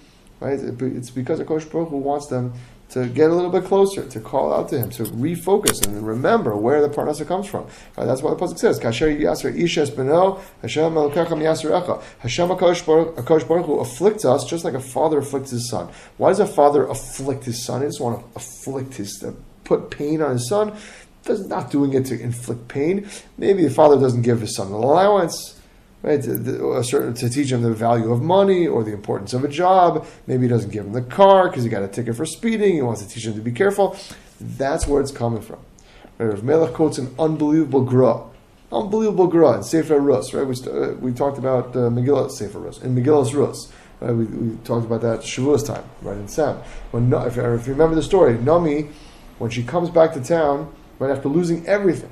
right, 0.41 0.59
it's 0.59 1.09
because 1.09 1.39
Akash 1.39 1.71
Baruch 1.71 1.89
Hu 1.89 1.97
wants 1.97 2.27
them 2.27 2.53
to 2.91 3.07
get 3.07 3.29
a 3.29 3.33
little 3.33 3.49
bit 3.49 3.63
closer, 3.63 4.05
to 4.05 4.19
call 4.19 4.53
out 4.53 4.67
to 4.67 4.77
him, 4.77 4.89
to 4.89 5.03
refocus 5.03 5.85
and 5.85 6.05
remember 6.05 6.57
where 6.57 6.81
the 6.81 6.89
parnasa 6.89 7.25
comes 7.25 7.47
from. 7.47 7.65
Right, 7.95 8.05
that's 8.05 8.21
what 8.21 8.37
the 8.37 8.45
pasuk 8.45 8.59
says. 8.59 8.79
Kasher 8.79 9.17
yaser 9.17 9.53
ishes 9.55 9.91
beno 9.91 10.41
Hashem 10.61 10.93
elokechem 10.93 11.39
yaser 11.39 11.71
echa. 11.81 12.03
Hashem 12.19 12.49
Akash 12.49 13.47
Baruch 13.47 13.65
Hu 13.65 13.79
afflicts 13.79 14.25
us 14.25 14.43
just 14.43 14.65
like 14.65 14.73
a 14.73 14.81
father 14.81 15.19
afflicts 15.19 15.51
his 15.51 15.69
son. 15.69 15.87
Why 16.17 16.29
does 16.29 16.41
a 16.41 16.47
father 16.47 16.85
afflict 16.85 17.45
his 17.45 17.63
son? 17.63 17.81
He 17.81 17.87
doesn't 17.87 18.03
want 18.03 18.19
to 18.19 18.25
afflict 18.35 18.95
his, 18.95 19.23
uh, 19.23 19.31
put 19.63 19.89
pain 19.89 20.21
on 20.21 20.33
his 20.33 20.49
son. 20.49 20.75
Does 21.23 21.47
not 21.47 21.71
doing 21.71 21.93
it 21.93 22.07
to 22.07 22.19
inflict 22.19 22.67
pain. 22.67 23.07
Maybe 23.37 23.63
the 23.63 23.69
father 23.69 23.97
doesn't 23.97 24.23
give 24.23 24.41
his 24.41 24.55
son 24.55 24.67
an 24.67 24.73
allowance 24.73 25.60
right? 26.03 26.21
To, 26.21 26.83
certain, 26.83 27.13
to 27.15 27.29
teach 27.29 27.51
him 27.51 27.61
the 27.61 27.73
value 27.73 28.11
of 28.11 28.21
money 28.21 28.67
or 28.67 28.83
the 28.83 28.93
importance 28.93 29.33
of 29.33 29.43
a 29.43 29.47
job. 29.47 30.05
Maybe 30.27 30.43
he 30.43 30.49
doesn't 30.49 30.71
give 30.71 30.85
him 30.85 30.93
the 30.93 31.01
car 31.01 31.49
because 31.49 31.63
he 31.63 31.69
got 31.69 31.83
a 31.83 31.87
ticket 31.87 32.15
for 32.15 32.25
speeding. 32.25 32.75
He 32.75 32.81
wants 32.81 33.01
to 33.01 33.09
teach 33.09 33.25
him 33.25 33.33
to 33.35 33.41
be 33.41 33.51
careful. 33.51 33.95
That's 34.39 34.87
where 34.87 35.01
it's 35.01 35.11
coming 35.11 35.41
from. 35.41 35.59
Right? 36.17 36.33
If 36.33 36.43
Melech 36.43 36.73
quotes 36.73 36.97
an 36.97 37.13
unbelievable 37.19 37.83
gra, 37.83 38.23
unbelievable 38.71 39.27
gra 39.27 39.57
in 39.57 39.63
Sefer 39.63 39.99
Rus, 39.99 40.33
right? 40.33 40.45
We, 40.45 40.55
uh, 40.55 40.93
we 40.93 41.13
talked 41.13 41.37
about 41.37 41.75
uh, 41.75 41.89
Megillah 41.89 42.31
Sefer 42.31 42.59
Rus 42.59 42.81
in 42.81 42.95
Megillah's 42.95 43.33
Rus. 43.33 43.71
Right? 43.99 44.11
We, 44.11 44.25
we 44.25 44.57
talked 44.63 44.85
about 44.85 45.01
that 45.01 45.21
Shavuos 45.21 45.65
time, 45.65 45.83
right 46.01 46.17
in 46.17 46.27
Sam. 46.27 46.57
When 46.91 47.13
if, 47.13 47.37
if 47.37 47.67
you 47.67 47.73
remember 47.73 47.95
the 47.95 48.03
story, 48.03 48.37
Nami, 48.37 48.89
when 49.37 49.51
she 49.51 49.63
comes 49.63 49.89
back 49.89 50.13
to 50.13 50.21
town, 50.21 50.73
right 50.99 51.11
after 51.11 51.29
losing 51.29 51.65
everything, 51.67 52.11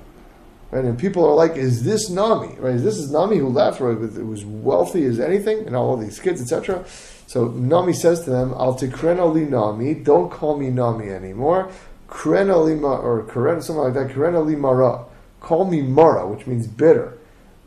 Right? 0.71 0.85
And 0.85 0.99
people 0.99 1.25
are 1.25 1.33
like, 1.33 1.55
is 1.55 1.83
this 1.83 2.09
Nami? 2.09 2.55
Right? 2.59 2.77
This 2.77 2.97
is 2.97 3.11
Nami 3.11 3.37
who 3.37 3.47
left, 3.47 3.79
right? 3.79 3.97
It 3.97 4.25
was 4.25 4.45
wealthy 4.45 5.05
as 5.05 5.19
anything, 5.19 5.65
and 5.65 5.75
all 5.75 5.97
these 5.97 6.19
kids, 6.19 6.41
etc. 6.41 6.85
So 7.27 7.47
Nami 7.47 7.93
says 7.93 8.23
to 8.25 8.29
them, 8.29 8.53
Al 8.53 8.73
li 8.73 9.45
Nami, 9.45 9.93
don't 9.95 10.29
call 10.29 10.57
me 10.57 10.69
Nami 10.69 11.09
anymore. 11.09 11.71
Krena 12.07 12.63
li 12.63 12.75
ma, 12.75 12.97
or 12.97 13.23
Krena, 13.23 13.63
something 13.63 13.83
like 13.83 13.93
that, 13.93 14.09
Krena 14.15 14.45
li 14.45 14.55
Mara. 14.55 15.05
Call 15.39 15.65
me 15.65 15.81
Mara, 15.81 16.27
which 16.27 16.45
means 16.47 16.67
bitter. 16.67 17.17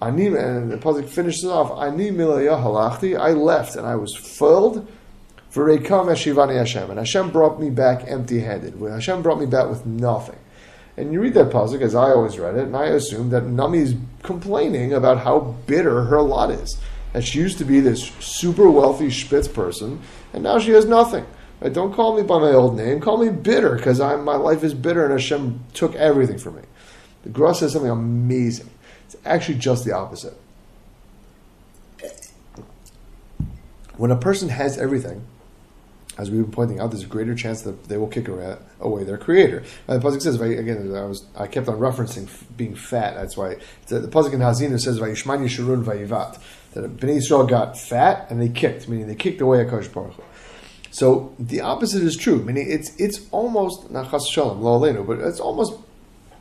Ani, 0.01 0.27
and 0.27 0.71
the 0.71 0.77
Pasuk 0.77 1.09
finishes 1.09 1.45
off, 1.45 1.81
Ani 1.81 2.11
halachti, 2.11 3.19
I 3.19 3.31
left 3.33 3.77
and 3.77 3.87
I 3.87 3.95
was 3.95 4.17
filled. 4.17 4.87
V'reikam 5.53 6.07
Hashivani 6.07 6.57
Hashem. 6.57 6.91
And 6.91 6.99
Hashem 6.99 7.31
brought 7.31 7.61
me 7.61 7.71
back 7.71 8.05
empty 8.07 8.41
handed. 8.41 8.75
Hashem 8.75 9.23
brought 9.23 9.39
me 9.39 9.47
back 9.47 9.69
with 9.69 9.87
nothing. 9.87 10.39
And 10.97 11.13
you 11.13 11.21
read 11.21 11.35
that 11.35 11.51
pasuk 11.51 11.81
as 11.81 11.95
I 11.95 12.11
always 12.11 12.39
read 12.39 12.57
it, 12.57 12.65
and 12.65 12.77
I 12.77 12.87
assume 12.87 13.31
that 13.31 13.47
Nami 13.47 13.79
is 13.79 13.95
complaining 14.23 14.93
about 14.93 15.19
how 15.19 15.57
bitter 15.67 16.05
her 16.05 16.21
lot 16.21 16.51
is. 16.51 16.79
That 17.13 17.25
she 17.25 17.39
used 17.39 17.59
to 17.59 17.65
be 17.65 17.81
this 17.81 18.13
super 18.21 18.71
wealthy 18.71 19.11
spitz 19.11 19.49
person, 19.49 20.01
and 20.33 20.43
now 20.43 20.59
she 20.59 20.71
has 20.73 20.85
nothing. 20.85 21.27
Right? 21.61 21.73
Don't 21.73 21.95
call 21.95 22.17
me 22.17 22.23
by 22.23 22.39
my 22.39 22.53
old 22.53 22.77
name. 22.77 23.01
Call 23.01 23.17
me 23.19 23.31
bitter 23.31 23.77
because 23.77 24.01
my 24.01 24.37
life 24.37 24.63
is 24.65 24.75
bitter, 24.75 25.05
and 25.05 25.13
Hashem 25.13 25.61
took 25.75 25.95
everything 25.95 26.39
from 26.39 26.57
me. 26.57 26.63
The 27.23 27.31
Gra 27.31 27.55
says 27.55 27.73
something 27.73 27.91
amazing. 27.91 28.69
It's 29.07 29.17
actually 29.25 29.59
just 29.59 29.85
the 29.85 29.93
opposite. 29.93 30.35
When 33.97 34.11
a 34.11 34.17
person 34.17 34.49
has 34.49 34.79
everything, 34.79 35.25
as 36.23 36.31
we've 36.31 36.43
been 36.43 36.53
pointing 36.53 36.79
out, 36.79 36.93
there's 36.93 37.03
a 37.03 37.07
greater 37.07 37.35
chance 37.35 37.63
that 37.63 37.89
they 37.89 37.97
will 37.97 38.07
kick 38.07 38.29
away 38.29 39.05
their 39.05 39.19
creator. 39.19 39.65
Uh, 39.89 39.99
the 39.99 40.09
pasuk 40.09 40.23
says, 40.23 40.41
again, 40.41 40.95
I 40.95 41.05
was 41.05 41.27
I 41.37 41.49
kept 41.49 41.69
on 41.69 41.79
referencing 41.79 42.29
being 42.57 42.77
fat. 42.77 43.15
That's 43.15 43.37
why 43.37 43.57
the, 43.89 43.99
the 43.99 44.09
pasuk 44.09 44.33
in 44.33 44.39
Haazinu 44.39 44.81
says, 44.81 45.01
"Vayishman 45.01 45.45
Yeshurun 45.45 45.85
Vayivat," 45.85 46.41
that 46.75 46.97
Bnei 46.97 47.17
Israel 47.17 47.45
got 47.45 47.77
fat 47.77 48.31
and 48.31 48.41
they 48.41 48.49
kicked, 48.49 48.89
meaning 48.89 49.09
they 49.09 49.17
kicked 49.17 49.41
away 49.41 49.59
Hakadosh 49.65 49.93
Baruch. 49.93 50.15
So 50.93 51.35
the 51.39 51.61
opposite 51.63 52.03
is 52.03 52.17
true. 52.17 52.43
Meaning 52.43 52.71
it's 52.71 52.95
it's 52.97 53.27
almost 53.33 53.91
not 53.91 54.11
chas 54.11 54.29
shalom 54.29 54.61
lo 54.61 55.03
but 55.03 55.19
it's 55.19 55.41
almost 55.41 55.75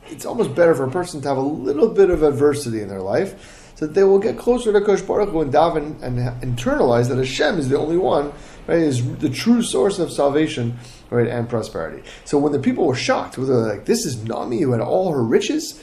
it's 0.06 0.24
almost 0.24 0.54
better 0.54 0.74
for 0.74 0.84
a 0.84 0.90
person 0.90 1.20
to 1.22 1.28
have 1.28 1.38
a 1.38 1.40
little 1.40 1.88
bit 1.88 2.10
of 2.10 2.22
adversity 2.22 2.80
in 2.80 2.88
their 2.88 3.00
life 3.00 3.72
so 3.74 3.86
that 3.86 3.94
they 3.94 4.04
will 4.04 4.18
get 4.18 4.38
closer 4.38 4.72
to 4.72 4.80
Kosh 4.80 5.00
Baruch 5.00 5.30
Hu 5.30 5.40
and 5.40 5.52
daven 5.52 6.00
and 6.02 6.18
internalize 6.42 7.08
that 7.08 7.18
Hashem 7.18 7.58
is 7.58 7.68
the 7.68 7.78
only 7.78 7.96
one, 7.96 8.32
right, 8.66 8.78
is 8.78 9.16
the 9.16 9.28
true 9.28 9.62
source 9.62 9.98
of 9.98 10.12
salvation, 10.12 10.78
right, 11.10 11.26
and 11.26 11.48
prosperity. 11.48 12.02
So 12.24 12.38
when 12.38 12.52
the 12.52 12.58
people 12.58 12.86
were 12.86 12.94
shocked, 12.94 13.38
were 13.38 13.44
like, 13.44 13.84
"This 13.84 14.04
is 14.06 14.24
Nami 14.24 14.60
who 14.60 14.72
had 14.72 14.80
all 14.80 15.12
her 15.12 15.22
riches." 15.22 15.80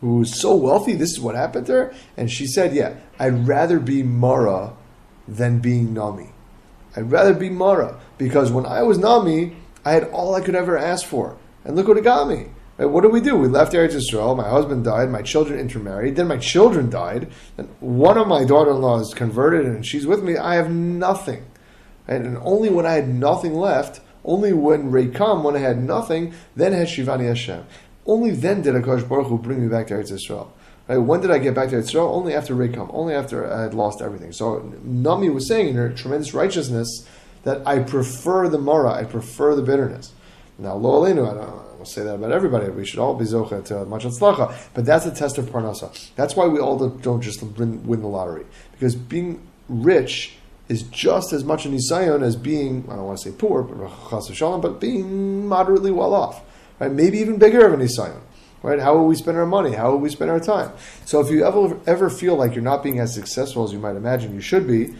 Who 0.00 0.18
was 0.18 0.38
so 0.38 0.54
wealthy? 0.54 0.92
This 0.92 1.12
is 1.12 1.20
what 1.20 1.34
happened 1.34 1.66
to 1.66 1.72
her, 1.72 1.94
and 2.16 2.30
she 2.30 2.46
said, 2.46 2.74
"Yeah, 2.74 2.94
I'd 3.18 3.48
rather 3.48 3.78
be 3.78 4.02
Mara 4.02 4.74
than 5.26 5.60
being 5.60 5.94
Nami. 5.94 6.30
I'd 6.96 7.10
rather 7.10 7.32
be 7.32 7.48
Mara 7.48 7.98
because 8.18 8.52
when 8.52 8.66
I 8.66 8.82
was 8.82 8.98
Nami, 8.98 9.56
I 9.84 9.92
had 9.92 10.04
all 10.04 10.34
I 10.34 10.40
could 10.40 10.54
ever 10.54 10.76
ask 10.76 11.06
for, 11.06 11.36
and 11.64 11.74
look 11.74 11.88
what 11.88 11.96
it 11.96 12.04
got 12.04 12.28
me. 12.28 12.46
Right, 12.76 12.86
what 12.86 13.02
did 13.02 13.12
we 13.12 13.20
do? 13.20 13.36
We 13.36 13.46
left 13.46 13.72
Eretz 13.72 13.94
Yisrael. 13.94 14.36
My 14.36 14.48
husband 14.48 14.84
died. 14.84 15.08
My 15.08 15.22
children 15.22 15.60
intermarried. 15.60 16.16
Then 16.16 16.26
my 16.26 16.38
children 16.38 16.90
died. 16.90 17.28
And 17.56 17.68
one 17.78 18.18
of 18.18 18.26
my 18.26 18.44
daughter-in-laws 18.44 19.14
converted, 19.14 19.64
and 19.64 19.86
she's 19.86 20.08
with 20.08 20.24
me. 20.24 20.36
I 20.36 20.56
have 20.56 20.70
nothing. 20.70 21.44
And 22.06 22.38
only 22.38 22.70
when 22.70 22.86
I 22.86 22.92
had 22.92 23.08
nothing 23.08 23.54
left, 23.54 24.00
only 24.24 24.52
when 24.52 24.90
Reikam, 24.90 25.42
when 25.42 25.56
I 25.56 25.60
had 25.60 25.82
nothing, 25.82 26.34
then 26.56 26.72
had 26.72 26.88
Shivani 26.88 27.26
Hashem. 27.26 27.64
Only 28.06 28.30
then 28.30 28.62
did 28.62 28.74
Akash 28.74 29.08
Baruch 29.08 29.28
Hu 29.28 29.38
bring 29.38 29.62
me 29.62 29.68
back 29.68 29.86
to 29.88 29.94
Eretz 29.94 30.12
Yisrael. 30.12 30.48
Right? 30.88 30.98
When 30.98 31.20
did 31.20 31.30
I 31.30 31.38
get 31.38 31.54
back 31.54 31.70
to 31.70 31.76
Yisrael? 31.76 32.10
Only 32.10 32.34
after 32.34 32.54
Reikam. 32.54 32.90
Only 32.92 33.14
after 33.14 33.50
I 33.50 33.62
had 33.62 33.74
lost 33.74 34.02
everything. 34.02 34.32
So 34.32 34.72
Nami 34.82 35.30
was 35.30 35.48
saying 35.48 35.68
in 35.68 35.76
her 35.76 35.90
tremendous 35.90 36.34
righteousness 36.34 37.08
that 37.44 37.66
I 37.66 37.78
prefer 37.80 38.48
the 38.48 38.58
Mara. 38.58 38.92
I 38.92 39.04
prefer 39.04 39.54
the 39.54 39.62
bitterness. 39.62 40.12
Now, 40.58 40.74
Lo 40.74 41.02
Aleinu, 41.02 41.30
I 41.30 41.34
don't 41.34 41.74
We'll 41.84 41.90
say 41.90 42.02
that 42.04 42.14
about 42.14 42.32
everybody. 42.32 42.70
We 42.70 42.86
should 42.86 42.98
all 42.98 43.14
be 43.14 43.26
zocha 43.26 43.62
to 43.66 43.84
much 43.84 44.04
tzlacha. 44.04 44.56
But 44.72 44.86
that's 44.86 45.04
a 45.04 45.10
test 45.10 45.36
of 45.36 45.44
parnasa. 45.50 46.14
That's 46.16 46.34
why 46.34 46.46
we 46.46 46.58
all 46.58 46.88
don't 46.88 47.20
just 47.20 47.42
win 47.42 48.00
the 48.00 48.06
lottery 48.06 48.46
because 48.72 48.96
being 48.96 49.46
rich 49.68 50.38
is 50.68 50.82
just 50.84 51.32
as 51.32 51.44
much 51.44 51.66
an 51.66 51.76
isayon 51.76 52.22
as 52.22 52.36
being 52.36 52.84
I 52.88 52.96
don't 52.96 53.06
want 53.06 53.18
to 53.18 53.30
say 53.30 53.36
poor, 53.36 53.62
but 53.62 54.60
but 54.62 54.80
being 54.80 55.46
moderately 55.46 55.90
well 55.90 56.14
off. 56.14 56.42
Right? 56.78 56.90
Maybe 56.90 57.18
even 57.18 57.38
bigger 57.38 57.66
of 57.66 57.72
an 57.72 57.80
isayon. 57.80 58.20
Right? 58.62 58.80
How 58.80 58.96
will 58.96 59.06
we 59.06 59.14
spend 59.14 59.36
our 59.36 59.44
money? 59.44 59.72
How 59.72 59.90
will 59.90 59.98
we 59.98 60.08
spend 60.08 60.30
our 60.30 60.40
time? 60.40 60.72
So 61.04 61.20
if 61.20 61.30
you 61.30 61.44
ever 61.44 61.78
ever 61.86 62.08
feel 62.08 62.36
like 62.36 62.54
you're 62.54 62.64
not 62.64 62.82
being 62.82 62.98
as 62.98 63.14
successful 63.14 63.64
as 63.64 63.72
you 63.72 63.78
might 63.78 63.96
imagine 63.96 64.34
you 64.34 64.40
should 64.40 64.66
be, 64.66 64.94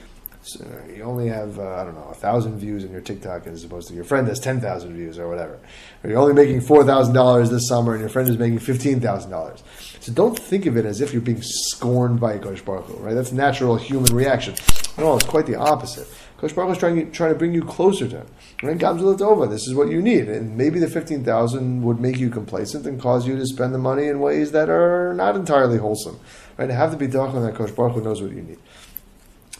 so 0.45 0.65
you 0.95 1.03
only 1.03 1.29
have 1.29 1.59
uh, 1.59 1.77
I 1.77 1.85
don't 1.85 1.95
know 1.95 2.09
a 2.11 2.15
thousand 2.15 2.59
views 2.59 2.85
on 2.85 2.91
your 2.91 3.01
TikTok 3.01 3.47
as 3.47 3.65
opposed 3.65 3.89
to 3.89 3.95
your 3.95 4.05
friend 4.05 4.29
has 4.29 4.39
ten 4.39 4.61
thousand 4.61 4.95
views 4.95 5.19
or 5.19 5.29
whatever. 5.29 5.59
Or 6.03 6.11
you're 6.11 6.19
only 6.19 6.35
making 6.35 6.61
four 6.61 6.85
thousand 6.85 7.15
dollars 7.15 7.51
this 7.51 7.67
summer 7.67 7.93
and 7.93 8.01
your 8.01 8.11
friend 8.11 8.29
is 8.29 8.37
making 8.37 8.59
fifteen 8.59 9.01
thousand 9.01 9.31
dollars. 9.31 9.63
So 10.01 10.13
don't 10.13 10.39
think 10.39 10.67
of 10.67 10.77
it 10.77 10.85
as 10.85 11.01
if 11.01 11.13
you're 11.13 11.23
being 11.23 11.41
scorned 11.41 12.21
by 12.21 12.37
Kosh 12.37 12.61
Baruch 12.61 12.85
Hu, 12.87 12.97
right? 12.97 13.15
That's 13.15 13.33
natural 13.33 13.77
human 13.77 14.15
reaction. 14.15 14.55
No, 14.99 15.17
it's 15.17 15.25
quite 15.25 15.47
the 15.47 15.57
opposite. 15.57 16.07
Kosh 16.37 16.53
Baruch 16.53 16.69
Hu 16.69 16.73
is 16.73 16.79
trying, 16.79 17.13
trying 17.13 17.33
to 17.33 17.39
bring 17.39 17.55
you 17.55 17.63
closer 17.63 18.07
to 18.07 18.19
him. 18.19 18.27
Right? 18.63 18.77
Gamzul 18.77 19.19
over. 19.23 19.47
This 19.47 19.67
is 19.67 19.75
what 19.75 19.91
you 19.91 20.03
need, 20.03 20.29
and 20.29 20.59
maybe 20.59 20.79
the 20.79 20.89
fifteen 20.89 21.25
thousand 21.25 21.83
would 21.85 22.01
make 22.01 22.19
you 22.19 22.29
complacent 22.29 22.87
and 22.87 23.01
cause 23.01 23.27
you 23.27 23.37
to 23.37 23.47
spend 23.47 23.73
the 23.73 23.79
money 23.79 24.09
in 24.09 24.21
ways 24.21 24.53
that 24.53 24.69
are 24.69 25.15
not 25.15 25.37
entirely 25.37 25.79
wholesome. 25.79 26.21
Right? 26.59 26.69
Have 26.69 26.91
to 26.91 26.97
be 26.99 27.09
talking 27.09 27.41
that 27.43 27.55
Kosh 27.55 27.71
Baruch 27.71 27.95
Hu 27.95 28.03
knows 28.03 28.21
what 28.21 28.33
you 28.33 28.43
need. 28.43 28.59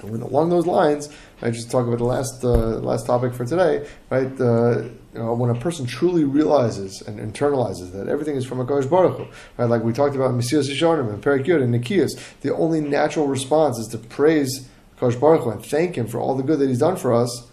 And 0.09 0.23
along 0.23 0.51
those 0.51 0.67
lines, 0.67 1.09
I 1.43 1.51
just 1.51 1.71
talk 1.71 1.87
about 1.87 1.99
the 1.99 2.05
last 2.05 2.45
uh, 2.45 2.79
last 2.79 3.07
topic 3.07 3.35
for 3.35 3.45
today, 3.45 3.87
right? 4.11 4.41
Uh, 4.41 4.83
you 5.15 5.21
know, 5.21 5.35
when 5.35 5.51
a 5.51 5.55
person 5.55 5.87
truly 5.87 6.25
realizes 6.25 7.03
and 7.03 7.19
internalizes 7.21 7.93
that 7.93 8.09
everything 8.09 8.37
is 8.37 8.45
from 8.45 8.61
a 8.61 8.65
Kodesh 8.65 8.91
Baruch 8.91 9.29
right? 9.57 9.69
Like 9.69 9.83
we 9.83 9.93
talked 9.93 10.17
about 10.17 10.31
in 10.31 10.39
Mesilas 10.39 10.69
Yesharim 10.69 11.09
and 11.13 11.23
Perek 11.23 11.47
Yud 11.47 11.63
and 11.63 11.73
Nekius, 11.75 12.19
the 12.41 12.55
only 12.55 12.81
natural 12.81 13.27
response 13.27 13.79
is 13.79 13.89
to 13.89 13.99
praise 13.99 14.69
Kodesh 14.99 15.19
Baruch 15.21 15.47
and 15.47 15.65
thank 15.65 15.97
him 15.97 16.07
for 16.07 16.19
all 16.19 16.35
the 16.35 16.43
good 16.43 16.59
that 16.59 16.69
he's 16.69 16.81
done 16.81 16.97
for 16.97 17.13
us. 17.13 17.49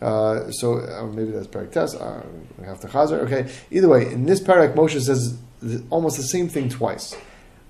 Uh, 0.00 0.50
so 0.50 0.80
uh, 0.80 1.06
maybe 1.06 1.30
that's 1.30 1.46
Perek 1.46 1.72
Tes. 1.72 1.94
Uh, 1.94 2.22
we 2.58 2.66
have 2.66 2.80
to 2.80 2.86
chazer. 2.88 3.20
Okay. 3.20 3.50
Either 3.70 3.88
way, 3.88 4.10
in 4.12 4.26
this 4.26 4.40
Perek, 4.40 4.74
Moshe 4.74 5.00
says 5.00 5.38
almost 5.90 6.16
the 6.16 6.22
same 6.22 6.48
thing 6.48 6.68
twice. 6.68 7.16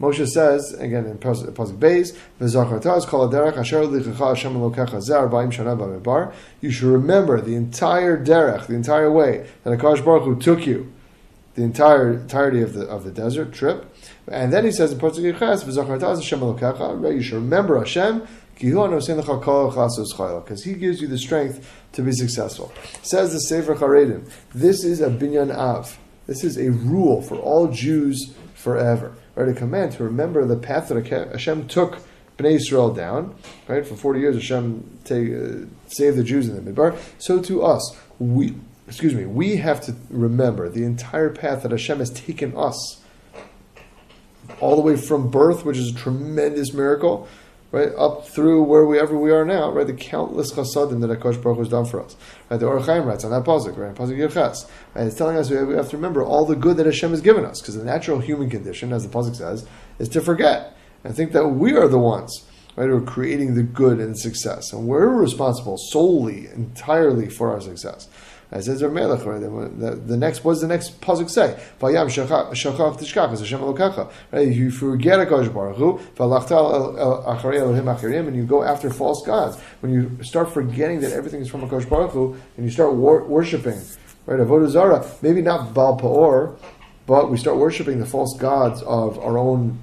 Moshe 0.00 0.26
says 0.26 0.72
again 0.74 1.06
in 1.06 1.18
Pasuk 1.18 1.78
Beis, 1.78 2.16
"V'zachartaz 2.40 3.06
kol 3.06 3.28
derech 3.28 3.56
asher 3.56 3.82
lichacha 3.82 4.28
Hashem 4.28 4.54
Elokecha 4.54 5.00
zeh 5.00 5.28
arba'im 5.28 5.52
shana 5.52 5.78
b'midbar." 5.78 6.32
You 6.60 6.70
should 6.70 6.88
remember 6.88 7.40
the 7.40 7.54
entire 7.54 8.22
derech, 8.22 8.66
the 8.66 8.74
entire 8.74 9.10
way 9.10 9.46
that 9.62 9.78
Hakadosh 9.78 10.04
Baruch 10.04 10.24
Hu 10.24 10.36
took 10.36 10.66
you 10.66 10.92
the 11.54 11.62
entire 11.62 12.14
entirety 12.14 12.60
of 12.60 12.74
the 12.74 12.86
of 12.86 13.04
the 13.04 13.12
desert 13.12 13.52
trip. 13.52 13.86
And 14.26 14.52
then 14.52 14.64
he 14.64 14.72
says 14.72 14.92
in 14.92 14.98
Pasuk 14.98 15.20
Yud 15.20 15.38
Ches, 15.38 15.62
Hashem 15.62 17.16
You 17.16 17.22
should 17.22 17.34
remember 17.34 17.78
Hashem 17.78 18.26
because 18.56 20.64
he 20.64 20.74
gives 20.74 21.00
you 21.00 21.08
the 21.08 21.18
strength 21.18 21.68
to 21.92 22.02
be 22.02 22.12
successful. 22.12 22.72
Says 23.02 23.32
the 23.32 23.40
Sefer 23.40 23.74
Charedim, 23.74 24.30
this 24.54 24.84
is 24.84 25.00
a 25.00 25.10
binyan 25.10 25.52
av. 25.54 25.98
This 26.26 26.44
is 26.44 26.56
a 26.56 26.70
rule 26.70 27.20
for 27.20 27.36
all 27.36 27.68
Jews 27.68 28.32
forever. 28.54 29.12
Right, 29.34 29.48
a 29.48 29.54
command 29.54 29.92
to 29.92 30.04
remember 30.04 30.44
the 30.44 30.56
path 30.56 30.88
that 30.88 31.06
Hashem 31.06 31.66
took 31.66 31.98
Bnei 32.38 32.52
Israel 32.52 32.92
down. 32.94 33.34
Right, 33.66 33.86
for 33.86 33.96
forty 33.96 34.20
years 34.20 34.36
Hashem 34.36 35.00
take, 35.04 35.32
uh, 35.32 35.66
saved 35.88 36.16
the 36.16 36.24
Jews 36.24 36.48
in 36.48 36.54
the 36.54 36.72
Midbar. 36.72 36.96
So 37.18 37.40
to 37.42 37.62
us, 37.64 37.96
we 38.18 38.54
excuse 38.86 39.14
me, 39.14 39.24
we 39.24 39.56
have 39.56 39.80
to 39.82 39.94
remember 40.10 40.68
the 40.68 40.84
entire 40.84 41.30
path 41.30 41.62
that 41.62 41.70
Hashem 41.70 41.98
has 41.98 42.10
taken 42.10 42.56
us, 42.56 43.00
all 44.60 44.76
the 44.76 44.82
way 44.82 44.96
from 44.96 45.30
birth, 45.30 45.64
which 45.64 45.78
is 45.78 45.90
a 45.90 45.94
tremendous 45.94 46.72
miracle, 46.72 47.26
right, 47.74 47.92
up 47.98 48.26
through 48.26 48.62
where 48.62 48.86
we 48.86 48.98
ever 48.98 49.18
we 49.18 49.32
are 49.32 49.44
now, 49.44 49.70
right, 49.70 49.86
the 49.86 49.92
countless 49.92 50.52
chasadim 50.52 51.00
that 51.00 51.10
Akash 51.10 51.42
Baruch 51.42 51.58
has 51.58 51.68
done 51.68 51.84
for 51.84 52.02
us. 52.02 52.16
Right, 52.48 52.60
the 52.60 52.66
Or 52.66 52.78
HaChaim 52.78 53.04
writes 53.04 53.24
on 53.24 53.32
that 53.32 53.44
pasuk, 53.44 53.76
right, 53.76 53.94
pasuk 53.94 54.16
Yud 54.16 54.32
Ches, 54.32 54.70
right, 54.94 55.06
it's 55.06 55.16
telling 55.16 55.36
us 55.36 55.50
we 55.50 55.56
have, 55.56 55.66
we 55.66 55.74
have 55.74 55.90
to 55.90 55.96
remember 55.96 56.24
all 56.24 56.46
the 56.46 56.54
good 56.54 56.76
that 56.76 56.86
Hashem 56.86 57.10
has 57.10 57.20
given 57.20 57.44
us, 57.44 57.60
because 57.60 57.76
the 57.76 57.84
natural 57.84 58.20
human 58.20 58.48
condition, 58.48 58.92
as 58.92 59.06
the 59.06 59.12
pasuk 59.12 59.34
says, 59.34 59.66
is 59.98 60.08
to 60.10 60.20
forget 60.20 60.76
and 61.02 61.14
think 61.14 61.32
that 61.32 61.48
we 61.48 61.76
are 61.76 61.88
the 61.88 61.98
ones. 61.98 62.44
Right, 62.76 62.88
who 62.88 62.96
are 62.96 63.00
creating 63.00 63.54
the 63.54 63.62
good 63.62 64.00
and 64.00 64.18
success, 64.18 64.72
and 64.72 64.88
we're 64.88 65.06
responsible 65.06 65.78
solely, 65.78 66.48
entirely 66.48 67.28
for 67.28 67.52
our 67.52 67.60
success. 67.60 68.08
As 68.54 68.66
says 68.66 68.80
Melech, 68.84 69.26
right? 69.26 69.40
The, 69.40 70.00
the 70.06 70.16
next, 70.16 70.44
what 70.44 70.52
does 70.52 70.60
the 70.60 70.68
next 70.68 71.00
pasuk 71.00 71.28
say? 71.28 71.60
Vayam 71.80 72.06
shachach 72.06 72.52
tishkach 72.52 73.32
as 73.32 73.40
Hashem 73.40 73.58
elokecha. 73.58 74.08
Right? 74.30 74.46
You 74.46 74.70
forget 74.70 75.18
a 75.18 75.26
Baruch 75.26 75.76
Hu, 75.76 75.98
acharei 76.16 77.58
Elohim 77.58 78.28
and 78.28 78.36
you 78.36 78.44
go 78.44 78.62
after 78.62 78.90
false 78.90 79.26
gods. 79.26 79.60
When 79.80 79.92
you 79.92 80.22
start 80.22 80.54
forgetting 80.54 81.00
that 81.00 81.10
everything 81.10 81.40
is 81.40 81.48
from 81.48 81.64
a 81.64 81.66
Baruch 81.66 82.12
Hu, 82.12 82.36
and 82.56 82.64
you 82.64 82.70
start 82.70 82.94
wor- 82.94 83.24
worshiping, 83.24 83.80
right? 84.26 84.38
Avodah 84.38 84.70
Zarah, 84.70 85.04
maybe 85.20 85.42
not 85.42 85.74
Baal 85.74 85.96
Peor, 85.96 86.56
but 87.08 87.32
we 87.32 87.38
start 87.38 87.56
worshiping 87.56 87.98
the 87.98 88.06
false 88.06 88.38
gods 88.38 88.82
of 88.82 89.18
our 89.18 89.36
own 89.36 89.80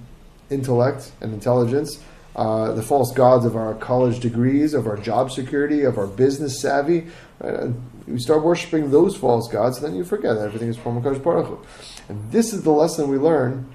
intellect 0.49 1.11
and 1.19 1.33
intelligence. 1.33 2.01
Uh, 2.37 2.71
the 2.71 2.81
false 2.81 3.11
gods 3.11 3.45
of 3.45 3.57
our 3.57 3.73
college 3.75 4.21
degrees, 4.21 4.73
of 4.73 4.87
our 4.87 4.95
job 4.95 5.29
security, 5.29 5.83
of 5.83 5.97
our 5.97 6.07
business 6.07 6.61
savvy. 6.61 7.07
Right? 7.41 7.73
You 8.11 8.19
start 8.19 8.43
worshiping 8.43 8.91
those 8.91 9.15
false 9.15 9.47
gods, 9.51 9.79
then 9.81 9.95
you 9.95 10.03
forget 10.03 10.35
that 10.35 10.45
everything 10.45 10.69
is 10.69 10.77
from 10.77 11.01
Hakadosh 11.01 11.23
Baruch 11.23 11.47
Hu. 11.47 11.59
And 12.09 12.31
this 12.31 12.53
is 12.53 12.63
the 12.63 12.71
lesson 12.71 13.09
we 13.09 13.17
learn 13.17 13.69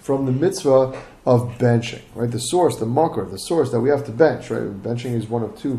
from 0.00 0.26
the 0.26 0.32
mitzvah 0.32 1.00
of 1.24 1.56
benching, 1.58 2.02
right? 2.14 2.30
The 2.30 2.38
source, 2.38 2.76
the 2.76 2.84
makor, 2.86 3.30
the 3.30 3.38
source 3.38 3.70
that 3.70 3.80
we 3.80 3.88
have 3.88 4.04
to 4.04 4.12
bench, 4.12 4.50
right? 4.50 4.62
Benching 4.82 5.14
is 5.14 5.28
one 5.28 5.42
of 5.42 5.58
two 5.58 5.74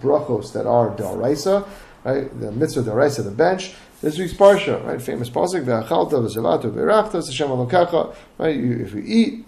brachos 0.00 0.52
that 0.52 0.66
are 0.66 0.90
daraisa, 0.96 1.66
right? 2.04 2.40
The 2.40 2.50
mitzvah 2.50 2.82
daraisa, 2.82 3.22
the 3.22 3.30
bench. 3.30 3.74
This 4.00 4.18
week's 4.18 4.32
parsha, 4.32 4.84
right? 4.84 5.00
Famous 5.00 5.30
pasuk, 5.30 5.64
ve'achalta 5.64 6.12
v'zelatu 6.12 6.72
ve'rachta 6.72 7.24
Hashem 7.24 7.48
alokecha, 7.48 8.14
right? 8.38 8.56
You, 8.56 8.84
if 8.84 8.94
you 8.94 9.02
eat, 9.04 9.44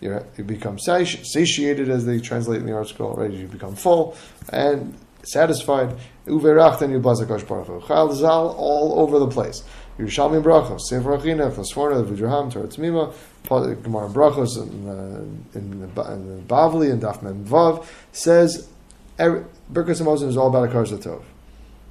you 0.00 0.44
become 0.44 0.78
satiated, 0.78 1.90
as 1.90 2.06
they 2.06 2.20
translate 2.20 2.60
in 2.60 2.66
the 2.66 2.72
article, 2.72 3.14
right? 3.14 3.30
You 3.30 3.48
become 3.48 3.74
full, 3.74 4.16
and 4.50 4.94
satisfied. 5.24 5.96
Uverach 6.28 6.78
then 6.78 6.90
you 6.90 6.98
Baruch 6.98 7.26
Hu. 7.28 7.80
Chazal 7.80 8.54
all 8.56 9.00
over 9.00 9.18
the 9.18 9.28
place. 9.28 9.62
Yerushalmi 9.98 10.42
Brachos, 10.42 10.82
Sefer 10.82 11.18
Achina, 11.18 11.50
Chosforna, 11.50 12.04
Vidraham, 12.04 12.52
Torah 12.52 12.68
Temimah, 12.68 13.82
Gemara 13.82 14.08
Brachos, 14.08 14.56
in, 14.56 14.88
uh, 14.88 15.58
in, 15.58 15.80
the, 15.80 16.12
in 16.12 16.36
the 16.36 16.42
Bavli 16.42 16.92
and 16.92 17.02
Daf 17.02 17.20
Mem 17.22 17.44
Vav 17.44 17.84
says 18.12 18.68
Birkas 19.18 20.00
Hamazon 20.00 20.28
is 20.28 20.36
all 20.36 20.48
about 20.48 20.68
a 20.68 20.96
Tov. 20.96 21.22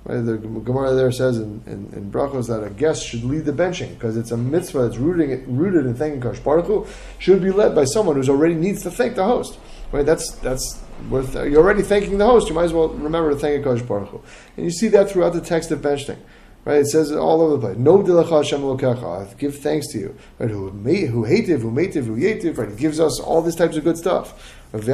Right? 0.06 0.22
The 0.22 0.38
Gemara 0.38 0.94
there 0.94 1.12
says 1.12 1.38
in, 1.38 1.62
in, 1.66 1.92
in, 1.94 2.10
Brachos 2.10 2.48
that 2.48 2.64
a 2.64 2.70
guest 2.70 3.06
should 3.06 3.26
lead 3.26 3.44
the 3.44 3.52
benching 3.52 3.90
because 3.96 4.16
it's 4.16 4.32
a 4.32 4.38
mitzvah 4.38 4.84
that's 4.84 4.98
rooted, 4.98 5.46
rooted 5.48 5.86
in 5.86 5.96
thanking 5.96 6.22
Kosh 6.22 6.40
Baruch 6.40 6.68
Hu, 6.68 6.88
should 7.20 7.42
be 7.42 7.52
led 7.52 7.76
by 7.76 7.84
someone 7.84 8.16
who 8.16 8.32
already 8.32 8.56
needs 8.56 8.84
to 8.84 8.92
thank 8.92 9.16
the 9.16 9.26
host. 9.26 9.60
Right? 9.92 10.06
That's 10.06 10.32
that's 10.32 10.82
uh, 11.12 11.44
you're 11.44 11.64
already 11.64 11.84
thanking 11.84 12.18
the 12.18 12.26
host. 12.26 12.50
You 12.50 12.56
might 12.56 12.66
as 12.66 12.74
well 12.74 12.90
remember 12.90 13.30
to 13.32 13.38
thank 13.38 13.64
Kosh 13.64 13.82
Baruch 13.82 14.10
Hu. 14.10 14.22
And 14.56 14.66
you 14.66 14.72
see 14.72 14.88
that 14.90 15.10
throughout 15.10 15.34
the 15.34 15.42
text 15.42 15.72
of 15.72 15.80
benching. 15.80 16.18
Right? 16.66 16.82
It 16.82 16.88
says 16.88 17.12
it 17.12 17.18
all 17.18 17.42
over 17.42 17.54
the 17.54 17.60
place. 17.60 17.78
No 17.78 18.00
dilacha 18.00 18.44
Hashem 18.44 18.62
lokecha. 18.62 19.38
Give 19.38 19.58
thanks 19.58 19.88
to 19.94 20.00
you. 20.00 20.18
Right? 20.38 20.50
Who 20.50 20.70
who 20.70 21.24
hated, 21.24 21.62
who 21.62 21.72
mated, 21.72 22.04
who 22.06 22.18
yated. 22.18 22.58
Right? 22.58 22.76
Gives 22.76 23.00
us 23.00 23.22
all 23.22 23.42
these 23.42 23.56
types 23.56 23.78
of 23.78 23.86
good 23.86 23.98
stuff. 23.98 24.54
Right? 24.74 24.84
For 24.84 24.94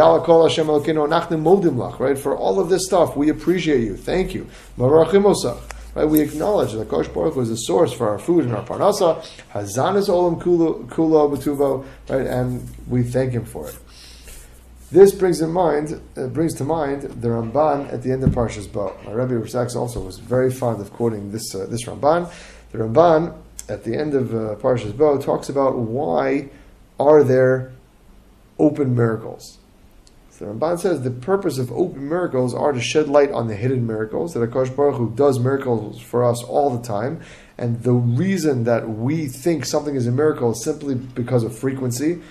all 2.38 2.60
of 2.60 2.70
this 2.70 2.86
stuff, 2.86 3.18
we 3.18 3.30
appreciate 3.30 3.82
you. 3.82 3.98
Thank 3.98 4.36
you. 4.36 4.48
Right? 4.78 6.06
We 6.06 6.22
acknowledge 6.22 6.74
that 6.74 6.90
Kosh 6.90 7.08
Baruch 7.08 7.38
is 7.38 7.50
the 7.50 7.56
source 7.56 7.92
for 7.92 8.08
our 8.08 8.20
food 8.20 8.46
and 8.46 8.54
our 8.54 8.64
parnasa. 8.64 9.26
Hazan 9.52 9.96
is 9.96 10.10
olam 10.10 10.40
kula 10.40 10.88
b'tuvo. 10.88 11.84
Right? 12.08 12.28
And 12.28 12.70
we 12.88 13.02
thank 13.02 13.32
him 13.32 13.46
for 13.46 13.70
it. 13.70 13.80
This 14.94 15.12
brings 15.12 15.42
in 15.42 15.52
mind, 15.52 16.00
uh, 16.16 16.28
brings 16.28 16.54
to 16.54 16.64
mind 16.64 17.02
the 17.02 17.30
Ramban 17.30 17.92
at 17.92 18.04
the 18.04 18.12
end 18.12 18.24
of 18.24 18.30
Parshas 18.30 18.72
Bo. 18.72 18.96
My 19.04 19.14
Rebbe 19.14 19.50
Sachs 19.50 19.76
also 19.76 20.00
was 20.00 20.20
very 20.20 20.52
fond 20.52 20.80
of 20.80 20.94
quoting 20.94 21.32
this 21.32 21.56
uh, 21.56 21.66
this 21.68 21.86
Ramban. 21.86 22.32
The 22.72 22.78
Ramban 22.78 23.36
at 23.68 23.84
the 23.86 23.98
end 23.98 24.14
of 24.14 24.36
uh, 24.36 24.54
Parshas 24.62 24.96
Bo 24.96 25.18
talks 25.18 25.50
about 25.50 25.80
why 25.80 26.50
are 27.00 27.24
there 27.24 27.72
open 28.60 28.96
miracles. 28.96 29.58
So 30.30 30.46
the 30.46 30.52
Ramban 30.52 30.80
says 30.80 31.02
the 31.02 31.10
purpose 31.10 31.58
of 31.58 31.72
open 31.72 32.08
miracles 32.08 32.54
are 32.54 32.72
to 32.72 32.80
shed 32.80 33.10
light 33.10 33.32
on 33.32 33.48
the 33.48 33.56
hidden 33.56 33.88
miracles 33.88 34.36
that 34.36 34.48
Akash 34.48 34.76
Baruch 34.76 34.98
Hu 34.98 35.10
does 35.16 35.40
miracles 35.40 36.00
for 36.00 36.24
us 36.24 36.44
all 36.44 36.70
the 36.70 36.84
time, 36.84 37.20
and 37.58 37.82
the 37.82 37.94
reason 37.94 38.66
that 38.66 38.88
we 38.88 39.26
think 39.26 39.66
something 39.66 39.96
is 39.96 40.06
a 40.06 40.12
miracle 40.12 40.52
is 40.52 40.64
simply 40.64 40.94
because 40.94 41.44
of 41.44 41.58
frequency 41.58 42.22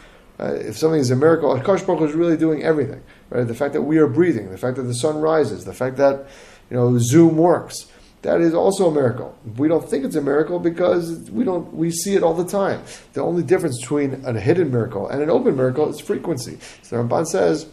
uh, 0.41 0.55
if 0.55 0.77
something 0.79 1.01
is 1.01 1.11
a 1.11 1.17
miracle, 1.17 1.55
Akash 1.57 1.87
Baruch 1.87 2.09
is 2.09 2.15
really 2.15 2.37
doing 2.37 2.63
everything. 2.63 3.03
Right? 3.31 3.47
The 3.47 3.55
fact 3.55 3.73
that 3.75 3.83
we 3.83 3.99
are 3.99 4.07
breathing, 4.07 4.51
the 4.51 4.59
fact 4.59 4.77
that 4.77 4.85
the 4.85 4.95
sun 4.95 5.19
rises, 5.19 5.65
the 5.65 5.75
fact 5.75 5.97
that 5.97 6.27
you 6.71 6.77
know 6.77 6.99
Zoom 6.99 7.37
works, 7.37 7.87
that 8.23 8.41
is 8.41 8.55
also 8.55 8.89
a 8.89 8.95
miracle. 8.95 9.37
We 9.57 9.69
don't 9.69 9.89
think 9.89 10.05
it's 10.05 10.17
a 10.17 10.23
miracle 10.23 10.59
because 10.59 11.31
we 11.31 11.45
don't 11.45 11.73
we 11.75 11.91
see 11.91 12.15
it 12.15 12.23
all 12.23 12.35
the 12.35 12.49
time. 12.49 12.83
The 13.13 13.21
only 13.21 13.43
difference 13.43 13.81
between 13.81 14.25
a 14.25 14.39
hidden 14.39 14.71
miracle 14.71 15.09
and 15.09 15.23
an 15.23 15.31
open 15.31 15.57
miracle 15.57 15.89
is 15.91 16.01
frequency. 16.01 16.59
So 16.83 16.97
Ramban 17.03 17.27
says 17.27 17.67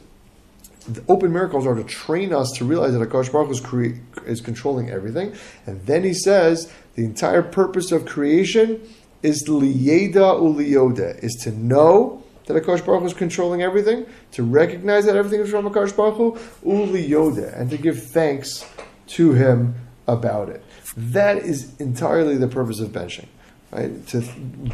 the 0.87 1.03
open 1.07 1.31
miracles 1.31 1.67
are 1.67 1.75
to 1.75 1.83
train 1.83 2.33
us 2.33 2.51
to 2.55 2.65
realize 2.65 2.93
that 2.93 3.07
Akash 3.07 3.31
Baruch 3.31 3.51
is, 3.51 3.59
cre- 3.59 3.99
is 4.25 4.41
controlling 4.41 4.89
everything. 4.89 5.35
And 5.67 5.85
then 5.85 6.03
he 6.03 6.13
says 6.13 6.71
the 6.95 7.05
entire 7.05 7.43
purpose 7.43 7.91
of 7.91 8.05
creation 8.05 8.81
is 9.21 9.47
liyeda 9.47 10.39
uliyoda, 10.39 11.23
is 11.23 11.35
to 11.43 11.51
know 11.51 12.23
that 12.49 12.63
Akash 12.63 12.83
Baruch 12.83 13.03
is 13.03 13.13
controlling 13.13 13.61
everything, 13.61 14.07
to 14.31 14.43
recognize 14.43 15.05
that 15.05 15.15
everything 15.15 15.39
is 15.39 15.51
from 15.51 15.69
Akash 15.69 15.95
Baruch 15.95 16.41
uli 16.65 17.07
yoda, 17.07 17.57
and 17.59 17.69
to 17.69 17.77
give 17.77 18.03
thanks 18.11 18.65
to 19.05 19.33
him 19.33 19.75
about 20.07 20.49
it. 20.49 20.63
That 20.97 21.37
is 21.37 21.79
entirely 21.79 22.37
the 22.37 22.47
purpose 22.47 22.79
of 22.79 22.89
benching. 22.89 23.27
Right? 23.71 24.05
To 24.07 24.23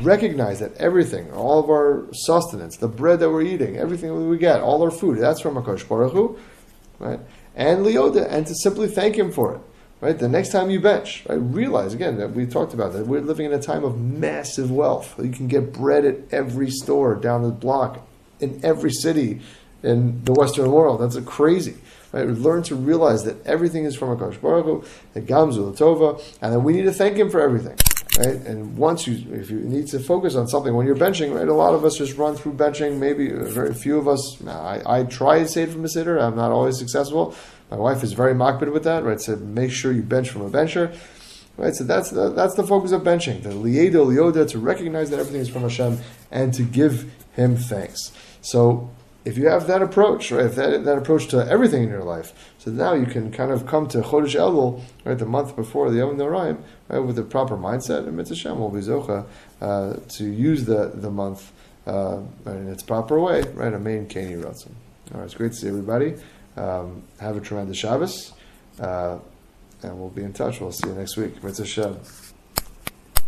recognize 0.01 0.61
that 0.61 0.73
everything, 0.78 1.30
all 1.34 1.59
of 1.59 1.69
our 1.69 2.05
sustenance, 2.13 2.78
the 2.78 2.88
bread 2.88 3.19
that 3.19 3.30
we're 3.30 3.41
eating, 3.41 3.76
everything 3.76 4.07
that 4.17 4.26
we 4.26 4.38
get, 4.38 4.61
all 4.61 4.82
our 4.82 4.89
food, 4.89 5.19
that's 5.19 5.41
from 5.41 5.55
Akash 5.55 5.86
Baruch 5.86 6.39
right? 6.99 7.19
And 7.55 7.86
Leoda, 7.86 8.26
and 8.32 8.47
to 8.47 8.55
simply 8.55 8.88
thank 8.88 9.17
him 9.17 9.34
for 9.34 9.55
it. 9.55 9.61
Right? 10.02 10.18
The 10.18 10.28
next 10.28 10.50
time 10.50 10.70
you 10.70 10.80
bench, 10.80 11.24
right, 11.28 11.36
realize 11.36 11.93
again 11.93 12.18
that 12.18 12.32
we 12.32 12.46
talked 12.46 12.74
about 12.74 12.93
that 12.93 13.08
we're 13.08 13.22
living 13.22 13.46
in 13.46 13.54
a 13.54 13.62
time 13.62 13.84
of 13.84 14.00
massive 14.00 14.70
wealth. 14.70 15.16
You 15.18 15.32
can 15.32 15.48
get 15.48 15.74
bread 15.74 16.06
at 16.06 16.18
every 16.32 16.70
store 16.70 17.16
down 17.16 17.43
the 17.43 17.50
block 17.50 18.06
in 18.39 18.60
every 18.64 18.91
city 18.91 19.41
in 19.84 20.24
the 20.26 20.34
Western 20.34 20.72
world. 20.72 21.02
That's 21.02 21.16
a 21.16 21.22
crazy. 21.22 21.78
Right? 22.12 22.28
Learn 22.28 22.64
to 22.64 22.76
realize 22.76 23.24
that 23.24 23.46
everything 23.46 23.86
is 23.86 23.96
from 23.96 24.16
Akash 24.18 24.39
Baruch 24.41 24.86
that 25.14 25.26
Gamzu 25.26 25.74
Latova, 25.74 26.22
and 26.41 26.54
that 26.54 26.60
we 26.60 26.74
need 26.74 26.84
to 26.84 26.93
thank 26.93 27.18
him 27.18 27.30
for 27.30 27.41
everything. 27.41 27.78
Right? 28.18 28.36
And 28.48 28.78
once 28.78 29.08
you, 29.08 29.34
if 29.34 29.50
you 29.50 29.60
need 29.60 29.88
to 29.88 30.00
focus 30.00 30.36
on 30.36 30.48
something 30.48 30.74
when 30.74 30.86
you're 30.86 30.96
benching, 30.96 31.36
right? 31.36 31.48
A 31.48 31.54
lot 31.54 31.74
of 31.74 31.84
us 31.84 31.98
just 31.98 32.16
run 32.18 32.36
through 32.36 32.54
benching. 32.54 32.98
Maybe 32.98 33.30
very 33.30 33.74
few 33.74 33.98
of 33.98 34.08
us. 34.08 34.41
I, 34.48 34.82
I 34.86 35.04
try 35.04 35.43
to 35.43 35.62
it 35.62 35.70
from 35.70 35.84
a 35.84 35.89
sitter. 35.89 36.18
I'm 36.18 36.36
not 36.36 36.52
always 36.52 36.78
successful. 36.78 37.36
My 37.76 37.82
wife 37.82 38.03
is 38.03 38.13
very 38.13 38.34
makpid 38.34 38.71
with 38.71 38.86
that, 38.86 39.03
right? 39.03 39.19
So 39.19 39.36
make 39.36 39.69
sure 39.69 39.91
you 39.91 40.01
bench 40.01 40.30
from 40.30 40.43
a 40.43 40.49
bencher. 40.49 40.93
Right, 41.57 41.76
so 41.76 41.84
that's 41.84 42.09
the, 42.09 42.30
that's 42.30 42.55
the 42.55 42.65
focus 42.65 42.91
of 42.91 43.01
benching, 43.01 43.43
the 43.43 43.49
liyeda 43.49 43.93
liyoda, 43.93 44.47
to 44.49 44.59
recognize 44.59 45.09
that 45.09 45.19
everything 45.19 45.41
is 45.41 45.47
from 45.47 45.61
Hashem 45.61 45.99
and 46.30 46.53
to 46.53 46.63
give 46.63 47.13
Him 47.34 47.55
thanks. 47.55 48.11
So 48.41 48.89
if 49.23 49.38
you 49.38 49.47
have 49.47 49.67
that 49.67 49.82
approach, 49.82 50.32
right, 50.32 50.51
that, 50.51 50.84
that 50.84 50.97
approach 50.97 51.28
to 51.30 51.45
everything 51.49 51.84
in 51.84 51.89
your 51.89 52.03
life, 52.03 52.53
so 52.57 52.71
now 52.71 52.93
you 52.93 53.05
can 53.05 53.32
kind 53.32 53.51
of 53.51 53.65
come 53.65 53.88
to 53.88 54.01
Chodesh 54.01 54.36
Elul, 54.36 54.82
right, 55.05 55.17
the 55.17 55.26
month 55.26 55.55
before 55.55 55.89
the 55.89 55.97
Yom 55.97 56.17
Noraim, 56.17 56.61
right, 56.89 56.99
with 56.99 57.15
the 57.15 57.23
proper 57.23 57.57
mindset, 57.57 58.05
and 58.05 58.17
Mitzvah 58.17 58.36
Shem 58.36 58.59
will 58.59 58.69
be 58.69 58.80
Zocha 58.80 59.26
uh, 59.61 59.93
to 60.09 60.26
use 60.26 60.65
the, 60.65 60.91
the 60.93 61.11
month 61.11 61.53
uh, 61.88 62.19
in 62.45 62.69
its 62.69 62.84
proper 62.84 63.19
way, 63.19 63.43
right, 63.53 63.73
a 63.73 63.80
main 63.80 64.07
Kani 64.07 64.41
Ratzim. 64.41 64.71
All 65.13 65.19
right, 65.19 65.26
it's 65.26 65.36
great 65.36 65.51
to 65.51 65.57
see 65.57 65.67
everybody. 65.67 66.15
Um, 66.58 67.03
have 67.20 67.36
a 67.36 67.41
tremendous 67.41 67.78
Shabbos, 67.78 68.34
uh, 68.80 69.20
and 69.84 69.99
we'll 69.99 70.10
be 70.10 70.24
in 70.24 70.34
touch. 70.34 70.62
We'll 70.62 70.72
see 70.72 70.88
you 70.88 70.95
next 70.95 71.18
week. 71.18 71.43
Mitzvah. 71.43 71.99